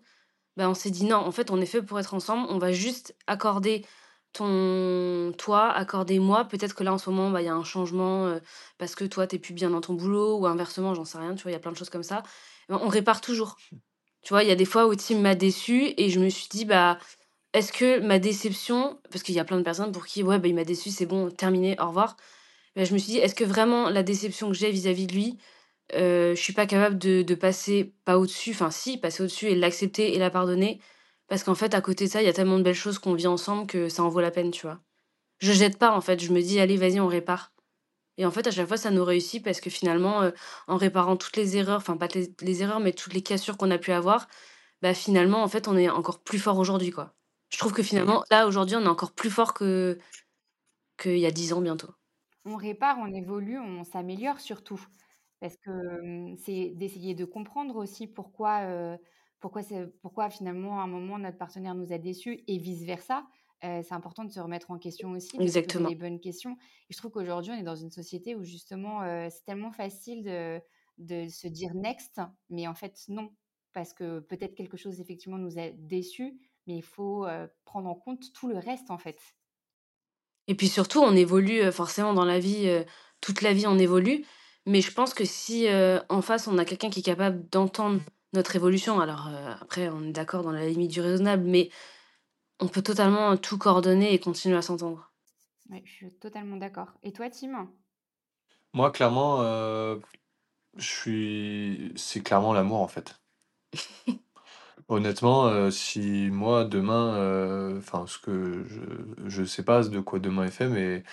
Bah, 0.57 0.69
on 0.69 0.73
s'est 0.75 0.91
dit, 0.91 1.05
non, 1.05 1.17
en 1.17 1.31
fait, 1.31 1.51
on 1.51 1.61
est 1.61 1.65
fait 1.65 1.81
pour 1.81 1.99
être 1.99 2.13
ensemble. 2.13 2.47
On 2.49 2.59
va 2.59 2.71
juste 2.71 3.15
accorder 3.27 3.85
ton 4.33 5.33
toi, 5.37 5.71
accorder 5.71 6.19
moi. 6.19 6.45
Peut-être 6.45 6.75
que 6.75 6.83
là, 6.83 6.93
en 6.93 6.97
ce 6.97 7.09
moment, 7.09 7.31
bah, 7.31 7.41
il 7.41 7.45
y 7.45 7.49
a 7.49 7.55
un 7.55 7.63
changement 7.63 8.27
euh, 8.27 8.39
parce 8.77 8.95
que 8.95 9.05
toi, 9.05 9.27
t'es 9.27 9.39
plus 9.39 9.53
bien 9.53 9.69
dans 9.69 9.81
ton 9.81 9.93
boulot 9.93 10.37
ou 10.39 10.47
inversement, 10.47 10.93
j'en 10.95 11.05
sais 11.05 11.17
rien. 11.17 11.35
Tu 11.35 11.43
vois, 11.43 11.51
il 11.51 11.55
y 11.55 11.57
a 11.57 11.59
plein 11.59 11.71
de 11.71 11.77
choses 11.77 11.89
comme 11.89 12.03
ça. 12.03 12.23
On 12.69 12.87
répare 12.89 13.21
toujours. 13.21 13.57
Tu 14.23 14.29
vois, 14.29 14.43
il 14.43 14.49
y 14.49 14.51
a 14.51 14.55
des 14.55 14.65
fois 14.65 14.87
où 14.87 14.95
Tim 14.95 15.19
m'a 15.19 15.35
déçu 15.35 15.93
et 15.97 16.09
je 16.09 16.19
me 16.19 16.29
suis 16.29 16.47
dit, 16.49 16.65
bah, 16.65 16.97
est-ce 17.53 17.71
que 17.71 17.99
ma 17.99 18.19
déception, 18.19 18.99
parce 19.11 19.23
qu'il 19.23 19.35
y 19.35 19.39
a 19.39 19.45
plein 19.45 19.57
de 19.57 19.63
personnes 19.63 19.91
pour 19.91 20.05
qui, 20.05 20.23
ouais, 20.23 20.39
bah, 20.39 20.47
il 20.47 20.55
m'a 20.55 20.63
déçu, 20.63 20.89
c'est 20.89 21.05
bon, 21.05 21.29
terminé, 21.29 21.75
au 21.79 21.87
revoir. 21.87 22.17
Ben, 22.75 22.85
je 22.85 22.93
me 22.93 22.97
suis 22.99 23.13
dit, 23.13 23.17
est-ce 23.19 23.35
que 23.35 23.43
vraiment 23.43 23.89
la 23.89 24.03
déception 24.03 24.49
que 24.49 24.55
j'ai 24.55 24.71
vis-à-vis 24.71 25.07
de 25.07 25.13
lui, 25.13 25.37
euh, 25.95 26.35
je 26.35 26.41
suis 26.41 26.53
pas 26.53 26.65
capable 26.67 26.97
de, 26.97 27.21
de 27.23 27.35
passer, 27.35 27.93
pas 28.05 28.17
au-dessus, 28.19 28.51
enfin 28.51 28.71
si, 28.71 28.97
passer 28.97 29.23
au-dessus 29.23 29.47
et 29.47 29.55
l'accepter 29.55 30.15
et 30.15 30.19
la 30.19 30.29
pardonner? 30.31 30.81
Parce 31.27 31.43
qu'en 31.43 31.55
fait, 31.55 31.75
à 31.75 31.81
côté 31.81 32.05
de 32.05 32.09
ça, 32.11 32.21
il 32.21 32.25
y 32.25 32.29
a 32.29 32.33
tellement 32.33 32.57
de 32.59 32.63
belles 32.63 32.75
choses 32.75 32.99
qu'on 32.99 33.13
vit 33.15 33.27
ensemble 33.27 33.67
que 33.67 33.89
ça 33.89 34.03
en 34.03 34.09
vaut 34.09 34.21
la 34.21 34.31
peine, 34.31 34.51
tu 34.51 34.63
vois. 34.63 34.81
Je 35.39 35.53
jette 35.53 35.77
pas, 35.79 35.91
en 35.95 36.01
fait, 36.01 36.21
je 36.21 36.31
me 36.33 36.41
dis, 36.41 36.59
allez, 36.59 36.77
vas-y, 36.77 36.99
on 36.99 37.07
répare. 37.07 37.53
Et 38.17 38.25
en 38.25 38.31
fait, 38.31 38.47
à 38.47 38.51
chaque 38.51 38.67
fois, 38.67 38.77
ça 38.77 38.91
nous 38.91 39.05
réussit 39.05 39.43
parce 39.43 39.61
que 39.61 39.69
finalement, 39.69 40.23
euh, 40.23 40.31
en 40.67 40.77
réparant 40.77 41.17
toutes 41.17 41.37
les 41.37 41.57
erreurs, 41.57 41.77
enfin 41.77 41.97
pas 41.97 42.07
les, 42.15 42.33
les 42.41 42.63
erreurs, 42.63 42.79
mais 42.79 42.93
toutes 42.93 43.13
les 43.13 43.23
cassures 43.23 43.57
qu'on 43.57 43.71
a 43.71 43.77
pu 43.79 43.91
avoir, 43.91 44.27
bah 44.81 44.93
finalement, 44.93 45.43
en 45.43 45.47
fait, 45.49 45.67
on 45.67 45.77
est 45.77 45.89
encore 45.89 46.21
plus 46.23 46.39
fort 46.39 46.57
aujourd'hui, 46.59 46.91
quoi. 46.91 47.15
Je 47.53 47.59
trouve 47.59 47.71
que 47.71 47.83
finalement, 47.83 48.23
là, 48.31 48.47
aujourd'hui, 48.47 48.75
on 48.75 48.81
est 48.81 48.87
encore 48.87 49.11
plus 49.11 49.29
fort 49.29 49.53
que 49.53 49.99
qu'il 50.97 51.19
y 51.19 51.27
a 51.27 51.31
10 51.31 51.53
ans 51.53 51.61
bientôt. 51.61 51.91
On 52.45 52.55
répare, 52.55 52.97
on 52.99 53.13
évolue, 53.13 53.59
on 53.59 53.83
s'améliore 53.83 54.39
surtout. 54.39 54.83
Parce 55.39 55.55
que 55.57 55.69
hum, 55.69 56.35
c'est 56.35 56.71
d'essayer 56.75 57.13
de 57.13 57.25
comprendre 57.25 57.75
aussi 57.75 58.07
pourquoi, 58.07 58.61
euh, 58.61 58.97
pourquoi, 59.39 59.61
pourquoi 60.01 60.31
finalement 60.31 60.79
à 60.79 60.83
un 60.83 60.87
moment 60.87 61.19
notre 61.19 61.37
partenaire 61.37 61.75
nous 61.75 61.93
a 61.93 61.99
déçus 61.99 62.43
et 62.47 62.57
vice-versa. 62.57 63.23
Euh, 63.63 63.83
c'est 63.83 63.93
important 63.93 64.25
de 64.25 64.31
se 64.31 64.39
remettre 64.39 64.71
en 64.71 64.79
question 64.79 65.11
aussi, 65.11 65.39
de 65.39 65.47
se 65.47 65.59
poser 65.59 65.59
Exactement. 65.59 65.89
les 65.89 65.95
bonnes 65.95 66.19
questions. 66.19 66.57
Et 66.89 66.93
je 66.93 66.97
trouve 66.97 67.11
qu'aujourd'hui, 67.11 67.51
on 67.51 67.55
est 67.55 67.63
dans 67.63 67.75
une 67.75 67.91
société 67.91 68.35
où 68.35 68.43
justement, 68.43 69.03
euh, 69.03 69.27
c'est 69.29 69.45
tellement 69.45 69.71
facile 69.71 70.23
de, 70.23 70.59
de 70.97 71.27
se 71.29 71.47
dire 71.47 71.75
next, 71.75 72.19
mais 72.49 72.67
en 72.67 72.73
fait, 72.73 72.97
non. 73.09 73.31
Parce 73.73 73.93
que 73.93 74.19
peut-être 74.19 74.55
quelque 74.55 74.77
chose, 74.77 74.99
effectivement, 74.99 75.37
nous 75.37 75.59
a 75.59 75.69
déçus, 75.71 76.39
mais 76.67 76.77
il 76.77 76.83
faut 76.83 77.25
euh, 77.25 77.47
prendre 77.65 77.89
en 77.89 77.95
compte 77.95 78.33
tout 78.33 78.47
le 78.47 78.57
reste, 78.57 78.91
en 78.91 78.97
fait. 78.97 79.19
Et 80.47 80.55
puis 80.55 80.67
surtout, 80.67 80.99
on 80.99 81.15
évolue 81.15 81.71
forcément 81.71 82.13
dans 82.13 82.25
la 82.25 82.39
vie, 82.39 82.67
euh, 82.67 82.83
toute 83.21 83.41
la 83.41 83.53
vie, 83.53 83.67
on 83.67 83.79
évolue. 83.79 84.25
Mais 84.65 84.81
je 84.81 84.91
pense 84.91 85.13
que 85.13 85.25
si 85.25 85.67
euh, 85.67 85.99
en 86.09 86.21
face, 86.21 86.47
on 86.47 86.57
a 86.57 86.65
quelqu'un 86.65 86.89
qui 86.89 86.99
est 86.99 87.03
capable 87.03 87.47
d'entendre 87.49 88.01
notre 88.31 88.55
évolution, 88.55 88.99
alors 88.99 89.27
euh, 89.27 89.53
après, 89.59 89.89
on 89.89 90.03
est 90.03 90.11
d'accord 90.11 90.43
dans 90.43 90.51
la 90.51 90.65
limite 90.65 90.91
du 90.91 91.01
raisonnable, 91.01 91.43
mais 91.43 91.69
on 92.59 92.67
peut 92.67 92.81
totalement 92.81 93.35
tout 93.35 93.57
coordonner 93.57 94.13
et 94.13 94.19
continuer 94.19 94.55
à 94.55 94.61
s'entendre. 94.61 95.11
Ouais, 95.69 95.81
je 95.85 95.91
suis 95.91 96.13
totalement 96.13 96.57
d'accord. 96.57 96.93
Et 97.03 97.11
toi, 97.11 97.29
Tim? 97.29 97.69
Moi, 98.73 98.91
clairement, 98.91 99.41
euh, 99.41 99.97
je 100.77 100.87
suis. 100.87 101.93
C'est 101.95 102.21
clairement 102.21 102.53
l'amour, 102.53 102.79
en 102.79 102.87
fait. 102.87 103.21
Honnêtement, 104.93 105.47
euh, 105.47 105.71
si 105.71 106.29
moi, 106.31 106.65
demain, 106.65 107.15
euh, 107.15 107.79
enfin, 107.79 108.05
ce 108.07 108.19
que 108.19 108.63
je, 108.67 108.79
je 109.29 109.43
sais 109.43 109.63
pas 109.63 109.83
de 109.83 109.99
quoi 109.99 110.19
demain 110.19 110.45
est 110.45 110.51
fait, 110.51 110.67
mais 110.67 111.03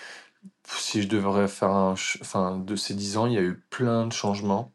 si 0.65 1.01
je 1.03 1.07
devrais 1.09 1.47
faire 1.47 1.71
un. 1.71 1.95
ch- 1.95 2.19
Enfin, 2.21 2.57
de 2.59 2.75
ces 2.75 2.93
10 2.95 3.17
ans, 3.17 3.27
il 3.27 3.33
y 3.33 3.37
a 3.37 3.41
eu 3.41 3.55
plein 3.71 4.07
de 4.07 4.13
changements, 4.13 4.71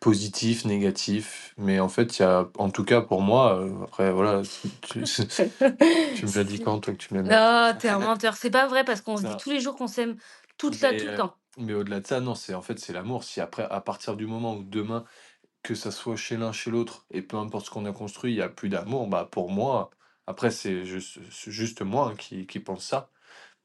positifs, 0.00 0.64
négatifs, 0.66 1.54
mais 1.58 1.80
en 1.80 1.88
fait, 1.88 2.18
il 2.18 2.22
y 2.22 2.24
a, 2.26 2.48
en 2.58 2.70
tout 2.70 2.84
cas 2.84 3.00
pour 3.02 3.22
moi, 3.22 3.60
euh, 3.60 3.84
après, 3.84 4.12
voilà, 4.12 4.42
tu, 4.82 5.02
tu 6.14 6.26
me 6.26 6.34
l'as 6.34 6.44
dit 6.44 6.58
Si. 6.58 6.62
quand, 6.62 6.80
toi, 6.80 6.94
que 6.94 6.98
tu 6.98 7.14
m'aimais. 7.14 7.30
Non, 7.30 7.74
t'es 7.78 7.88
un 7.88 7.98
menteur. 7.98 8.34
C'est 8.36 8.50
pas 8.50 8.66
vrai 8.66 8.84
parce 8.84 9.00
qu'on 9.02 9.16
se 9.18 9.24
dit 9.24 9.30
Non. 9.30 9.36
tous 9.36 9.50
les 9.50 9.60
jours 9.60 9.76
qu'on 9.76 9.86
s'aime 9.88 10.16
toute 10.58 10.80
la, 10.82 10.90
Mais, 10.92 10.98
tout 10.98 11.08
le 11.08 11.14
temps. 11.14 11.36
mais 11.58 11.74
au-delà 11.74 12.00
de 12.00 12.06
ça, 12.06 12.20
non, 12.20 12.34
c'est 12.34 12.54
en 12.54 12.62
fait 12.62 12.78
c'est 12.78 12.92
l'amour. 12.92 13.24
Si 13.24 13.40
après, 13.40 13.66
à 13.70 13.80
partir 13.80 14.16
du 14.16 14.26
moment 14.26 14.56
où 14.56 14.62
demain, 14.64 15.04
que 15.62 15.74
ça 15.74 15.90
soit 15.90 16.16
chez 16.16 16.36
l'un, 16.36 16.52
chez 16.52 16.70
l'autre, 16.70 17.06
et 17.10 17.22
peu 17.22 17.36
importe 17.36 17.66
ce 17.66 17.70
qu'on 17.70 17.86
a 17.86 17.92
construit, 17.92 18.32
il 18.32 18.36
n'y 18.36 18.42
a 18.42 18.48
plus 18.48 18.68
d'amour, 18.68 19.06
bah 19.08 19.28
pour 19.30 19.50
moi, 19.50 19.90
après 20.26 20.50
c'est 20.50 20.84
juste, 20.84 21.18
juste 21.30 21.82
moi 21.82 22.14
qui, 22.18 22.46
qui 22.46 22.60
pense 22.60 22.84
ça, 22.84 23.10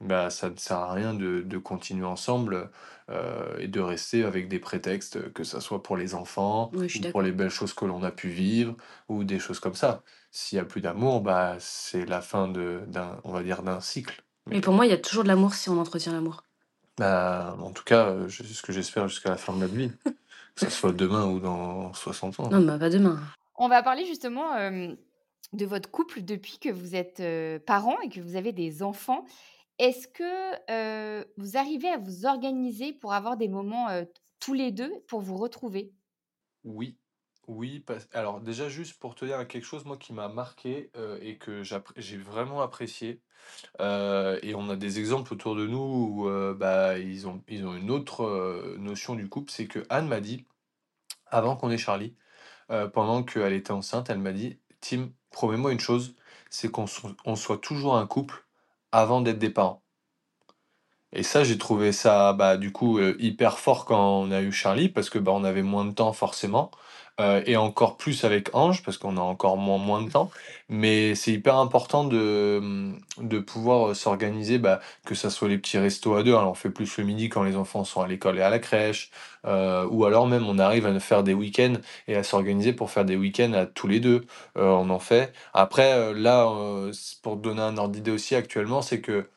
bah 0.01 0.29
ça 0.29 0.49
ne 0.49 0.57
sert 0.57 0.77
à 0.77 0.93
rien 0.93 1.13
de, 1.13 1.41
de 1.41 1.57
continuer 1.57 2.05
ensemble 2.05 2.69
euh, 3.09 3.57
et 3.59 3.67
de 3.67 3.79
rester 3.79 4.23
avec 4.25 4.47
des 4.49 4.59
prétextes, 4.59 5.31
que 5.33 5.43
ça 5.43 5.61
soit 5.61 5.83
pour 5.83 5.97
les 5.97 6.15
enfants, 6.15 6.71
Oui, 6.73 6.91
ou 6.95 7.11
pour 7.11 7.21
les 7.21 7.31
belles 7.31 7.49
choses 7.49 7.73
que 7.73 7.85
l'on 7.85 8.03
a 8.03 8.11
pu 8.11 8.29
vivre, 8.29 8.75
ou 9.09 9.23
des 9.23 9.39
choses 9.39 9.59
comme 9.59 9.75
ça. 9.75 10.03
S'il 10.31 10.57
n'y 10.57 10.61
a 10.61 10.65
plus 10.65 10.81
d'amour, 10.81 11.21
bah 11.21 11.55
c'est 11.59 12.05
la 12.05 12.21
fin 12.21 12.47
d'un, 12.49 13.19
on 13.23 13.31
va 13.31 13.43
dire, 13.43 13.63
d'un 13.63 13.79
cycle. 13.79 14.23
Mais 14.47 14.61
pour 14.61 14.73
moi, 14.73 14.85
il 14.85 14.89
y 14.89 14.93
a 14.93 14.97
toujours 14.97 15.23
de 15.23 15.29
l'amour 15.29 15.53
si 15.53 15.69
on 15.69 15.79
entretient 15.79 16.11
l'amour. 16.13 16.43
Bah, 16.97 17.55
en 17.59 17.71
tout 17.71 17.83
cas, 17.83 18.15
c'est 18.29 18.43
ce 18.45 18.61
que 18.61 18.71
j'espère 18.71 19.07
jusqu'à 19.07 19.29
la 19.29 19.37
fin 19.37 19.53
de 19.53 19.59
notre 19.59 19.73
vie. 19.73 19.91
Que 20.55 20.61
ça 20.61 20.69
soit 20.69 20.93
demain 20.93 21.25
ou 21.27 21.39
dans 21.39 21.93
60 21.93 22.39
ans. 22.39 22.49
Non, 22.49 22.61
bah 22.61 22.79
pas 22.79 22.89
demain. 22.89 23.19
On 23.57 23.67
va 23.67 23.83
parler 23.83 24.05
justement 24.05 24.53
euh, 24.53 24.93
de 25.53 25.65
votre 25.65 25.89
couple 25.89 26.21
depuis 26.21 26.59
que 26.59 26.69
vous 26.69 26.95
êtes 26.95 27.19
euh, 27.19 27.59
parents 27.59 27.99
et 28.01 28.09
que 28.09 28.21
vous 28.21 28.35
avez 28.35 28.51
des 28.51 28.83
enfants. 28.83 29.25
Est-ce 29.79 30.07
que 30.07 30.71
euh, 30.71 31.23
vous 31.37 31.57
arrivez 31.57 31.89
à 31.89 31.97
vous 31.97 32.25
organiser 32.25 32.93
pour 32.93 33.13
avoir 33.13 33.35
des 33.37 33.49
moments 33.49 33.89
euh, 33.89 34.05
tous 34.39 34.53
les 34.53 34.71
deux 34.71 34.91
pour 35.07 35.19
vous 35.21 35.37
retrouver? 35.37 35.93
Oui, 36.63 36.97
oui. 37.47 37.79
parce- 37.81 38.07
Alors 38.13 38.41
déjà, 38.41 38.69
juste 38.69 38.99
pour 38.99 39.15
te 39.15 39.25
dire 39.25 39.47
quelque 39.47 39.65
chose, 39.65 39.85
moi 39.85 39.97
qui 39.97 40.13
m'a 40.13 40.27
marqué 40.29 40.91
euh, 40.97 41.17
et 41.21 41.37
que 41.37 41.63
j'ai 41.97 42.17
vraiment 42.17 42.61
apprécié, 42.61 43.21
euh, 43.81 44.39
et 44.43 44.55
on 44.55 44.69
a 44.69 44.77
des 44.77 44.99
exemples 44.99 45.33
autour 45.33 45.55
de 45.55 45.67
nous 45.67 45.79
où 45.79 46.29
euh, 46.29 46.55
bah, 46.55 46.99
ils 46.99 47.27
ont, 47.27 47.43
ils 47.49 47.65
ont 47.67 47.75
une 47.75 47.91
autre 47.91 48.77
notion 48.79 49.15
du 49.15 49.29
couple, 49.29 49.51
c'est 49.51 49.67
que 49.67 49.85
Anne 49.89 50.07
m'a 50.09 50.21
dit, 50.21 50.47
avant 51.27 51.57
qu'on 51.57 51.71
ait 51.71 51.79
Charlie, 51.79 52.15
pendant 52.93 53.23
qu'elle 53.23 53.53
était 53.53 53.71
enceinte, 53.73 54.09
elle 54.11 54.19
m'a 54.19 54.33
dit, 54.33 54.59
Tim, 54.81 55.11
promets-moi 55.31 55.73
une 55.73 55.81
chose, 55.81 56.15
c'est 56.51 56.71
qu'on 56.71 56.87
so- 56.87 57.15
on 57.25 57.37
soit 57.37 57.59
toujours 57.59 57.97
un 57.97 58.07
couple 58.07 58.45
avant 58.93 59.21
d'être 59.21 59.39
des 59.39 59.51
parents. 59.51 59.84
Et 61.15 61.23
ça, 61.23 61.43
j'ai 61.43 61.57
trouvé 61.57 61.91
ça, 61.91 62.33
bah, 62.33 62.57
du 62.57 62.71
coup, 62.71 62.99
hyper 63.19 63.57
fort 63.59 63.85
quand 63.85 64.21
on 64.21 64.31
a 64.31 64.41
eu 64.41 64.51
Charlie 64.51 64.89
parce 64.89 65.09
que, 65.09 65.17
bah, 65.19 65.31
on 65.33 65.43
avait 65.43 65.63
moins 65.63 65.85
de 65.85 65.91
temps 65.93 66.13
forcément. 66.13 66.71
Euh, 67.21 67.41
et 67.45 67.55
encore 67.55 67.95
plus 67.95 68.25
avec 68.25 68.53
Ange, 68.53 68.83
parce 68.83 68.97
qu'on 68.97 69.15
a 69.15 69.21
encore 69.21 69.55
moins, 69.55 69.77
moins 69.77 70.01
de 70.01 70.11
temps. 70.11 70.29
Mais 70.67 71.15
c'est 71.15 71.31
hyper 71.31 71.55
important 71.57 72.03
de, 72.03 72.59
mmh, 72.61 72.97
de 73.21 73.39
pouvoir 73.39 73.89
euh, 73.91 73.93
s'organiser, 73.93 74.57
bah, 74.57 74.81
que 75.05 75.15
ça 75.15 75.29
soit 75.29 75.47
les 75.47 75.57
petits 75.57 75.77
restos 75.77 76.15
à 76.15 76.23
deux. 76.23 76.35
Alors 76.35 76.51
on 76.51 76.53
fait 76.55 76.69
plus 76.69 76.97
le 76.97 77.05
midi 77.05 77.29
quand 77.29 77.43
les 77.43 77.55
enfants 77.55 77.85
sont 77.85 78.01
à 78.01 78.07
l'école 78.07 78.37
et 78.37 78.41
à 78.41 78.49
la 78.49 78.59
crèche, 78.59 79.11
euh, 79.45 79.87
ou 79.89 80.03
alors 80.05 80.27
même 80.27 80.45
on 80.47 80.59
arrive 80.59 80.85
à 80.87 80.99
faire 80.99 81.23
des 81.23 81.33
week-ends 81.33 81.75
et 82.07 82.15
à 82.17 82.23
s'organiser 82.23 82.73
pour 82.73 82.91
faire 82.91 83.05
des 83.05 83.15
week-ends 83.15 83.53
à 83.53 83.65
tous 83.65 83.87
les 83.87 83.99
deux. 84.01 84.25
on 84.55 84.89
en 84.89 84.99
fait. 84.99 85.33
Après, 85.53 86.13
là, 86.13 86.49
pour 87.23 87.37
donner 87.37 87.61
un 87.61 87.77
ordre 87.77 87.93
d'idée 87.93 88.11
aussi 88.11 88.35
actuellement, 88.35 88.81
c'est 88.81 88.99
que 89.01 89.29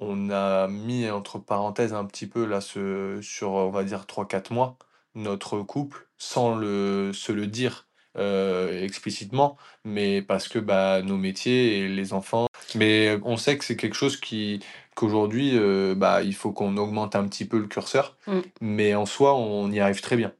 on 0.00 0.30
a 0.30 0.66
mis 0.68 1.08
entre 1.10 1.38
parenthèses 1.38 1.92
un 1.92 2.04
petit 2.04 2.26
peu 2.26 2.44
là 2.44 2.60
ce, 2.60 3.20
sur, 3.22 3.52
on 3.52 3.70
va 3.70 3.84
dire, 3.84 4.06
3-4 4.08 4.52
mois 4.52 4.76
notre 5.14 5.60
couple 5.62 6.08
sans 6.18 6.54
le, 6.54 7.12
se 7.12 7.32
le 7.32 7.46
dire 7.46 7.88
euh, 8.18 8.82
explicitement, 8.82 9.56
mais 9.84 10.22
parce 10.22 10.48
que 10.48 10.58
bah, 10.58 11.02
nos 11.02 11.16
métiers 11.16 11.78
et 11.78 11.88
les 11.88 12.12
enfants. 12.12 12.46
Mais 12.74 13.18
on 13.24 13.36
sait 13.36 13.56
que 13.56 13.64
c'est 13.64 13.76
quelque 13.76 13.94
chose 13.94 14.16
qui 14.16 14.60
qu'aujourd'hui, 14.96 15.52
euh, 15.54 15.94
bah, 15.96 16.22
il 16.22 16.34
faut 16.34 16.52
qu'on 16.52 16.76
augmente 16.76 17.14
un 17.16 17.26
petit 17.26 17.44
peu 17.44 17.58
le 17.58 17.66
curseur, 17.66 18.16
mm. 18.26 18.40
mais 18.60 18.94
en 18.94 19.06
soi, 19.06 19.36
on 19.36 19.70
y 19.70 19.80
arrive 19.80 20.00
très 20.00 20.16
bien. 20.16 20.32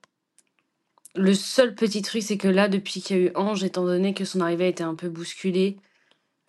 Le 1.15 1.35
seul 1.35 1.75
petit 1.75 2.03
truc, 2.03 2.23
c'est 2.23 2.37
que 2.37 2.49
là, 2.49 2.69
depuis 2.69 3.01
qu'il 3.01 3.17
y 3.17 3.21
a 3.21 3.23
eu 3.25 3.31
Ange, 3.35 3.65
étant 3.65 3.85
donné 3.85 4.15
que 4.15 4.25
son 4.25 4.41
arrivée 4.41 4.65
a 4.65 4.69
été 4.69 4.83
un 4.83 4.95
peu 4.95 5.09
bousculée, 5.09 5.77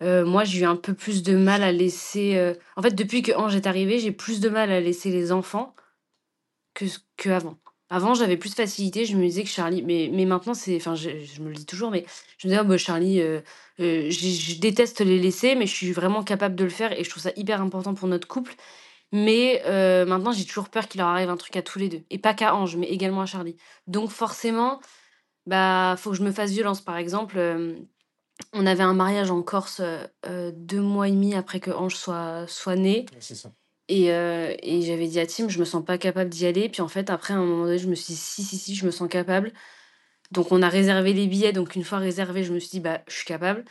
euh, 0.02 0.24
moi, 0.24 0.44
j'ai 0.44 0.60
eu 0.60 0.64
un 0.64 0.76
peu 0.76 0.94
plus 0.94 1.22
de 1.22 1.36
mal 1.36 1.62
à 1.62 1.72
laisser. 1.72 2.54
En 2.76 2.82
fait, 2.82 2.94
depuis 2.94 3.22
que 3.22 3.32
Ange 3.32 3.54
est 3.56 3.66
arrivé, 3.66 3.98
j'ai 3.98 4.12
plus 4.12 4.40
de 4.40 4.48
mal 4.48 4.70
à 4.70 4.80
laisser 4.80 5.10
les 5.10 5.32
enfants 5.32 5.74
que 6.74 6.84
qu'avant. 7.16 7.58
Avant, 7.90 8.14
j'avais 8.14 8.38
plus 8.38 8.50
de 8.50 8.54
facilité, 8.54 9.04
je 9.04 9.16
me 9.16 9.26
disais 9.26 9.42
que 9.42 9.50
Charlie 9.50 9.82
mais 9.82 10.08
mais 10.10 10.24
maintenant 10.24 10.54
c'est 10.54 10.76
enfin 10.76 10.94
je 10.94 11.10
me 11.42 11.48
le 11.48 11.54
dis 11.54 11.66
toujours, 11.66 11.90
mais 11.90 12.06
je 12.38 12.46
me 12.46 12.52
disais: 12.52 12.62
«Oh 12.64 12.66
bah, 12.66 12.78
Charlie, 12.78 13.20
euh, 13.20 13.42
euh, 13.80 14.10
je 14.10 14.58
déteste 14.60 15.02
les 15.02 15.18
laisser, 15.18 15.54
mais 15.56 15.66
je 15.66 15.74
suis 15.74 15.92
vraiment 15.92 16.22
capable 16.22 16.54
de 16.54 16.64
le 16.64 16.70
faire 16.70 16.98
et 16.98 17.04
je 17.04 17.10
trouve 17.10 17.22
ça 17.22 17.32
hyper 17.36 17.60
important 17.60 17.94
pour 17.94 18.08
notre 18.08 18.26
couple». 18.28 18.54
Mais 19.12 19.62
maintenant 20.06 20.32
j'ai 20.32 20.46
toujours 20.46 20.70
peur 20.70 20.88
qu'il 20.88 21.00
leur 21.00 21.08
arrive 21.08 21.28
un 21.28 21.36
truc 21.36 21.54
à 21.56 21.62
tous 21.62 21.78
les 21.78 21.90
2 21.90 22.02
et 22.08 22.18
pas 22.18 22.32
qu'à 22.32 22.54
Ange, 22.56 22.76
mais 22.76 22.86
également 22.88 23.20
à 23.20 23.26
Charlie. 23.26 23.56
Donc 23.86 24.10
forcément, 24.10 24.80
bah, 25.46 25.96
faut 25.98 26.12
que 26.12 26.16
je 26.16 26.22
me 26.22 26.32
fasse 26.32 26.50
violence. 26.52 26.80
Par 26.80 26.96
exemple, 26.96 27.38
on 28.52 28.66
avait 28.66 28.82
un 28.82 28.94
mariage 28.94 29.30
en 29.30 29.42
Corse, 29.42 29.80
heu 29.80 30.52
2 30.52 30.80
mois 30.80 31.08
et 31.08 31.12
demi 31.12 31.34
après 31.34 31.60
que 31.60 31.70
Ange 31.70 31.96
soit 31.96 32.46
soit 32.48 32.76
né. 32.76 33.06
c'est 33.20 33.34
ça. 33.34 33.52
Et, 33.88 34.12
euh, 34.12 34.54
et 34.62 34.82
j'avais 34.82 35.06
dit 35.06 35.20
à 35.20 35.26
Tim, 35.26 35.48
je 35.48 35.58
me 35.58 35.64
sens 35.64 35.84
pas 35.84 35.98
capable 35.98 36.30
d'y 36.30 36.46
aller. 36.46 36.68
Puis 36.68 36.80
en 36.82 36.88
fait, 36.88 37.10
après, 37.10 37.34
à 37.34 37.36
un 37.36 37.44
moment 37.44 37.64
donné, 37.64 37.78
je 37.78 37.88
me 37.88 37.94
suis 37.94 38.14
dit, 38.14 38.20
si, 38.20 38.42
si, 38.42 38.56
si, 38.56 38.74
je 38.74 38.86
me 38.86 38.90
sens 38.90 39.08
capable. 39.08 39.52
Donc 40.30 40.50
on 40.50 40.62
a 40.62 40.68
réservé 40.68 41.12
les 41.12 41.26
billets. 41.26 41.52
Donc 41.52 41.74
une 41.74 41.84
fois 41.84 41.98
réservé, 41.98 42.44
je 42.44 42.52
me 42.54 42.58
suis 42.58 42.70
dit, 42.70 42.80
bah, 42.80 43.02
je 43.08 43.14
suis 43.14 43.26
capable. 43.26 43.64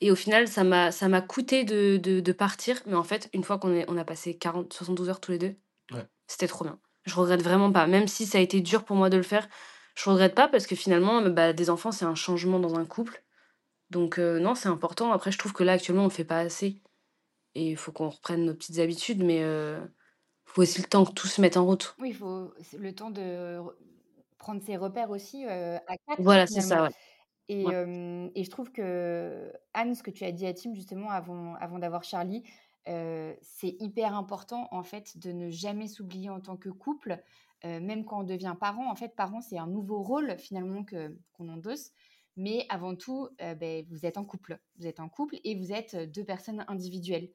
Et 0.00 0.10
au 0.10 0.16
final, 0.16 0.48
ça 0.48 0.64
m'a, 0.64 0.90
ça 0.90 1.08
m'a 1.08 1.20
coûté 1.20 1.64
de, 1.64 1.96
de, 1.96 2.20
de 2.20 2.32
partir. 2.32 2.80
Mais 2.86 2.94
en 2.96 3.04
fait, 3.04 3.28
une 3.32 3.44
fois 3.44 3.58
qu'on 3.58 3.72
est, 3.74 3.84
on 3.88 3.96
a 3.96 4.04
passé 4.04 4.36
40, 4.36 4.72
72 4.72 5.08
heures 5.08 5.20
tous 5.20 5.32
les 5.32 5.38
deux, 5.38 5.54
c'était 6.26 6.48
trop 6.48 6.64
bien. 6.64 6.78
Je 7.04 7.14
regrette 7.14 7.42
vraiment 7.42 7.70
pas. 7.72 7.86
Même 7.86 8.08
si 8.08 8.26
ça 8.26 8.38
a 8.38 8.40
été 8.40 8.60
dur 8.60 8.84
pour 8.84 8.96
moi 8.96 9.10
de 9.10 9.16
le 9.16 9.22
faire, 9.22 9.48
je 9.94 10.08
regrette 10.10 10.34
pas 10.34 10.48
parce 10.48 10.66
que 10.66 10.76
finalement, 10.76 11.22
bah, 11.22 11.52
des 11.52 11.70
enfants, 11.70 11.92
c'est 11.92 12.04
un 12.04 12.14
changement 12.14 12.58
dans 12.58 12.76
un 12.78 12.84
couple. 12.84 13.22
Donc 13.90 14.18
euh, 14.18 14.38
non, 14.38 14.54
c'est 14.54 14.68
important. 14.68 15.12
Après, 15.12 15.32
je 15.32 15.38
trouve 15.38 15.52
que 15.52 15.64
là, 15.64 15.72
actuellement, 15.72 16.02
on 16.02 16.08
le 16.08 16.10
fait 16.10 16.24
pas 16.24 16.38
assez 16.38 16.82
et 17.54 17.70
il 17.70 17.76
faut 17.76 17.92
qu'on 17.92 18.10
reprenne 18.10 18.44
nos 18.44 18.54
petites 18.54 18.78
habitudes, 18.78 19.24
mais 19.24 19.40
il 19.40 19.88
faut 20.44 20.62
aussi 20.62 20.80
le 20.80 20.86
temps 20.86 21.04
que 21.04 21.12
tout 21.12 21.26
se 21.26 21.40
mette 21.40 21.56
en 21.56 21.64
route. 21.64 21.96
Oui, 21.98 22.10
il 22.10 22.14
faut 22.14 22.52
le 22.78 22.94
temps 22.94 23.10
de 23.10 23.58
prendre 24.36 24.62
ses 24.62 24.76
repères 24.76 25.10
aussi 25.10 25.44
à 25.46 25.80
quatre. 26.06 26.20
Voilà, 26.20 26.46
c'est 26.46 26.60
ça, 26.60 26.84
ouais. 26.84 26.90
Et, 27.48 27.62
et, 27.62 28.44
je 28.44 28.50
trouve 28.50 28.70
que, 28.70 29.50
Anne, 29.72 29.94
ce 29.94 30.02
que 30.02 30.10
tu 30.10 30.24
as 30.24 30.32
dit 30.32 30.46
à 30.46 30.52
Tim 30.52 30.74
justement 30.74 31.10
avant, 31.10 31.54
avant 31.54 31.78
d'avoir 31.78 32.04
Charlie, 32.04 32.44
c'est 32.86 33.74
hyper 33.80 34.14
important 34.14 34.68
en 34.70 34.82
fait 34.82 35.18
de 35.18 35.32
ne 35.32 35.50
jamais 35.50 35.88
s'oublier 35.88 36.30
en 36.30 36.40
tant 36.40 36.56
que 36.56 36.68
couple, 36.68 37.18
même 37.64 38.04
quand 38.04 38.20
on 38.20 38.24
devient 38.24 38.54
parent. 38.60 38.90
En 38.90 38.94
fait, 38.94 39.16
parent, 39.16 39.40
c'est 39.40 39.58
un 39.58 39.66
nouveau 39.66 40.02
rôle 40.02 40.36
finalement 40.38 40.84
que, 40.84 41.16
qu'on 41.32 41.48
endosse. 41.48 41.92
Mais 42.38 42.66
avant 42.68 42.94
tout, 42.94 43.28
ben, 43.38 43.84
vous 43.90 44.06
êtes 44.06 44.16
en 44.16 44.24
couple. 44.24 44.60
Vous 44.76 44.86
êtes 44.86 45.00
en 45.00 45.08
couple 45.08 45.40
et 45.42 45.56
vous 45.56 45.72
êtes 45.72 45.96
deux 45.96 46.24
personnes 46.24 46.64
individuelles. 46.68 47.30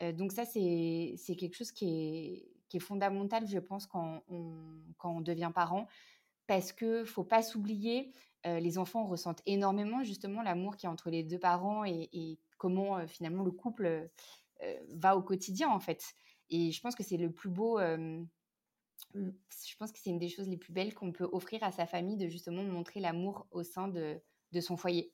donc 0.00 0.32
ça, 0.32 0.44
c'est 0.44 1.36
quelque 1.38 1.54
chose 1.54 1.70
qui 1.70 2.44
est, 2.72 2.78
fondamental, 2.80 3.46
je 3.46 3.60
pense, 3.60 3.86
quand 3.86 4.24
on, 4.28 5.20
devient 5.20 5.52
parent. 5.54 5.86
Parce 6.48 6.72
que 6.72 7.04
faut 7.04 7.22
pas 7.22 7.42
s'oublier, 7.42 8.10
les 8.44 8.78
enfants 8.78 9.06
ressentent 9.06 9.42
énormément 9.46 10.02
justement 10.02 10.42
l'amour 10.42 10.76
qui 10.76 10.86
est 10.86 10.88
entre 10.88 11.08
les 11.08 11.22
deux 11.22 11.38
parents 11.38 11.84
et 11.84 12.40
comment 12.56 13.06
finalement 13.06 13.44
le 13.44 13.52
couple 13.52 14.10
va 14.88 15.16
au 15.16 15.22
quotidien 15.22 15.68
en 15.68 15.78
fait. 15.78 16.02
Et 16.50 16.72
je 16.72 16.80
pense 16.80 16.96
que 16.96 17.04
c'est 17.04 17.16
le 17.16 17.30
plus 17.30 17.50
beau 17.50 17.78
je 19.14 19.76
pense 19.78 19.92
que 19.92 19.98
c'est 19.98 20.10
une 20.10 20.18
des 20.18 20.28
choses 20.28 20.48
les 20.48 20.56
plus 20.56 20.72
belles 20.72 20.94
qu'on 20.94 21.12
peut 21.12 21.28
offrir 21.32 21.62
à 21.62 21.72
sa 21.72 21.86
famille 21.86 22.16
de 22.16 22.28
justement 22.28 22.62
montrer 22.64 23.00
l'amour 23.00 23.46
au 23.50 23.62
sein 23.62 23.88
de, 23.88 24.20
de 24.52 24.60
son 24.60 24.76
foyer. 24.76 25.12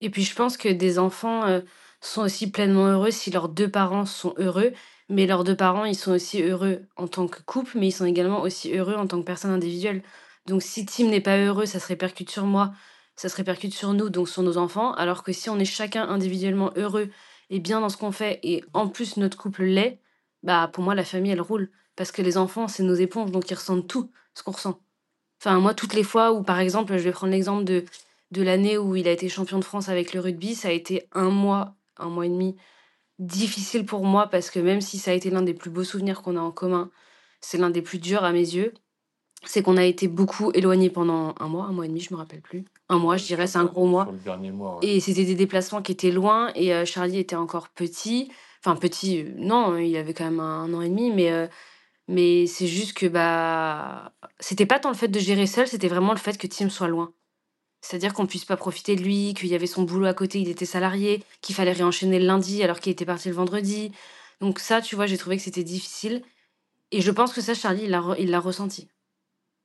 Et 0.00 0.10
puis 0.10 0.24
je 0.24 0.34
pense 0.34 0.56
que 0.56 0.68
des 0.68 0.98
enfants 0.98 1.44
euh, 1.44 1.60
sont 2.00 2.22
aussi 2.22 2.50
pleinement 2.50 2.86
heureux 2.86 3.10
si 3.10 3.30
leurs 3.30 3.48
deux 3.48 3.70
parents 3.70 4.06
sont 4.06 4.34
heureux, 4.36 4.72
mais 5.08 5.26
leurs 5.26 5.44
deux 5.44 5.56
parents, 5.56 5.84
ils 5.84 5.96
sont 5.96 6.12
aussi 6.12 6.42
heureux 6.42 6.82
en 6.96 7.06
tant 7.06 7.28
que 7.28 7.42
couple, 7.42 7.78
mais 7.78 7.88
ils 7.88 7.92
sont 7.92 8.06
également 8.06 8.42
aussi 8.42 8.72
heureux 8.76 8.94
en 8.94 9.06
tant 9.06 9.20
que 9.20 9.26
personne 9.26 9.52
individuelle. 9.52 10.02
Donc 10.46 10.62
si 10.62 10.86
Tim 10.86 11.08
n'est 11.08 11.20
pas 11.20 11.38
heureux, 11.38 11.66
ça 11.66 11.78
se 11.78 11.86
répercute 11.86 12.30
sur 12.30 12.46
moi, 12.46 12.72
ça 13.14 13.28
se 13.28 13.36
répercute 13.36 13.74
sur 13.74 13.92
nous, 13.92 14.10
donc 14.10 14.28
sur 14.28 14.42
nos 14.42 14.56
enfants, 14.56 14.92
alors 14.94 15.22
que 15.22 15.32
si 15.32 15.50
on 15.50 15.58
est 15.58 15.64
chacun 15.64 16.08
individuellement 16.08 16.72
heureux 16.76 17.10
et 17.50 17.60
bien 17.60 17.80
dans 17.80 17.88
ce 17.88 17.96
qu'on 17.96 18.12
fait, 18.12 18.40
et 18.42 18.64
en 18.72 18.88
plus 18.88 19.16
notre 19.18 19.36
couple 19.36 19.64
l'est, 19.64 20.00
bah 20.42 20.68
pour 20.72 20.82
moi 20.82 20.94
la 20.94 21.04
famille 21.04 21.32
elle 21.32 21.40
roule. 21.40 21.70
Parce 21.96 22.10
que 22.10 22.22
les 22.22 22.38
enfants, 22.38 22.68
c'est 22.68 22.82
nos 22.82 22.94
éponges, 22.94 23.30
donc 23.30 23.50
ils 23.50 23.54
ressentent 23.54 23.86
tout 23.86 24.10
ce 24.34 24.42
qu'on 24.42 24.52
ressent. 24.52 24.80
Enfin, 25.40 25.58
moi, 25.60 25.74
toutes 25.74 25.94
les 25.94 26.04
fois 26.04 26.32
où, 26.32 26.42
par 26.42 26.58
exemple, 26.60 26.96
je 26.96 27.02
vais 27.02 27.12
prendre 27.12 27.32
l'exemple 27.32 27.64
de 27.64 27.84
de 28.32 28.42
l'année 28.42 28.78
où 28.78 28.96
il 28.96 29.06
a 29.06 29.12
été 29.12 29.28
champion 29.28 29.58
de 29.58 29.64
France 29.64 29.88
avec 29.88 30.14
le 30.14 30.20
rugby, 30.20 30.54
ça 30.54 30.68
a 30.68 30.72
été 30.72 31.06
un 31.12 31.30
mois, 31.30 31.76
un 31.98 32.08
mois 32.08 32.26
et 32.26 32.30
demi 32.30 32.56
difficile 33.18 33.84
pour 33.84 34.04
moi 34.04 34.26
parce 34.26 34.50
que 34.50 34.58
même 34.58 34.80
si 34.80 34.98
ça 34.98 35.12
a 35.12 35.14
été 35.14 35.30
l'un 35.30 35.42
des 35.42 35.54
plus 35.54 35.70
beaux 35.70 35.84
souvenirs 35.84 36.22
qu'on 36.22 36.36
a 36.36 36.40
en 36.40 36.50
commun, 36.50 36.90
c'est 37.40 37.58
l'un 37.58 37.70
des 37.70 37.82
plus 37.82 37.98
durs 37.98 38.24
à 38.24 38.32
mes 38.32 38.38
yeux. 38.38 38.72
C'est 39.44 39.62
qu'on 39.62 39.76
a 39.76 39.84
été 39.84 40.06
beaucoup 40.06 40.52
éloignés 40.52 40.88
pendant 40.88 41.34
un 41.40 41.48
mois, 41.48 41.64
un 41.64 41.72
mois 41.72 41.84
et 41.84 41.88
demi, 41.88 42.00
je 42.00 42.14
me 42.14 42.18
rappelle 42.18 42.40
plus. 42.40 42.64
Un 42.88 42.98
mois, 42.98 43.16
je 43.16 43.24
dirais, 43.24 43.48
c'est 43.48 43.58
un 43.58 43.64
gros 43.64 43.86
mois. 43.86 44.08
Et 44.82 45.00
c'était 45.00 45.24
des 45.24 45.34
déplacements 45.34 45.82
qui 45.82 45.92
étaient 45.92 46.12
loin 46.12 46.52
et 46.54 46.72
euh, 46.72 46.84
Charlie 46.84 47.18
était 47.18 47.36
encore 47.36 47.68
petit. 47.68 48.30
Enfin, 48.64 48.76
petit, 48.76 49.20
euh, 49.20 49.32
non, 49.36 49.76
il 49.76 49.96
avait 49.96 50.14
quand 50.14 50.24
même 50.24 50.38
un, 50.40 50.72
an 50.72 50.80
et 50.80 50.88
demi, 50.88 51.10
mais, 51.10 51.32
euh, 51.32 51.48
mais 52.06 52.46
c'est 52.46 52.68
juste 52.68 52.96
que 52.96 53.06
bah, 53.06 54.12
c'était 54.38 54.66
pas 54.66 54.78
tant 54.78 54.90
le 54.90 54.96
fait 54.96 55.08
de 55.08 55.18
gérer 55.18 55.46
seul, 55.46 55.66
c'était 55.66 55.88
vraiment 55.88 56.12
le 56.12 56.18
fait 56.18 56.38
que 56.38 56.46
Tim 56.46 56.70
soit 56.70 56.88
loin. 56.88 57.12
C'est-à-dire 57.82 58.14
qu'on 58.14 58.26
puisse 58.26 58.44
pas 58.44 58.56
profiter 58.56 58.96
de 58.96 59.02
lui, 59.02 59.34
qu'il 59.34 59.48
y 59.48 59.54
avait 59.54 59.66
son 59.66 59.82
boulot 59.82 60.06
à 60.06 60.14
côté, 60.14 60.40
il 60.40 60.48
était 60.48 60.64
salarié, 60.64 61.22
qu'il 61.40 61.54
fallait 61.54 61.72
réenchaîner 61.72 62.18
le 62.20 62.26
lundi 62.26 62.62
alors 62.62 62.80
qu'il 62.80 62.92
était 62.92 63.04
parti 63.04 63.28
le 63.28 63.34
vendredi. 63.34 63.92
Donc 64.40 64.60
ça, 64.60 64.80
tu 64.80 64.94
vois, 64.94 65.06
j'ai 65.06 65.18
trouvé 65.18 65.36
que 65.36 65.42
c'était 65.42 65.64
difficile. 65.64 66.22
Et 66.92 67.00
je 67.00 67.10
pense 67.10 67.32
que 67.32 67.40
ça, 67.40 67.54
Charlie, 67.54 67.84
il 68.18 68.30
l'a 68.30 68.40
ressenti. 68.40 68.88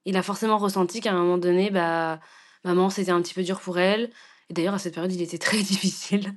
Il 0.05 0.17
a 0.17 0.23
forcément 0.23 0.57
ressenti 0.57 0.99
qu'à 0.99 1.11
un 1.11 1.17
moment 1.17 1.37
donné, 1.37 1.69
bah, 1.69 2.19
maman, 2.63 2.89
c'était 2.89 3.11
un 3.11 3.21
petit 3.21 3.33
peu 3.33 3.43
dur 3.43 3.59
pour 3.59 3.77
elle. 3.77 4.09
Et 4.49 4.53
d'ailleurs, 4.53 4.73
à 4.73 4.79
cette 4.79 4.95
période, 4.95 5.13
il 5.13 5.21
était 5.21 5.37
très 5.37 5.57
difficile. 5.57 6.33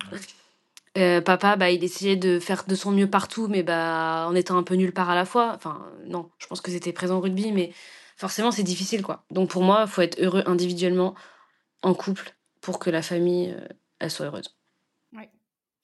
Euh, 0.98 1.20
papa, 1.20 1.56
bah, 1.56 1.70
il 1.70 1.82
essayait 1.82 2.16
de 2.16 2.40
faire 2.40 2.64
de 2.66 2.74
son 2.74 2.90
mieux 2.90 3.08
partout, 3.08 3.46
mais 3.48 3.62
bah, 3.62 4.26
en 4.28 4.34
étant 4.34 4.58
un 4.58 4.64
peu 4.64 4.74
nulle 4.74 4.92
part 4.92 5.08
à 5.08 5.14
la 5.14 5.24
fois. 5.24 5.52
Enfin, 5.54 5.86
non, 6.06 6.30
je 6.38 6.46
pense 6.46 6.60
que 6.60 6.70
c'était 6.70 6.92
présent 6.92 7.18
au 7.18 7.20
rugby, 7.20 7.52
mais 7.52 7.72
forcément, 8.16 8.50
c'est 8.50 8.64
difficile, 8.64 9.02
quoi. 9.02 9.24
Donc 9.30 9.50
pour 9.50 9.62
moi, 9.62 9.84
il 9.86 9.90
faut 9.90 10.02
être 10.02 10.20
heureux 10.20 10.42
individuellement, 10.46 11.14
en 11.82 11.94
couple 11.94 12.34
pour 12.60 12.78
que 12.78 12.90
la 12.90 13.02
famille, 13.02 13.50
euh, 13.50 13.66
elle 13.98 14.10
soit 14.10 14.26
heureuse. 14.26 14.56
Oui, 15.12 15.24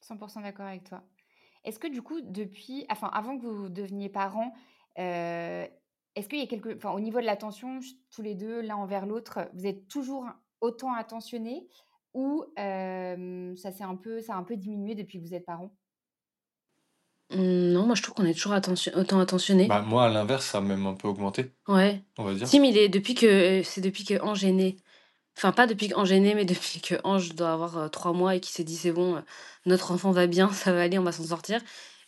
100% 0.03 0.43
d'accord 0.43 0.67
avec 0.67 0.85
toi. 0.85 1.03
Est-ce 1.65 1.79
que 1.79 1.89
du 1.89 2.03
coup, 2.03 2.21
depuis, 2.21 2.87
enfin, 2.91 3.09
avant 3.13 3.39
que 3.39 3.47
vous 3.47 3.69
deveniez 3.69 4.09
parents, 4.09 4.53
euh, 4.99 5.67
est-ce 6.15 6.29
qu'il 6.29 6.39
y 6.39 6.43
a 6.43 6.47
quelque, 6.47 6.77
enfin, 6.77 6.93
au 6.93 7.01
niveau 7.01 7.21
de 7.21 7.27
l'attention, 7.27 7.81
tous 8.11 8.23
les 8.23 8.35
deux, 8.35 8.61
l'un 8.61 8.77
envers 8.77 9.07
l'autre, 9.07 9.49
vous 9.55 9.67
êtes 9.67 9.89
toujours 9.89 10.27
autant 10.61 10.95
attentionnés 10.95 11.67
ou 12.15 12.45
euh, 12.59 13.55
ça 13.57 13.73
s'est 13.73 13.85
un 13.85 13.97
peu, 13.97 14.21
ça 14.21 14.35
a 14.35 14.37
un 14.37 14.43
peu 14.45 14.57
diminué 14.57 14.95
depuis 14.95 15.19
que 15.19 15.25
vous 15.27 15.35
êtes 15.35 15.45
parents? 15.45 15.75
Mmh, 17.31 17.73
Non, 17.73 17.87
moi 17.87 17.95
je 17.95 18.03
trouve 18.03 18.15
qu'on 18.15 18.25
est 18.25 18.35
toujours 18.35 18.53
attention, 18.53 18.93
autant 18.95 19.19
attentionnés. 19.21 19.67
Bah, 19.67 19.83
moi, 19.83 20.05
à 20.07 20.09
l'inverse, 20.09 20.47
ça 20.47 20.59
a 20.59 20.61
même 20.61 20.87
un 20.87 20.95
peu 20.95 21.09
augmenté. 21.09 21.51
Ouais. 21.69 22.03
On 22.19 22.25
va 22.25 22.35
dire. 22.35 22.49
Tim, 22.49 22.65
il 22.65 22.79
est 22.79 22.89
depuis 22.89 23.15
que 23.15 23.63
c'est 23.65 23.81
depuis 23.81 24.05
que 24.05 24.23
Ange 24.23 24.45
est 24.45 24.53
né. 24.53 24.77
Enfin, 25.37 25.53
pas 25.53 25.67
depuis 25.67 25.89
qu'Ange 25.89 26.13
est 26.13 26.21
né, 26.21 26.35
mais 26.35 26.45
depuis 26.47 26.81
que 26.81 26.95
Ange 27.05 27.35
doit 27.35 27.53
avoir 27.53 27.91
trois 27.91 28.13
mois 28.13 28.35
et 28.37 28.41
qu'il 28.41 28.53
s'est 28.55 28.65
dit 28.65 28.77
c'est 28.77 28.93
bon, 28.93 29.23
notre 29.67 29.93
enfant 29.93 30.11
va 30.13 30.27
bien, 30.27 30.53
ça 30.53 30.73
va 30.73 30.83
aller, 30.83 30.99
on 30.99 31.03
va 31.05 31.13
s'en 31.13 31.25
sortir. 31.25 31.61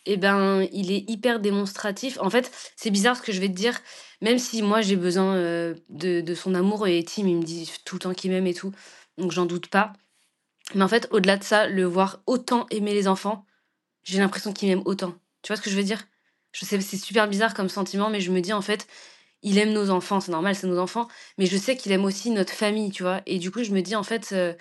eh 0.05 0.17
ben, 0.17 0.67
il 0.71 0.91
est 0.91 1.09
hyper 1.09 1.39
démonstratif. 1.39 2.17
En 2.21 2.29
fait, 2.29 2.51
c'est 2.75 2.91
bizarre 2.91 3.17
ce 3.17 3.21
que 3.21 3.31
je 3.33 3.39
vais 3.41 3.49
te 3.49 3.53
dire, 3.53 3.79
même 4.21 4.39
si 4.39 4.61
moi 4.63 4.81
j'ai 4.81 4.95
besoin 4.95 5.35
euh, 5.35 5.75
de, 5.89 6.21
de 6.21 6.35
son 6.35 6.55
amour 6.55 6.87
et 6.87 7.03
Tim, 7.03 7.27
il 7.27 7.37
me 7.37 7.43
dit 7.43 7.71
tout 7.85 7.95
le 7.95 7.99
temps 8.01 8.13
qu'il 8.13 8.31
m'aime 8.31 8.47
et 8.47 8.53
tout, 8.53 8.73
donc 9.17 9.31
j'en 9.31 9.45
doute 9.45 9.67
pas. 9.69 9.93
Mais 10.75 10.83
en 10.83 10.87
fait, 10.87 11.07
au-delà 11.11 11.37
de 11.37 11.43
ça, 11.43 11.67
le 11.67 11.83
voir 11.85 12.21
autant 12.27 12.67
aimer 12.71 12.93
les 12.93 13.07
enfants, 13.07 13.45
j'ai 14.03 14.19
l'impression 14.19 14.53
qu'il 14.53 14.69
m'aime 14.69 14.83
autant. 14.85 15.15
Tu 15.43 15.49
vois 15.49 15.57
ce 15.57 15.61
que 15.61 15.69
je 15.69 15.75
veux 15.77 15.83
dire? 15.83 16.03
Je 16.51 16.65
sais, 16.65 16.79
c'est 16.81 16.97
super 16.97 17.27
bizarre 17.27 17.53
comme 17.53 17.69
sentiment, 17.69 18.09
mais 18.09 18.21
je 18.21 18.31
me 18.31 18.41
dis 18.41 18.53
en 18.53 18.61
fait, 18.61 18.87
il 19.41 19.57
aime 19.57 19.71
nos 19.73 19.89
enfants, 19.89 20.19
c'est 20.19 20.31
normal, 20.31 20.55
c'est 20.55 20.67
nos 20.67 20.79
enfants, 20.79 21.07
mais 21.37 21.45
je 21.45 21.57
sais 21.57 21.77
qu'il 21.77 21.91
aime 21.91 22.05
aussi 22.05 22.29
notre 22.31 22.53
famille, 22.53 22.91
tu 22.91 23.03
vois. 23.03 23.21
Et 23.25 23.39
du 23.39 23.51
coup, 23.51 23.63
je 23.63 23.71
me 23.71 23.81
dis 23.81 23.95
en 23.95 24.03
fait, 24.03 24.31
euh, 24.33 24.53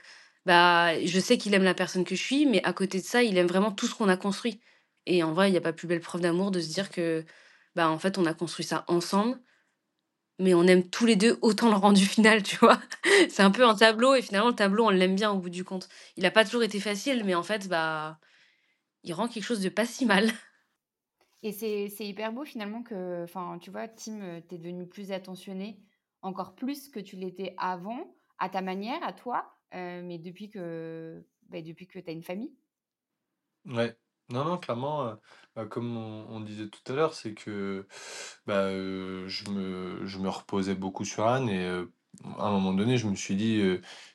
bah, 0.47 0.99
je 1.05 1.21
sais 1.21 1.39
qu'il 1.39 1.55
aime 1.55 1.65
la 1.65 1.75
personne 1.75 2.05
que 2.05 2.15
je 2.15 2.23
suis, 2.23 2.47
mais 2.47 2.63
à 2.65 2.73
côté 2.73 3.01
de 3.01 3.05
ça, 3.07 3.23
il 3.23 3.37
aime 3.39 3.47
vraiment 3.49 3.73
tout 3.73 3.87
ce 3.87 3.95
qu'on 3.95 4.09
a 4.09 4.17
construit. 4.17 4.61
Et 5.07 5.23
en 5.23 5.33
vrai, 5.33 5.49
il 5.49 5.53
n'y 5.53 5.59
a 5.59 5.61
pas 5.63 5.73
plus 5.73 5.89
belle 5.89 6.01
preuve 6.01 6.21
d'amour 6.23 6.51
de 6.51 6.61
se 6.61 6.69
dire 6.69 6.91
que, 6.91 7.25
bah, 7.75 7.89
en 7.91 7.99
fait, 7.99 8.19
on 8.19 8.27
a 8.27 8.35
construit 8.35 8.65
ça 8.65 8.85
ensemble, 8.89 9.41
mais 10.39 10.55
on 10.55 10.65
aime 10.67 10.89
tous 10.89 11.07
les 11.07 11.17
deux 11.17 11.39
autant 11.43 11.71
le 11.71 11.77
rendu 11.77 12.05
final, 12.07 12.43
tu 12.43 12.57
vois. 12.57 12.81
c'est 13.31 13.43
un 13.43 13.51
peu 13.51 13.65
un 13.67 13.75
tableau, 13.75 14.15
et 14.15 14.23
finalement, 14.23 14.49
le 14.49 14.55
tableau, 14.55 14.87
on 14.87 14.91
l'aime 14.91 15.17
bien 15.17 15.31
au 15.31 15.39
bout 15.39 15.51
du 15.51 15.65
compte. 15.65 15.89
Il 16.17 16.23
n'a 16.23 16.31
pas 16.31 16.45
toujours 16.45 16.63
été 16.63 16.81
facile, 16.81 17.25
mais 17.25 17.35
en 17.35 17.43
fait, 17.43 17.69
bah, 17.69 18.19
il 19.05 19.13
rend 19.15 19.29
quelque 19.29 19.45
chose 19.45 19.61
de 19.61 19.69
pas 19.71 19.87
si 19.87 20.07
mal. 20.07 20.31
Et 21.43 21.53
c'est 21.53 22.07
hyper 22.07 22.33
beau 22.33 22.45
finalement 22.45 22.83
que, 22.83 23.23
enfin, 23.23 23.59
tu 23.61 23.71
vois, 23.71 23.87
Tim, 23.87 24.21
euh, 24.23 24.41
t'es 24.41 24.59
devenu 24.59 24.89
plus 24.89 25.13
attentionné, 25.13 25.81
encore 26.21 26.57
plus 26.57 26.89
que 26.89 26.99
tu 26.99 27.17
l'étais 27.17 27.55
avant, 27.59 28.17
à 28.39 28.49
ta 28.49 28.61
manière, 28.61 29.03
à 29.05 29.13
toi, 29.13 29.55
euh, 29.75 30.03
mais 30.03 30.19
depuis 30.19 30.51
que, 30.51 31.25
bah, 31.49 31.63
depuis 31.63 31.87
que 31.87 31.99
tu 32.01 32.11
as 32.11 32.13
une 32.13 32.25
famille. 32.25 32.57
Ouais. 33.67 33.97
Non, 34.31 34.45
non, 34.45 34.59
clairement, 34.59 35.17
euh, 35.57 35.67
comme 35.67 35.97
on, 35.97 36.41
disait 36.41 36.69
tout 36.69 36.93
à 36.93 36.95
l'heure, 36.95 37.15
c'est 37.15 37.35
que 37.35 37.87
bah, 38.47 38.69
je 38.71 39.51
me, 39.51 40.05
je 40.05 40.19
me 40.19 40.29
reposais 40.29 40.75
beaucoup 40.75 41.05
sur 41.05 41.27
Anne 41.27 41.49
et 41.49 41.67
à 41.67 42.47
un 42.47 42.51
moment 42.51 42.75
donné, 42.75 42.99
je 42.99 43.07
me 43.07 43.15
suis 43.15 43.37
dit 43.37 43.63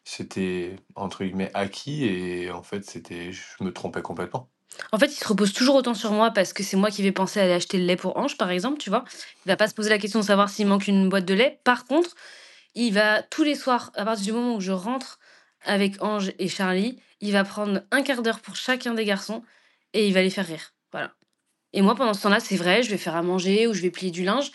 c'était 0.04 0.76
entre 0.96 1.24
guillemets 1.24 1.52
acquis 1.56 2.06
et 2.06 2.52
en 2.52 2.62
fait, 2.62 2.86
c'était, 2.86 3.32
je 3.32 3.64
me 3.64 3.74
trompais 3.74 4.04
complètement. 4.04 4.53
En 4.92 4.98
fait, 4.98 5.08
il 5.08 5.16
se 5.16 5.28
repose 5.28 5.54
toujours 5.54 5.76
autant 5.76 5.94
sur 5.94 6.12
moi 6.12 6.32
parce 6.32 6.54
que 6.54 6.64
c'est 6.64 6.78
moi 6.78 6.92
qui 6.92 7.02
vais 7.04 7.12
penser 7.12 7.40
à 7.40 7.44
aller 7.44 7.54
acheter 7.54 7.78
le 7.78 7.86
lait 7.86 7.96
pour 7.96 8.18
Ange, 8.18 8.38
par 8.38 8.52
exemple, 8.52 8.78
tu 8.78 8.90
vois. 8.90 9.06
Il 9.46 9.50
va 9.50 9.56
pas 9.56 9.68
se 9.68 9.74
poser 9.74 9.90
la 9.90 9.98
question 9.98 10.20
de 10.20 10.26
savoir 10.26 10.50
s'il 10.50 10.68
manque 10.68 10.88
une 10.88 11.10
boîte 11.10 11.26
de 11.26 11.34
lait. 11.34 11.60
Par 11.64 11.86
contre, 11.86 12.16
il 12.76 12.94
va 12.94 13.22
tous 13.22 13.44
les 13.44 13.56
soirs, 13.56 13.92
à 13.96 14.06
partir 14.06 14.26
du 14.26 14.32
moment 14.32 14.56
où 14.56 14.62
je 14.62 14.72
rentre 14.72 15.20
avec 15.66 16.02
Ange 16.02 16.32
et 16.40 16.48
Charlie, 16.48 17.00
il 17.22 17.32
va 17.32 17.44
prendre 17.44 17.82
un 17.92 18.02
quart 18.02 18.22
d'heure 18.22 18.40
pour 18.40 18.56
chacun 18.56 18.94
des 18.94 19.06
garçons 19.06 19.44
et 19.94 20.08
il 20.08 20.14
va 20.14 20.22
les 20.22 20.30
faire 20.30 20.46
rire. 20.46 20.74
Voilà. 20.92 21.12
Et 21.74 21.82
moi, 21.82 21.96
pendant 21.96 22.14
ce 22.14 22.24
temps-là, 22.24 22.40
c'est 22.40 22.56
vrai, 22.56 22.84
je 22.84 22.90
vais 22.90 22.98
faire 22.98 23.16
à 23.16 23.22
manger 23.22 23.68
ou 23.68 23.74
je 23.74 23.82
vais 23.82 23.90
plier 23.90 24.12
du 24.12 24.24
linge. 24.24 24.52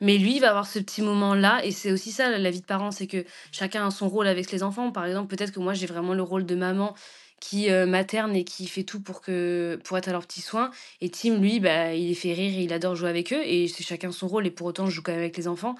Mais 0.00 0.18
lui, 0.18 0.36
il 0.36 0.40
va 0.40 0.50
avoir 0.50 0.66
ce 0.66 0.78
petit 0.78 1.00
moment-là, 1.00 1.64
et 1.64 1.72
c'est 1.72 1.90
aussi 1.90 2.12
ça 2.12 2.28
la 2.36 2.50
vie 2.50 2.60
de 2.60 2.66
parent, 2.66 2.90
c'est 2.90 3.06
que 3.06 3.24
chacun 3.50 3.86
a 3.86 3.90
son 3.90 4.10
rôle 4.10 4.26
avec 4.26 4.50
les 4.52 4.62
enfants. 4.62 4.92
Par 4.92 5.06
exemple, 5.06 5.34
peut-être 5.34 5.52
que 5.52 5.60
moi, 5.60 5.72
j'ai 5.72 5.86
vraiment 5.86 6.12
le 6.12 6.22
rôle 6.22 6.44
de 6.44 6.54
maman 6.54 6.94
qui 7.40 7.70
euh, 7.70 7.86
materne 7.86 8.34
et 8.34 8.44
qui 8.44 8.66
fait 8.66 8.84
tout 8.84 9.00
pour 9.02 9.20
que 9.20 9.78
pour 9.84 9.98
être 9.98 10.08
à 10.08 10.12
leurs 10.12 10.26
petits 10.26 10.40
soins. 10.40 10.70
Et 11.00 11.10
Tim, 11.10 11.38
lui, 11.38 11.60
bah, 11.60 11.94
il 11.94 12.08
les 12.08 12.14
fait 12.14 12.32
rire 12.32 12.58
et 12.58 12.62
il 12.64 12.72
adore 12.72 12.96
jouer 12.96 13.08
avec 13.10 13.32
eux. 13.32 13.42
Et 13.44 13.68
c'est 13.68 13.84
chacun 13.84 14.10
son 14.12 14.26
rôle. 14.28 14.46
Et 14.46 14.50
pour 14.50 14.66
autant, 14.66 14.86
je 14.86 14.92
joue 14.92 15.02
quand 15.02 15.12
même 15.12 15.20
avec 15.20 15.36
les 15.36 15.46
enfants. 15.48 15.74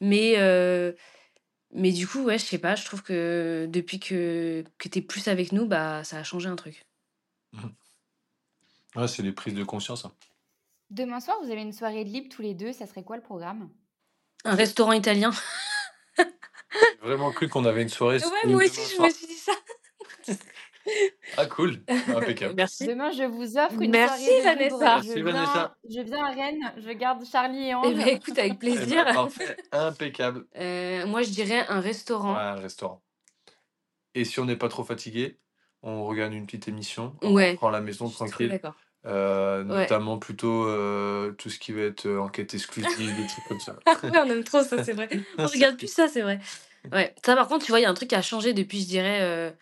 Mais, 0.00 0.34
euh, 0.38 0.92
mais 1.74 1.90
du 1.92 2.06
coup, 2.06 2.22
ouais, 2.22 2.38
je 2.38 2.44
sais 2.44 2.58
pas, 2.58 2.74
je 2.76 2.84
trouve 2.84 3.02
que 3.02 3.66
depuis 3.70 3.98
que, 4.00 4.64
que 4.78 4.88
tu 4.88 4.98
es 4.98 5.02
plus 5.02 5.28
avec 5.28 5.52
nous, 5.52 5.66
bah, 5.66 6.04
ça 6.04 6.18
a 6.18 6.22
changé 6.24 6.48
un 6.48 6.56
truc. 6.56 6.84
Mhm. 7.52 7.74
Ouais, 8.96 9.08
c'est 9.08 9.22
les 9.22 9.32
prises 9.32 9.54
de 9.54 9.64
conscience. 9.64 10.04
hein. 10.04 10.12
Demain 10.90 11.20
soir, 11.20 11.38
vous 11.42 11.50
avez 11.50 11.62
une 11.62 11.72
soirée 11.72 12.04
libre 12.04 12.28
tous 12.30 12.42
les 12.42 12.54
deux, 12.54 12.72
ça 12.72 12.86
serait 12.86 13.02
quoi 13.02 13.16
le 13.16 13.22
programme? 13.22 13.70
Un 14.44 14.54
restaurant 14.54 14.92
italien. 14.92 15.30
J'ai 16.18 16.26
vraiment 17.00 17.32
cru 17.32 17.48
qu'on 17.48 17.64
avait 17.64 17.82
une 17.82 17.88
soirée 17.88 18.18
Ouais, 18.18 18.50
moi 18.50 18.64
aussi, 18.64 18.80
je 18.90 18.94
soir. 18.96 19.08
me 19.08 19.12
suis 19.12 19.26
dit 19.26 19.34
ça. 19.34 19.52
Ah, 21.36 21.46
cool. 21.46 21.82
Impeccable. 22.14 22.54
Merci. 22.56 22.86
Demain, 22.86 23.10
je 23.12 23.22
vous 23.24 23.56
offre 23.56 23.80
une 23.80 23.90
Merci, 23.90 24.24
soirée 24.24 24.42
Vanessa. 24.42 24.78
Merci, 24.78 25.08
Je 25.08 25.14
viens, 25.14 25.24
Vanessa. 25.24 25.76
je 25.88 26.00
viens 26.00 26.24
à 26.24 26.30
Rennes, 26.30 26.72
je 26.78 26.90
garde 26.90 27.24
Charlie 27.24 27.64
et 27.64 27.68
Eh 27.70 27.74
Ange. 27.74 27.94
ben, 27.94 28.08
écoute, 28.08 28.38
avec 28.38 28.52
Eh 28.56 28.58
plaisir. 28.58 29.04
ben, 29.04 29.14
parfait. 29.14 29.56
Impeccable. 29.72 30.44
Euh, 30.56 31.06
moi, 31.06 31.22
je 31.22 31.30
dirais 31.30 31.64
un 31.68 31.76
Ouais, 31.76 31.80
restaurant. 31.88 32.34
un 32.34 32.54
restaurant. 32.56 33.02
Et 34.14 34.24
si 34.24 34.40
on 34.40 34.44
n'est 34.44 34.56
pas 34.56 34.68
trop 34.68 34.84
fatigué, 34.84 35.38
on 35.82 36.04
regarde 36.04 36.32
une 36.32 36.46
petite 36.46 36.68
émission, 36.68 37.16
on 37.22 37.32
Ouais, 37.34 37.54
prend 37.54 37.70
la 37.70 37.80
maison 37.80 38.06
je 38.08 38.14
tranquille. 38.14 38.48
d'accord. 38.50 38.74
Euh, 39.04 39.64
Ouais. 39.64 39.80
notamment 39.80 40.16
plutôt 40.18 40.66
euh, 40.68 41.32
tout 41.32 41.50
ce 41.50 41.58
qui 41.58 41.72
va 41.72 41.80
être 41.82 42.06
euh, 42.06 42.20
enquête 42.20 42.54
exclusive, 42.54 43.16
des 43.16 43.26
trucs 43.26 43.44
comme 43.48 43.58
ça. 43.60 43.72
ouais, 44.04 44.18
on 44.24 44.30
aime 44.30 44.44
trop 44.44 44.62
ça, 44.62 44.84
c'est 44.84 44.92
vrai. 44.92 45.08
On 45.38 45.46
regarde 45.46 45.76
plus 45.76 45.92
ça, 45.92 46.06
c'est 46.06 46.20
vrai. 46.20 46.38
Ouais, 46.92 47.12
ça 47.24 47.34
par 47.34 47.48
contre, 47.48 47.64
tu 47.64 47.72
vois, 47.72 47.80
il 47.80 47.82
y 47.82 47.86
a 47.86 47.90
un 47.90 47.94
truc 47.94 48.08
qui 48.10 48.14
a 48.14 48.22
changé 48.22 48.52
depuis, 48.52 48.80
je 48.82 48.86
dirais, 48.86 49.54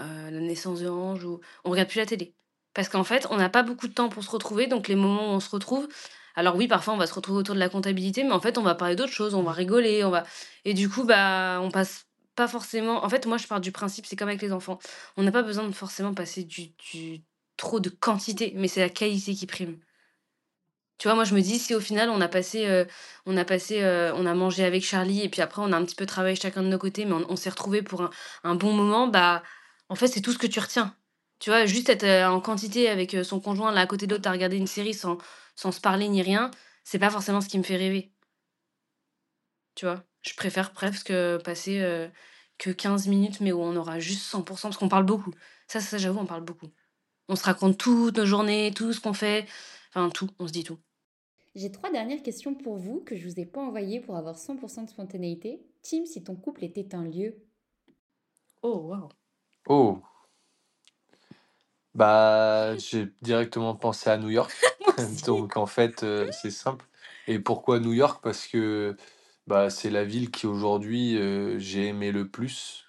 euh, 0.00 0.30
la 0.30 0.40
naissance 0.40 0.80
de 0.80 0.88
Ange, 0.88 1.24
ou 1.24 1.40
on 1.64 1.70
regarde 1.70 1.88
plus 1.88 1.98
la 1.98 2.06
télé. 2.06 2.34
Parce 2.74 2.88
qu'en 2.88 3.04
fait, 3.04 3.26
on 3.30 3.36
n'a 3.36 3.48
pas 3.48 3.62
beaucoup 3.62 3.86
de 3.86 3.94
temps 3.94 4.08
pour 4.08 4.24
se 4.24 4.30
retrouver, 4.30 4.66
donc 4.66 4.88
les 4.88 4.96
moments 4.96 5.32
où 5.32 5.36
on 5.36 5.40
se 5.40 5.50
retrouve, 5.50 5.86
alors 6.34 6.56
oui, 6.56 6.66
parfois 6.66 6.94
on 6.94 6.96
va 6.96 7.06
se 7.06 7.14
retrouver 7.14 7.38
autour 7.38 7.54
de 7.54 7.60
la 7.60 7.68
comptabilité, 7.68 8.24
mais 8.24 8.32
en 8.32 8.40
fait, 8.40 8.58
on 8.58 8.62
va 8.62 8.74
parler 8.74 8.96
d'autres 8.96 9.12
choses, 9.12 9.34
on 9.34 9.44
va 9.44 9.52
rigoler, 9.52 10.02
on 10.02 10.10
va... 10.10 10.24
Et 10.64 10.74
du 10.74 10.88
coup, 10.88 11.04
bah, 11.04 11.60
on 11.62 11.70
passe 11.70 12.06
pas 12.34 12.48
forcément... 12.48 13.04
En 13.04 13.08
fait, 13.08 13.26
moi, 13.26 13.36
je 13.36 13.46
pars 13.46 13.60
du 13.60 13.70
principe, 13.70 14.06
c'est 14.06 14.16
comme 14.16 14.28
avec 14.28 14.42
les 14.42 14.52
enfants, 14.52 14.80
on 15.16 15.22
n'a 15.22 15.30
pas 15.30 15.44
besoin 15.44 15.68
de 15.68 15.72
forcément 15.72 16.14
passer 16.14 16.42
du, 16.42 16.72
du 16.92 17.22
trop 17.56 17.78
de 17.78 17.90
quantité, 17.90 18.52
mais 18.56 18.66
c'est 18.66 18.80
la 18.80 18.88
qualité 18.88 19.34
qui 19.34 19.46
prime. 19.46 19.78
Tu 20.98 21.06
vois, 21.06 21.14
moi, 21.14 21.24
je 21.24 21.34
me 21.34 21.40
dis, 21.40 21.58
si 21.60 21.74
au 21.74 21.80
final, 21.80 22.10
on 22.10 22.20
a 22.20 22.28
passé, 22.28 22.66
euh, 22.66 22.84
on 23.26 23.36
a 23.36 23.44
passé, 23.44 23.82
euh, 23.82 24.12
on 24.14 24.26
a 24.26 24.34
mangé 24.34 24.64
avec 24.64 24.84
Charlie, 24.84 25.22
et 25.22 25.28
puis 25.28 25.42
après, 25.42 25.62
on 25.62 25.72
a 25.72 25.76
un 25.76 25.84
petit 25.84 25.94
peu 25.94 26.06
travaillé 26.06 26.34
chacun 26.34 26.62
de 26.62 26.68
nos 26.68 26.78
côtés, 26.78 27.04
mais 27.04 27.12
on, 27.12 27.30
on 27.30 27.36
s'est 27.36 27.50
retrouvés 27.50 27.82
pour 27.82 28.02
un, 28.02 28.10
un 28.42 28.56
bon 28.56 28.72
moment, 28.72 29.06
bah, 29.06 29.42
en 29.88 29.94
fait, 29.94 30.08
c'est 30.08 30.20
tout 30.20 30.32
ce 30.32 30.38
que 30.38 30.46
tu 30.46 30.60
retiens. 30.60 30.96
Tu 31.38 31.50
vois, 31.50 31.66
juste 31.66 31.88
être 31.88 32.04
euh, 32.04 32.28
en 32.28 32.40
quantité 32.40 32.88
avec 32.88 33.14
euh, 33.14 33.24
son 33.24 33.40
conjoint, 33.40 33.72
là, 33.72 33.82
à 33.82 33.86
côté 33.86 34.06
de 34.06 34.14
l'autre, 34.14 34.28
à 34.28 34.32
regarder 34.32 34.56
une 34.56 34.66
série 34.66 34.94
sans, 34.94 35.18
sans 35.56 35.72
se 35.72 35.80
parler 35.80 36.08
ni 36.08 36.22
rien, 36.22 36.50
c'est 36.84 36.98
pas 36.98 37.10
forcément 37.10 37.40
ce 37.40 37.48
qui 37.48 37.58
me 37.58 37.62
fait 37.62 37.76
rêver. 37.76 38.12
Tu 39.74 39.84
vois, 39.84 40.04
je 40.22 40.34
préfère 40.34 40.72
presque 40.72 41.12
passer 41.44 41.80
euh, 41.80 42.08
que 42.58 42.70
15 42.70 43.08
minutes, 43.08 43.40
mais 43.40 43.52
où 43.52 43.60
on 43.60 43.76
aura 43.76 43.98
juste 43.98 44.32
100%, 44.32 44.44
parce 44.44 44.76
qu'on 44.76 44.88
parle 44.88 45.04
beaucoup. 45.04 45.32
Ça, 45.66 45.80
ça, 45.80 45.98
j'avoue, 45.98 46.20
on 46.20 46.26
parle 46.26 46.44
beaucoup. 46.44 46.70
On 47.28 47.36
se 47.36 47.44
raconte 47.44 47.78
toutes 47.78 48.16
nos 48.16 48.26
journées, 48.26 48.72
tout 48.74 48.92
ce 48.92 49.00
qu'on 49.00 49.14
fait, 49.14 49.46
enfin, 49.90 50.10
tout, 50.10 50.28
on 50.38 50.46
se 50.46 50.52
dit 50.52 50.64
tout. 50.64 50.78
J'ai 51.54 51.70
trois 51.70 51.90
dernières 51.90 52.22
questions 52.22 52.54
pour 52.54 52.76
vous 52.76 53.00
que 53.00 53.16
je 53.16 53.26
vous 53.28 53.40
ai 53.40 53.46
pas 53.46 53.60
envoyées 53.60 54.00
pour 54.00 54.16
avoir 54.16 54.36
100% 54.36 54.84
de 54.84 54.90
spontanéité. 54.90 55.60
Tim, 55.82 56.04
si 56.04 56.22
ton 56.22 56.36
couple 56.36 56.64
était 56.64 56.94
un 56.94 57.04
lieu, 57.04 57.36
Oh, 58.64 58.78
waouh. 58.88 59.10
Oh, 59.68 60.02
bah, 61.94 62.76
j'ai 62.76 63.08
directement 63.22 63.74
pensé 63.74 64.10
à 64.10 64.18
New 64.18 64.30
York. 64.30 64.52
Donc, 65.26 65.56
en 65.56 65.66
fait, 65.66 66.02
euh, 66.02 66.30
c'est 66.32 66.50
simple. 66.50 66.84
Et 67.26 67.38
pourquoi 67.38 67.80
New 67.80 67.92
York? 67.92 68.20
Parce 68.22 68.46
que 68.46 68.96
bah, 69.46 69.70
c'est 69.70 69.90
la 69.90 70.04
ville 70.04 70.30
qui 70.30 70.46
aujourd'hui 70.46 71.18
euh, 71.18 71.58
j'ai 71.58 71.86
aimé 71.88 72.12
le 72.12 72.28
plus. 72.28 72.86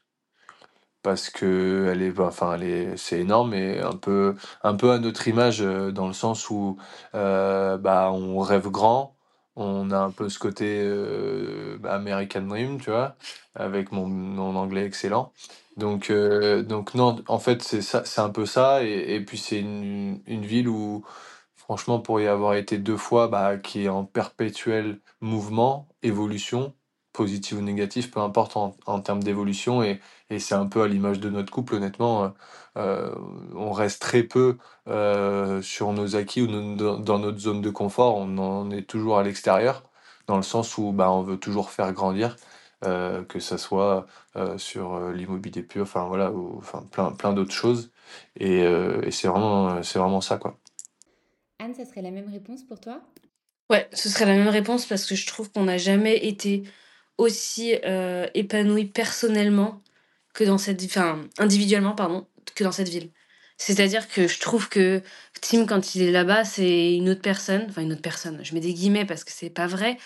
Parce 1.04 1.30
que 1.30 1.90
elle 1.92 2.02
est, 2.02 2.12
bah, 2.12 2.26
enfin, 2.28 2.56
elle 2.56 2.64
est, 2.64 2.98
c'est 2.98 3.20
énorme 3.20 3.54
et 3.54 3.80
un 3.80 3.96
peu, 3.96 4.36
un 4.64 4.76
peu 4.76 4.92
à 4.92 4.98
notre 5.00 5.28
image 5.28 5.62
euh, 5.62 5.92
dans 5.92 6.08
le 6.08 6.14
sens 6.14 6.50
où 6.50 6.78
bah, 7.14 8.12
on 8.12 8.40
rêve 8.40 8.70
grand. 8.70 9.16
On 9.56 9.92
a 9.92 9.98
un 10.00 10.12
peu 10.12 10.30
ce 10.30 10.40
côté 10.40 10.84
bah, 11.80 11.94
American 11.94 12.42
Dream, 12.42 12.82
tu 12.82 12.90
vois, 12.90 13.16
avec 13.56 13.92
mon, 13.92 14.08
mon 14.08 14.56
anglais 14.56 14.86
excellent. 14.86 15.32
Donc, 15.78 16.10
euh, 16.10 16.64
donc 16.64 16.94
non, 16.96 17.18
en 17.28 17.40
fait, 17.40 17.62
c'est 17.62 17.82
ça, 17.82 18.04
un 18.18 18.30
peu 18.30 18.46
ça. 18.46 18.84
Et, 18.84 19.20
puis, 19.26 19.38
c'est 19.38 19.60
une, 19.60 20.22
ville 20.28 20.70
où, 20.70 21.04
franchement, 21.56 22.00
pour 22.00 22.22
y 22.22 22.28
avoir 22.28 22.54
été 22.56 22.78
deux 22.78 22.98
fois, 22.98 23.28
bah, 23.28 23.58
qui 23.58 23.84
est 23.86 23.90
en 23.90 24.06
perpétuel 24.06 25.02
mouvement, 25.22 25.90
évolution, 26.02 26.74
positive 27.14 27.58
ou 27.60 27.62
négative, 27.62 28.10
peu 28.10 28.20
importe 28.22 28.56
en, 28.58 28.76
en 28.86 29.02
termes 29.02 29.22
d'évolution. 29.24 29.84
Et, 29.84 30.00
et 30.30 30.40
c'est 30.40 30.56
un 30.56 30.68
peu 30.68 30.82
à 30.84 30.88
l'image 30.88 31.20
de 31.20 31.30
notre 31.30 31.52
couple, 31.52 31.76
honnêtement. 31.76 32.24
euh, 32.26 32.30
euh, 32.78 33.16
on 33.56 33.72
reste 33.72 34.02
très 34.02 34.24
peu 34.24 34.58
sur 35.62 35.94
nos 35.94 36.16
acquis 36.16 36.42
ou 36.42 36.48
dans 36.78 37.20
notre 37.20 37.40
zone 37.40 37.62
de 37.62 37.70
confort. 37.70 38.16
On 38.18 38.38
en 38.38 38.72
est 38.72 38.84
toujours 38.84 39.18
à 39.20 39.24
l'extérieur, 39.24 39.84
dans 40.28 40.38
le 40.38 40.44
sens 40.44 40.78
où 40.78 40.92
bah, 40.92 41.12
on 41.12 41.22
veut 41.22 41.38
toujours 41.38 41.70
faire 41.72 41.94
grandir, 41.94 42.36
euh, 42.86 43.24
que 43.24 43.40
ça 43.40 43.58
soit 43.58 44.08
euh, 44.36 44.58
sur 44.58 44.94
euh, 44.96 45.14
l'immobilier 45.14 45.64
pur, 45.64 45.84
enfin 45.84 46.06
voilà, 46.06 46.32
ou, 46.32 46.58
enfin 46.58 46.84
plein, 46.92 47.12
plein 47.12 47.34
d'autres 47.34 47.54
choses. 47.54 47.92
Et, 48.40 48.64
euh, 48.64 49.02
et 49.04 49.12
c'est 49.12 49.28
vraiment, 49.28 49.82
c'est 49.84 50.00
vraiment 50.00 50.22
ça, 50.22 50.38
quoi. 50.38 50.58
Anne, 51.60 51.74
ça 51.74 51.86
serait 51.86 52.02
la 52.02 52.12
même 52.12 52.30
réponse 52.30 52.64
pour 52.64 52.80
toi? 52.80 53.02
Ouais, 53.70 53.90
ce 53.94 54.10
serait 54.10 54.26
la 54.26 54.36
même 54.36 54.50
réponse 54.50 54.86
parce 54.86 55.06
que 55.06 55.16
je 55.16 55.26
trouve 55.26 55.52
qu'on 55.52 55.64
n'a 55.64 55.78
jamais 55.78 56.26
été 56.28 56.64
aussi 57.18 57.76
euh, 57.86 58.28
épanoui 58.34 58.86
personnellement 58.86 59.82
que 60.34 60.44
dans 60.44 60.58
cette, 60.58 60.84
enfin 60.84 61.26
individuellement 61.40 61.96
pardon, 61.96 62.28
que 62.56 62.64
dans 62.64 62.72
cette 62.72 62.90
ville. 62.90 63.10
C'est-à-dire 63.58 64.08
que 64.10 64.28
je 64.28 64.40
trouve 64.40 64.70
que 64.70 65.02
Tim, 65.42 65.66
quand 65.66 65.96
il 65.96 66.02
est 66.04 66.12
là-bas, 66.12 66.44
c'est 66.44 66.94
une 66.96 67.10
autre 67.10 67.22
personne. 67.22 67.66
Enfin, 67.70 67.84
une 67.84 67.94
autre 67.94 68.02
personne. 68.02 68.44
Je 68.44 68.54
mets 68.54 68.60
des 68.60 68.74
guillemets 68.74 69.06
parce 69.06 69.24
que 69.24 69.32
c'est 69.32 69.50
pas 69.50 69.68
vrai. 69.68 69.98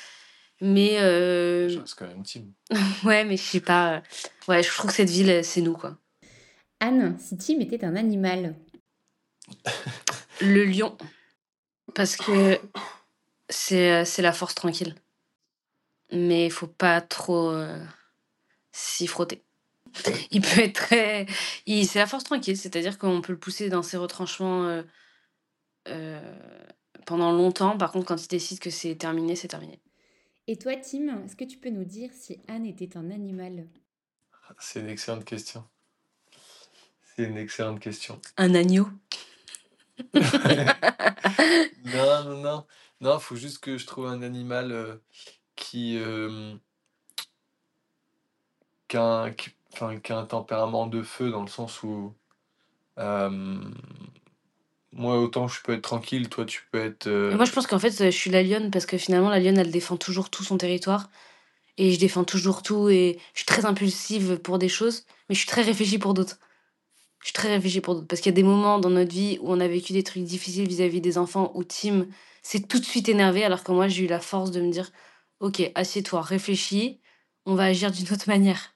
Mais. 0.62 1.00
Euh... 1.00 1.70
C'est 1.86 1.96
quand 1.98 2.08
même 2.08 2.24
Tim. 2.24 2.42
ouais, 3.04 3.24
mais 3.26 3.38
je 3.38 3.44
sais 3.44 3.60
pas. 3.60 4.02
Ouais, 4.48 4.64
je 4.64 4.70
trouve 4.70 4.90
que 4.90 4.96
cette 4.96 5.10
ville, 5.10 5.44
c'est 5.44 5.62
nous, 5.62 5.74
quoi. 5.74 5.98
Anne, 6.80 7.18
si 7.20 7.38
Tim 7.38 7.60
était 7.60 7.84
un 7.84 7.96
animal 7.96 8.56
Le 10.42 10.64
lion. 10.64 10.98
Parce 11.94 12.16
que 12.16 12.60
c'est 13.50 14.22
la 14.22 14.34
force 14.34 14.56
tranquille. 14.56 14.96
Mais 16.12 16.46
il 16.46 16.52
faut 16.52 16.68
pas 16.68 17.02
trop 17.02 17.52
euh, 17.52 17.78
s'y 18.72 19.08
frotter. 19.08 19.44
il 20.32 20.42
peut 20.42 20.62
être 20.62 20.74
très. 20.74 21.26
C'est 21.68 22.00
la 22.00 22.08
force 22.08 22.24
tranquille, 22.24 22.58
c'est-à-dire 22.58 22.98
qu'on 22.98 23.22
peut 23.22 23.34
le 23.34 23.40
pousser 23.40 23.70
dans 23.70 23.84
ses 23.84 23.98
retranchements 23.98 24.66
euh, 24.66 24.84
euh, 25.88 26.20
pendant 27.06 27.32
longtemps. 27.32 27.78
Par 27.78 27.92
contre, 27.92 28.08
quand 28.08 28.24
il 28.24 28.28
décide 28.28 28.60
que 28.60 28.70
c'est 28.70 28.96
terminé, 28.96 29.36
c'est 29.36 29.48
terminé. 29.48 29.80
Et 30.52 30.58
toi, 30.58 30.76
Tim, 30.78 31.24
est-ce 31.24 31.36
que 31.36 31.44
tu 31.44 31.60
peux 31.60 31.70
nous 31.70 31.84
dire 31.84 32.10
si 32.12 32.40
Anne 32.48 32.66
était 32.66 32.98
un 32.98 33.12
animal? 33.12 33.68
C'est 34.58 34.80
une 34.80 34.90
excellente 34.90 35.24
question. 35.24 35.64
C'est 37.04 37.26
une 37.26 37.38
excellente 37.38 37.80
question. 37.80 38.20
Un 38.36 38.56
agneau? 38.56 38.90
Non, 41.86 42.24
non, 42.24 42.42
non. 42.42 42.66
Non, 43.00 43.18
il 43.18 43.22
faut 43.22 43.36
juste 43.36 43.60
que 43.60 43.78
je 43.78 43.86
trouve 43.86 44.08
un 44.08 44.24
animal 44.24 44.72
euh, 44.72 44.96
qui, 45.56 46.00
qu'un, 48.88 49.32
qui 49.32 50.12
a 50.12 50.18
un 50.18 50.26
tempérament 50.26 50.88
de 50.88 51.04
feu 51.04 51.30
dans 51.30 51.44
le 51.44 51.48
sens 51.48 51.84
où 51.84 52.16
moi 55.00 55.20
autant 55.20 55.48
je 55.48 55.62
peux 55.62 55.74
être 55.74 55.82
tranquille, 55.82 56.30
toi 56.30 56.46
tu 56.46 56.64
peux 56.72 56.80
être. 56.80 57.10
Moi 57.10 57.46
je 57.46 57.52
pense 57.52 57.68
qu'en 57.68 57.80
fait 57.80 58.04
je 58.04 58.10
suis 58.10 58.30
la 58.30 58.44
lionne 58.44 58.70
parce 58.70 58.86
que 58.86 58.98
finalement 58.98 59.30
la 59.30 59.40
lionne 59.40 59.58
elle 59.58 59.72
défend 59.72 59.98
toujours 59.98 60.30
tout 60.30 60.44
son 60.44 60.58
territoire 60.58 61.10
et 61.78 61.92
je 61.92 62.00
défends 62.00 62.26
toujours 62.26 62.62
tout 62.62 62.90
et 62.90 63.18
je 63.34 63.40
suis 63.40 63.46
très 63.46 63.66
impulsive 63.66 64.38
pour 64.38 64.60
des 64.60 64.70
choses 64.70 65.06
mais 65.30 65.36
je 65.36 65.40
suis 65.40 65.48
très 65.48 65.62
réfléchie 65.62 65.98
pour 65.98 66.14
d'autres. 66.14 66.38
Je 67.22 67.28
suis 67.28 67.34
très 67.34 67.50
réfléchie 67.50 67.82
pour 67.82 67.96
d'autres 67.96 68.08
parce 68.08 68.22
qu'il 68.22 68.30
y 68.32 68.34
a 68.34 68.36
des 68.36 68.44
moments 68.44 68.80
dans 68.80 68.90
notre 68.90 69.12
vie 69.12 69.40
où 69.42 69.52
on 69.52 69.60
a 69.60 69.68
vécu 69.68 69.94
des 69.94 70.04
trucs 70.04 70.24
difficiles 70.24 70.68
vis-à-vis 70.68 71.02
des 71.02 71.18
enfants 71.18 71.52
où 71.56 71.64
Tim 71.64 72.06
s'est 72.44 72.62
tout 72.62 72.80
de 72.80 72.86
suite 72.86 73.10
énervé 73.10 73.44
alors 73.44 73.64
que 73.64 73.72
moi 73.72 73.88
j'ai 73.88 74.04
eu 74.04 74.08
la 74.08 74.20
force 74.20 74.52
de 74.52 74.62
me 74.62 74.72
dire 74.72 74.92
ok 75.40 75.72
assieds-toi 75.76 76.22
réfléchis 76.22 77.00
on 77.46 77.56
va 77.56 77.64
agir 77.64 77.92
d'une 77.92 78.12
autre 78.14 78.28
manière 78.28 78.74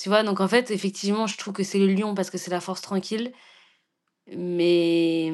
tu 0.00 0.08
vois, 0.08 0.22
donc 0.22 0.40
en 0.40 0.48
fait, 0.48 0.70
effectivement, 0.70 1.26
je 1.26 1.36
trouve 1.36 1.52
que 1.52 1.62
c'est 1.62 1.78
le 1.78 1.92
lion 1.92 2.14
parce 2.14 2.30
que 2.30 2.38
c'est 2.38 2.50
la 2.50 2.62
force 2.62 2.80
tranquille. 2.80 3.32
Mais 4.36 5.32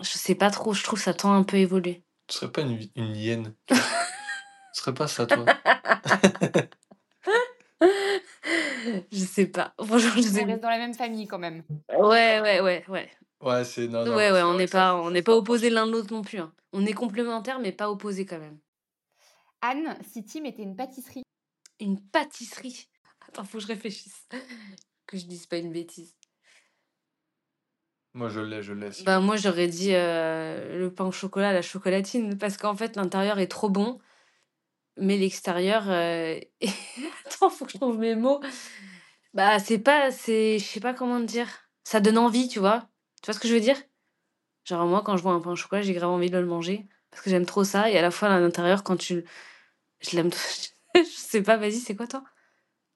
je 0.00 0.08
sais 0.10 0.34
pas 0.34 0.50
trop, 0.50 0.72
je 0.72 0.82
trouve 0.82 0.98
que 0.98 1.04
ça 1.04 1.14
tend 1.14 1.32
un 1.32 1.42
peu 1.42 1.56
évoluer. 1.56 2.02
Tu 2.26 2.36
serais 2.36 2.50
pas 2.50 2.62
une, 2.62 2.78
une 2.96 3.16
hyène 3.16 3.54
Ce 3.70 4.82
serait 4.82 4.94
pas 4.94 5.06
ça, 5.08 5.26
toi 5.26 5.44
Je 7.80 9.18
sais 9.18 9.46
pas. 9.46 9.74
Franchement, 9.78 10.10
je 10.16 10.22
sais 10.22 10.42
On 10.44 10.46
reste 10.46 10.62
dans 10.62 10.70
la 10.70 10.78
même 10.78 10.94
famille 10.94 11.26
quand 11.26 11.38
même. 11.38 11.62
Ouais, 11.90 12.40
ouais, 12.40 12.60
ouais, 12.60 12.84
ouais. 12.88 13.10
Ouais, 13.40 13.64
c'est 13.64 13.86
non, 13.88 14.04
Ouais, 14.14 14.30
ouais, 14.32 14.42
on 14.42 14.54
n'est 14.54 14.66
pas, 14.66 14.94
on 14.96 15.10
n'est 15.10 15.22
pas 15.22 15.36
opposés 15.36 15.70
l'un 15.70 15.86
de 15.86 15.92
l'autre 15.92 16.12
non 16.12 16.22
plus. 16.22 16.38
hein. 16.38 16.52
On 16.72 16.84
est 16.86 16.92
complémentaires, 16.92 17.58
mais 17.58 17.72
pas 17.72 17.90
opposés 17.90 18.24
quand 18.26 18.38
même. 18.38 18.58
Anne, 19.60 19.96
si 20.10 20.24
Tim 20.24 20.44
était 20.44 20.62
une 20.62 20.76
pâtisserie, 20.76 21.22
Une 21.80 22.00
pâtisserie? 22.00 22.88
Attends, 23.28 23.44
faut 23.44 23.58
que 23.58 23.62
je 23.62 23.68
réfléchisse. 23.68 24.26
Que 25.06 25.16
je 25.16 25.26
dise 25.26 25.46
pas 25.46 25.58
une 25.58 25.70
bêtise. 25.72 26.16
Moi, 28.16 28.30
je 28.30 28.40
l'ai, 28.40 28.62
je 28.62 28.72
l'ai. 28.72 28.88
Bah, 29.04 29.20
moi, 29.20 29.36
j'aurais 29.36 29.66
dit 29.66 29.90
euh, 29.92 30.78
le 30.78 30.90
pain 30.90 31.04
au 31.04 31.12
chocolat, 31.12 31.52
la 31.52 31.60
chocolatine, 31.60 32.38
parce 32.38 32.56
qu'en 32.56 32.74
fait, 32.74 32.96
l'intérieur 32.96 33.38
est 33.38 33.46
trop 33.46 33.68
bon, 33.68 33.98
mais 34.96 35.18
l'extérieur. 35.18 35.84
euh, 35.90 36.40
Attends, 37.26 37.50
faut 37.50 37.66
que 37.66 37.72
je 37.72 37.76
trouve 37.76 37.98
mes 37.98 38.14
mots. 38.14 38.40
Bah, 39.34 39.58
c'est 39.58 39.78
pas. 39.78 40.10
c'est 40.10 40.58
Je 40.58 40.64
sais 40.64 40.80
pas 40.80 40.94
comment 40.94 41.20
te 41.20 41.26
dire. 41.26 41.46
Ça 41.84 42.00
donne 42.00 42.16
envie, 42.16 42.48
tu 42.48 42.58
vois. 42.58 42.88
Tu 43.20 43.26
vois 43.26 43.34
ce 43.34 43.38
que 43.40 43.48
je 43.48 43.52
veux 43.54 43.60
dire? 43.60 43.76
Genre, 44.64 44.86
moi, 44.86 45.02
quand 45.04 45.18
je 45.18 45.22
vois 45.22 45.32
un 45.34 45.40
pain 45.40 45.50
au 45.50 45.56
chocolat, 45.56 45.82
j'ai 45.82 45.92
grave 45.92 46.10
envie 46.10 46.30
de 46.30 46.38
le 46.38 46.46
manger, 46.46 46.86
parce 47.10 47.22
que 47.22 47.28
j'aime 47.28 47.44
trop 47.44 47.64
ça, 47.64 47.90
et 47.90 47.98
à 47.98 48.02
la 48.02 48.10
fois, 48.10 48.30
à 48.30 48.40
l'intérieur, 48.40 48.82
quand 48.82 48.96
tu. 48.96 49.26
Je 50.00 50.16
l'aime. 50.16 50.30
je 50.94 51.02
sais 51.04 51.42
pas, 51.42 51.58
vas-y, 51.58 51.80
c'est 51.80 51.94
quoi 51.94 52.06
toi? 52.06 52.24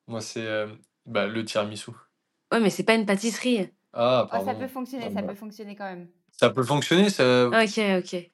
Moi, 0.06 0.22
c'est 0.22 0.46
euh, 0.46 0.66
bah, 1.04 1.26
le 1.26 1.44
tiramisu. 1.44 1.90
Ouais, 2.50 2.60
mais 2.60 2.70
c'est 2.70 2.84
pas 2.84 2.94
une 2.94 3.04
pâtisserie. 3.04 3.70
Ah, 3.92 4.24
Oh, 4.26 4.30
pardon. 4.30 4.46
ça 4.46 4.54
peut 4.54 4.68
fonctionner, 4.68 5.04
Ah, 5.08 5.14
ça 5.14 5.22
bah. 5.22 5.28
peut 5.28 5.34
fonctionner 5.34 5.74
quand 5.76 5.84
même. 5.84 6.08
Ça 6.32 6.50
peut 6.50 6.62
fonctionner, 6.62 7.10
ça... 7.10 7.48
Ok, 7.48 7.78
ok. 7.98 8.30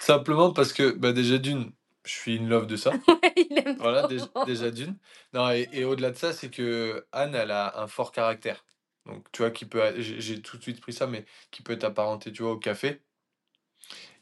simplement 0.00 0.52
parce 0.52 0.72
que, 0.72 0.92
bah, 0.92 1.12
déjà 1.12 1.38
d'une, 1.38 1.72
je 2.04 2.12
suis 2.12 2.36
une 2.36 2.48
love 2.48 2.66
de 2.66 2.76
ça. 2.76 2.92
Il 3.36 3.58
aime 3.58 3.76
Voilà, 3.78 4.06
déjà, 4.06 4.26
déjà 4.46 4.70
d'une. 4.70 4.96
Non, 5.32 5.50
et, 5.50 5.68
et 5.72 5.84
au-delà 5.84 6.10
de 6.10 6.16
ça, 6.16 6.32
c'est 6.32 6.50
que 6.50 7.06
Anne, 7.12 7.34
elle 7.34 7.50
a 7.50 7.80
un 7.80 7.86
fort 7.86 8.12
caractère. 8.12 8.64
Donc, 9.06 9.24
tu 9.32 9.42
vois, 9.42 9.50
qui 9.50 9.64
peut, 9.64 9.80
j'ai 9.98 10.42
tout 10.42 10.56
de 10.58 10.62
suite 10.62 10.80
pris 10.80 10.92
ça, 10.92 11.06
mais 11.06 11.24
qui 11.50 11.62
peut 11.62 11.72
être 11.72 11.84
apparenté, 11.84 12.30
tu 12.32 12.42
vois, 12.42 12.52
au 12.52 12.58
café. 12.58 13.00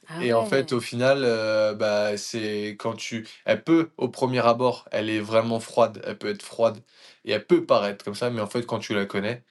Ah 0.09 0.22
Et 0.24 0.32
en 0.32 0.47
fait, 0.47 0.72
au 0.72 0.80
final, 0.80 1.22
euh, 1.24 1.74
bah, 1.74 2.16
c'est 2.16 2.76
quand 2.78 2.95
tu... 2.95 3.26
Elle 3.45 3.64
peut, 3.64 3.91
au 3.97 4.09
premier 4.09 4.45
abord, 4.47 4.89
elle 4.93 5.11
est 5.11 5.18
vraiment 5.20 5.59
froide, 5.59 6.01
elle 6.07 6.16
peut 6.16 6.28
être 6.28 6.43
froide, 6.43 6.78
et 7.24 7.32
elle 7.32 7.45
peut 7.45 7.66
paraître 7.66 8.05
comme 8.05 8.14
ça, 8.14 8.30
mais 8.30 8.41
en 8.41 8.47
fait, 8.47 8.64
quand 8.66 8.78
tu 8.78 8.95
la 8.95 9.05
connais, 9.07 9.43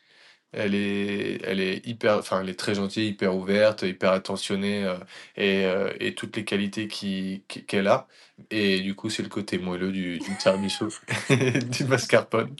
elle 0.56 0.76
est, 0.76 1.40
elle 1.44 1.60
est 1.60 1.86
hyper, 1.86 2.18
enfin, 2.18 2.42
elle 2.42 2.50
est 2.50 2.60
très 2.60 2.76
gentille, 2.76 3.10
hyper 3.10 3.36
ouverte, 3.36 3.84
hyper 3.84 4.12
attentionnée, 4.12 4.86
euh, 4.86 4.96
et, 5.38 5.66
euh, 5.66 5.92
et 6.00 6.16
toutes 6.16 6.36
les 6.38 6.46
qualités 6.46 6.88
qui, 6.88 7.44
qui- 7.48 7.66
qu'elle 7.66 7.88
a. 7.88 8.08
Et 8.52 8.82
du 8.82 8.96
coup, 8.96 9.10
c'est 9.10 9.24
le 9.24 9.30
côté 9.30 9.58
moelleux 9.58 9.92
du, 9.92 10.20
du 10.20 10.38
tiramisu, 10.38 10.86
du 11.30 11.86
mascarpone. 11.86 12.56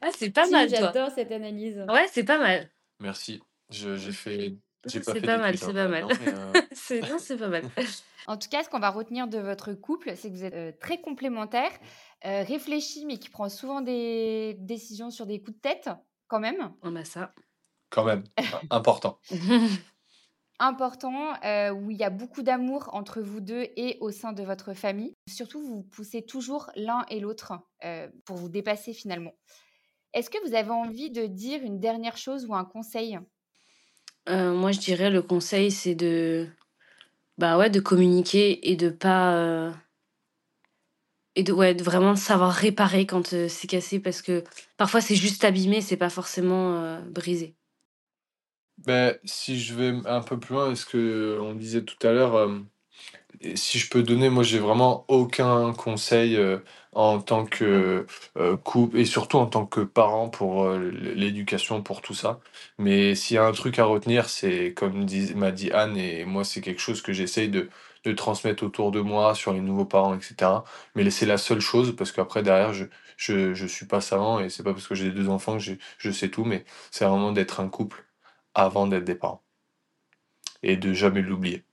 Ah, 0.00 0.10
c'est 0.16 0.30
pas 0.30 0.44
Si, 0.46 0.50
mal, 0.52 0.68
toi. 0.68 0.78
J'adore 0.92 1.10
cette 1.14 1.32
analyse. 1.32 1.78
Ouais, 1.88 2.06
c'est 2.12 2.24
pas 2.24 2.38
mal. 2.38 2.68
Merci. 3.00 3.40
Je- 3.70 3.96
J'ai 3.96 4.12
fait... 4.12 4.54
Pas 4.82 4.88
C'est 4.90 5.20
pas 5.20 5.38
mal, 5.38 5.52
d'études, 5.52 5.58
c'est 5.58 5.70
hein, 5.70 5.74
pas 5.74 5.88
mal. 5.88 6.06
euh, 6.10 6.52
Non, 7.08 7.18
c'est 7.18 7.36
pas 7.36 7.48
mal. 7.48 7.64
En 8.28 8.36
tout 8.36 8.48
cas, 8.48 8.62
ce 8.62 8.68
qu'on 8.68 8.78
va 8.78 8.90
retenir 8.90 9.26
de 9.26 9.38
votre 9.38 9.72
couple, 9.74 10.12
c'est 10.16 10.30
que 10.30 10.34
vous 10.36 10.44
êtes 10.44 10.54
euh, 10.54 10.72
très 10.80 11.00
complémentaires, 11.00 11.72
euh, 12.24 12.44
réfléchis, 12.44 13.04
mais 13.04 13.18
qui 13.18 13.28
prend 13.30 13.48
souvent 13.48 13.80
des 13.80 14.54
décisions 14.60 15.10
sur 15.10 15.26
des 15.26 15.40
coups 15.42 15.56
de 15.56 15.60
tête, 15.60 15.90
quand 16.28 16.38
même. 16.38 16.72
On 16.82 16.94
a 16.94 17.04
ça. 17.04 17.32
quand 17.90 18.04
même, 18.04 18.22
important. 18.70 19.18
Important, 20.58 21.34
euh, 21.44 21.70
où 21.70 21.90
il 21.90 21.96
y 21.96 22.04
a 22.04 22.10
beaucoup 22.10 22.42
d'amour 22.42 22.90
entre 22.92 23.20
vous 23.20 23.40
deux 23.40 23.66
et 23.76 23.98
au 24.00 24.12
sein 24.12 24.32
de 24.32 24.44
votre 24.44 24.74
famille. 24.74 25.14
Surtout, 25.28 25.60
vous 25.60 25.74
vous 25.78 25.82
poussez 25.82 26.22
toujours 26.24 26.70
l'un 26.76 27.04
et 27.08 27.18
l'autre 27.18 27.54
euh, 27.84 28.08
pour 28.24 28.36
vous 28.36 28.48
dépasser 28.48 28.92
finalement. 28.92 29.32
Est-ce 30.12 30.30
que 30.30 30.38
vous 30.46 30.54
avez 30.54 30.70
envie 30.70 31.10
de 31.10 31.26
dire 31.26 31.62
une 31.64 31.80
dernière 31.80 32.16
chose 32.16 32.46
ou 32.46 32.54
un 32.54 32.64
conseil? 32.64 33.18
Euh, 34.28 34.54
moi, 34.54 34.72
je 34.72 34.80
dirais 34.80 35.10
le 35.10 35.22
conseil, 35.22 35.70
c'est 35.70 35.94
de, 35.94 36.48
bah 37.38 37.58
ouais, 37.58 37.70
de 37.70 37.80
communiquer 37.80 38.70
et 38.70 38.76
de 38.76 38.88
pas, 38.90 39.34
euh, 39.36 39.72
et 41.34 41.42
de, 41.42 41.52
ouais, 41.52 41.74
de 41.74 41.82
vraiment 41.82 42.16
savoir 42.16 42.52
réparer 42.52 43.06
quand 43.06 43.32
euh, 43.32 43.48
c'est 43.48 43.66
cassé 43.66 44.00
parce 44.00 44.22
que 44.22 44.44
parfois 44.76 45.00
c'est 45.00 45.16
juste 45.16 45.44
abîmé, 45.44 45.80
c'est 45.80 45.96
pas 45.96 46.10
forcément 46.10 47.00
brisé. 47.10 47.56
Ben, 48.78 49.16
si 49.24 49.60
je 49.60 49.74
vais 49.74 50.08
un 50.08 50.22
peu 50.22 50.38
plus 50.38 50.54
loin, 50.54 50.74
ce 50.74 50.86
que 50.86 51.38
on 51.40 51.54
disait 51.54 51.84
tout 51.84 52.04
à 52.06 52.12
l'heure, 52.12 52.48
si 53.56 53.78
je 53.78 53.88
peux 53.90 54.02
donner, 54.02 54.30
moi 54.30 54.42
j'ai 54.42 54.58
vraiment 54.58 55.04
aucun 55.08 55.72
conseil 55.72 56.36
euh, 56.36 56.58
en 56.92 57.20
tant 57.20 57.44
que 57.44 58.06
euh, 58.36 58.56
couple 58.56 58.98
et 58.98 59.04
surtout 59.04 59.38
en 59.38 59.46
tant 59.46 59.66
que 59.66 59.80
parent 59.80 60.28
pour 60.28 60.64
euh, 60.64 60.90
l'éducation, 61.14 61.82
pour 61.82 62.02
tout 62.02 62.14
ça. 62.14 62.40
Mais 62.78 63.14
s'il 63.14 63.36
y 63.36 63.38
a 63.38 63.44
un 63.44 63.52
truc 63.52 63.78
à 63.78 63.84
retenir, 63.84 64.28
c'est 64.28 64.74
comme 64.74 65.06
m'a 65.36 65.52
dit 65.52 65.70
Anne, 65.72 65.96
et 65.96 66.24
moi 66.24 66.44
c'est 66.44 66.60
quelque 66.60 66.80
chose 66.80 67.02
que 67.02 67.12
j'essaye 67.12 67.48
de, 67.48 67.68
transmettre 68.16 68.64
autour 68.64 68.90
de 68.90 69.00
moi 69.00 69.34
sur 69.34 69.52
les 69.52 69.60
nouveaux 69.60 69.84
parents, 69.84 70.14
etc. 70.14 70.64
Mais 70.94 71.08
c'est 71.10 71.26
la 71.26 71.38
seule 71.38 71.60
chose 71.60 71.94
parce 71.96 72.12
qu'après 72.12 72.42
derrière, 72.42 72.72
je, 72.72 72.86
je, 73.16 73.54
je 73.54 73.66
suis 73.66 73.86
pas 73.86 74.00
savant 74.00 74.40
et 74.40 74.50
c'est 74.50 74.62
pas 74.64 74.72
parce 74.72 74.88
que 74.88 74.94
j'ai 74.94 75.10
deux 75.10 75.28
enfants 75.28 75.58
que 75.58 75.62
je 75.98 76.10
sais 76.10 76.28
tout, 76.28 76.44
mais 76.44 76.64
c'est 76.90 77.04
vraiment 77.04 77.32
d'être 77.32 77.60
un 77.60 77.68
couple 77.68 78.04
avant 78.54 78.86
d'être 78.86 79.04
des 79.04 79.14
parents 79.14 79.42
et 80.62 80.76
de 80.76 80.92
jamais 80.92 81.22
l'oublier. 81.22 81.64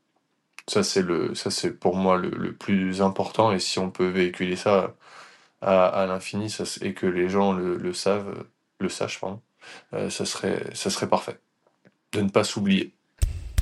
Ça, 0.70 0.84
c'est 0.84 1.02
le, 1.02 1.34
ça, 1.34 1.50
c'est 1.50 1.72
pour 1.72 1.96
moi 1.96 2.18
le, 2.18 2.30
le 2.30 2.54
plus 2.54 3.02
important. 3.02 3.52
Et 3.52 3.60
si 3.60 3.80
on 3.80 3.90
peut 3.90 4.08
véhiculer 4.08 4.56
ça 4.56 4.96
à, 5.62 5.88
à 5.88 6.06
l'infini, 6.06 6.56
et 6.82 6.94
que 6.94 7.08
les 7.08 7.28
gens 7.28 7.54
le, 7.54 7.76
le 7.78 7.94
savent, 7.94 8.46
le 8.80 8.90
sachent, 8.90 9.20
euh, 9.94 10.10
ça 10.10 10.26
serait, 10.26 10.64
ça 10.76 10.90
serait 10.90 11.10
parfait. 11.10 11.40
De 12.14 12.22
ne 12.22 12.30
pas 12.30 12.44
s'oublier. 12.44 12.94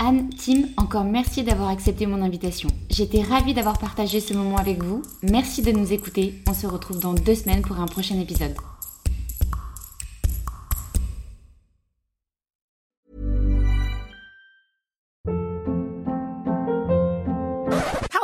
Anne, 0.00 0.30
Tim, 0.30 0.68
encore 0.76 1.04
merci 1.04 1.42
d'avoir 1.42 1.70
accepté 1.70 2.06
mon 2.06 2.22
invitation. 2.22 2.68
J'étais 2.88 3.22
ravie 3.22 3.54
d'avoir 3.54 3.78
partagé 3.78 4.20
ce 4.20 4.32
moment 4.32 4.56
avec 4.56 4.82
vous. 4.82 5.02
Merci 5.22 5.62
de 5.62 5.72
nous 5.72 5.92
écouter. 5.92 6.34
On 6.46 6.54
se 6.54 6.66
retrouve 6.66 7.00
dans 7.00 7.14
deux 7.14 7.34
semaines 7.34 7.62
pour 7.62 7.80
un 7.80 7.86
prochain 7.86 8.20
épisode. 8.20 8.54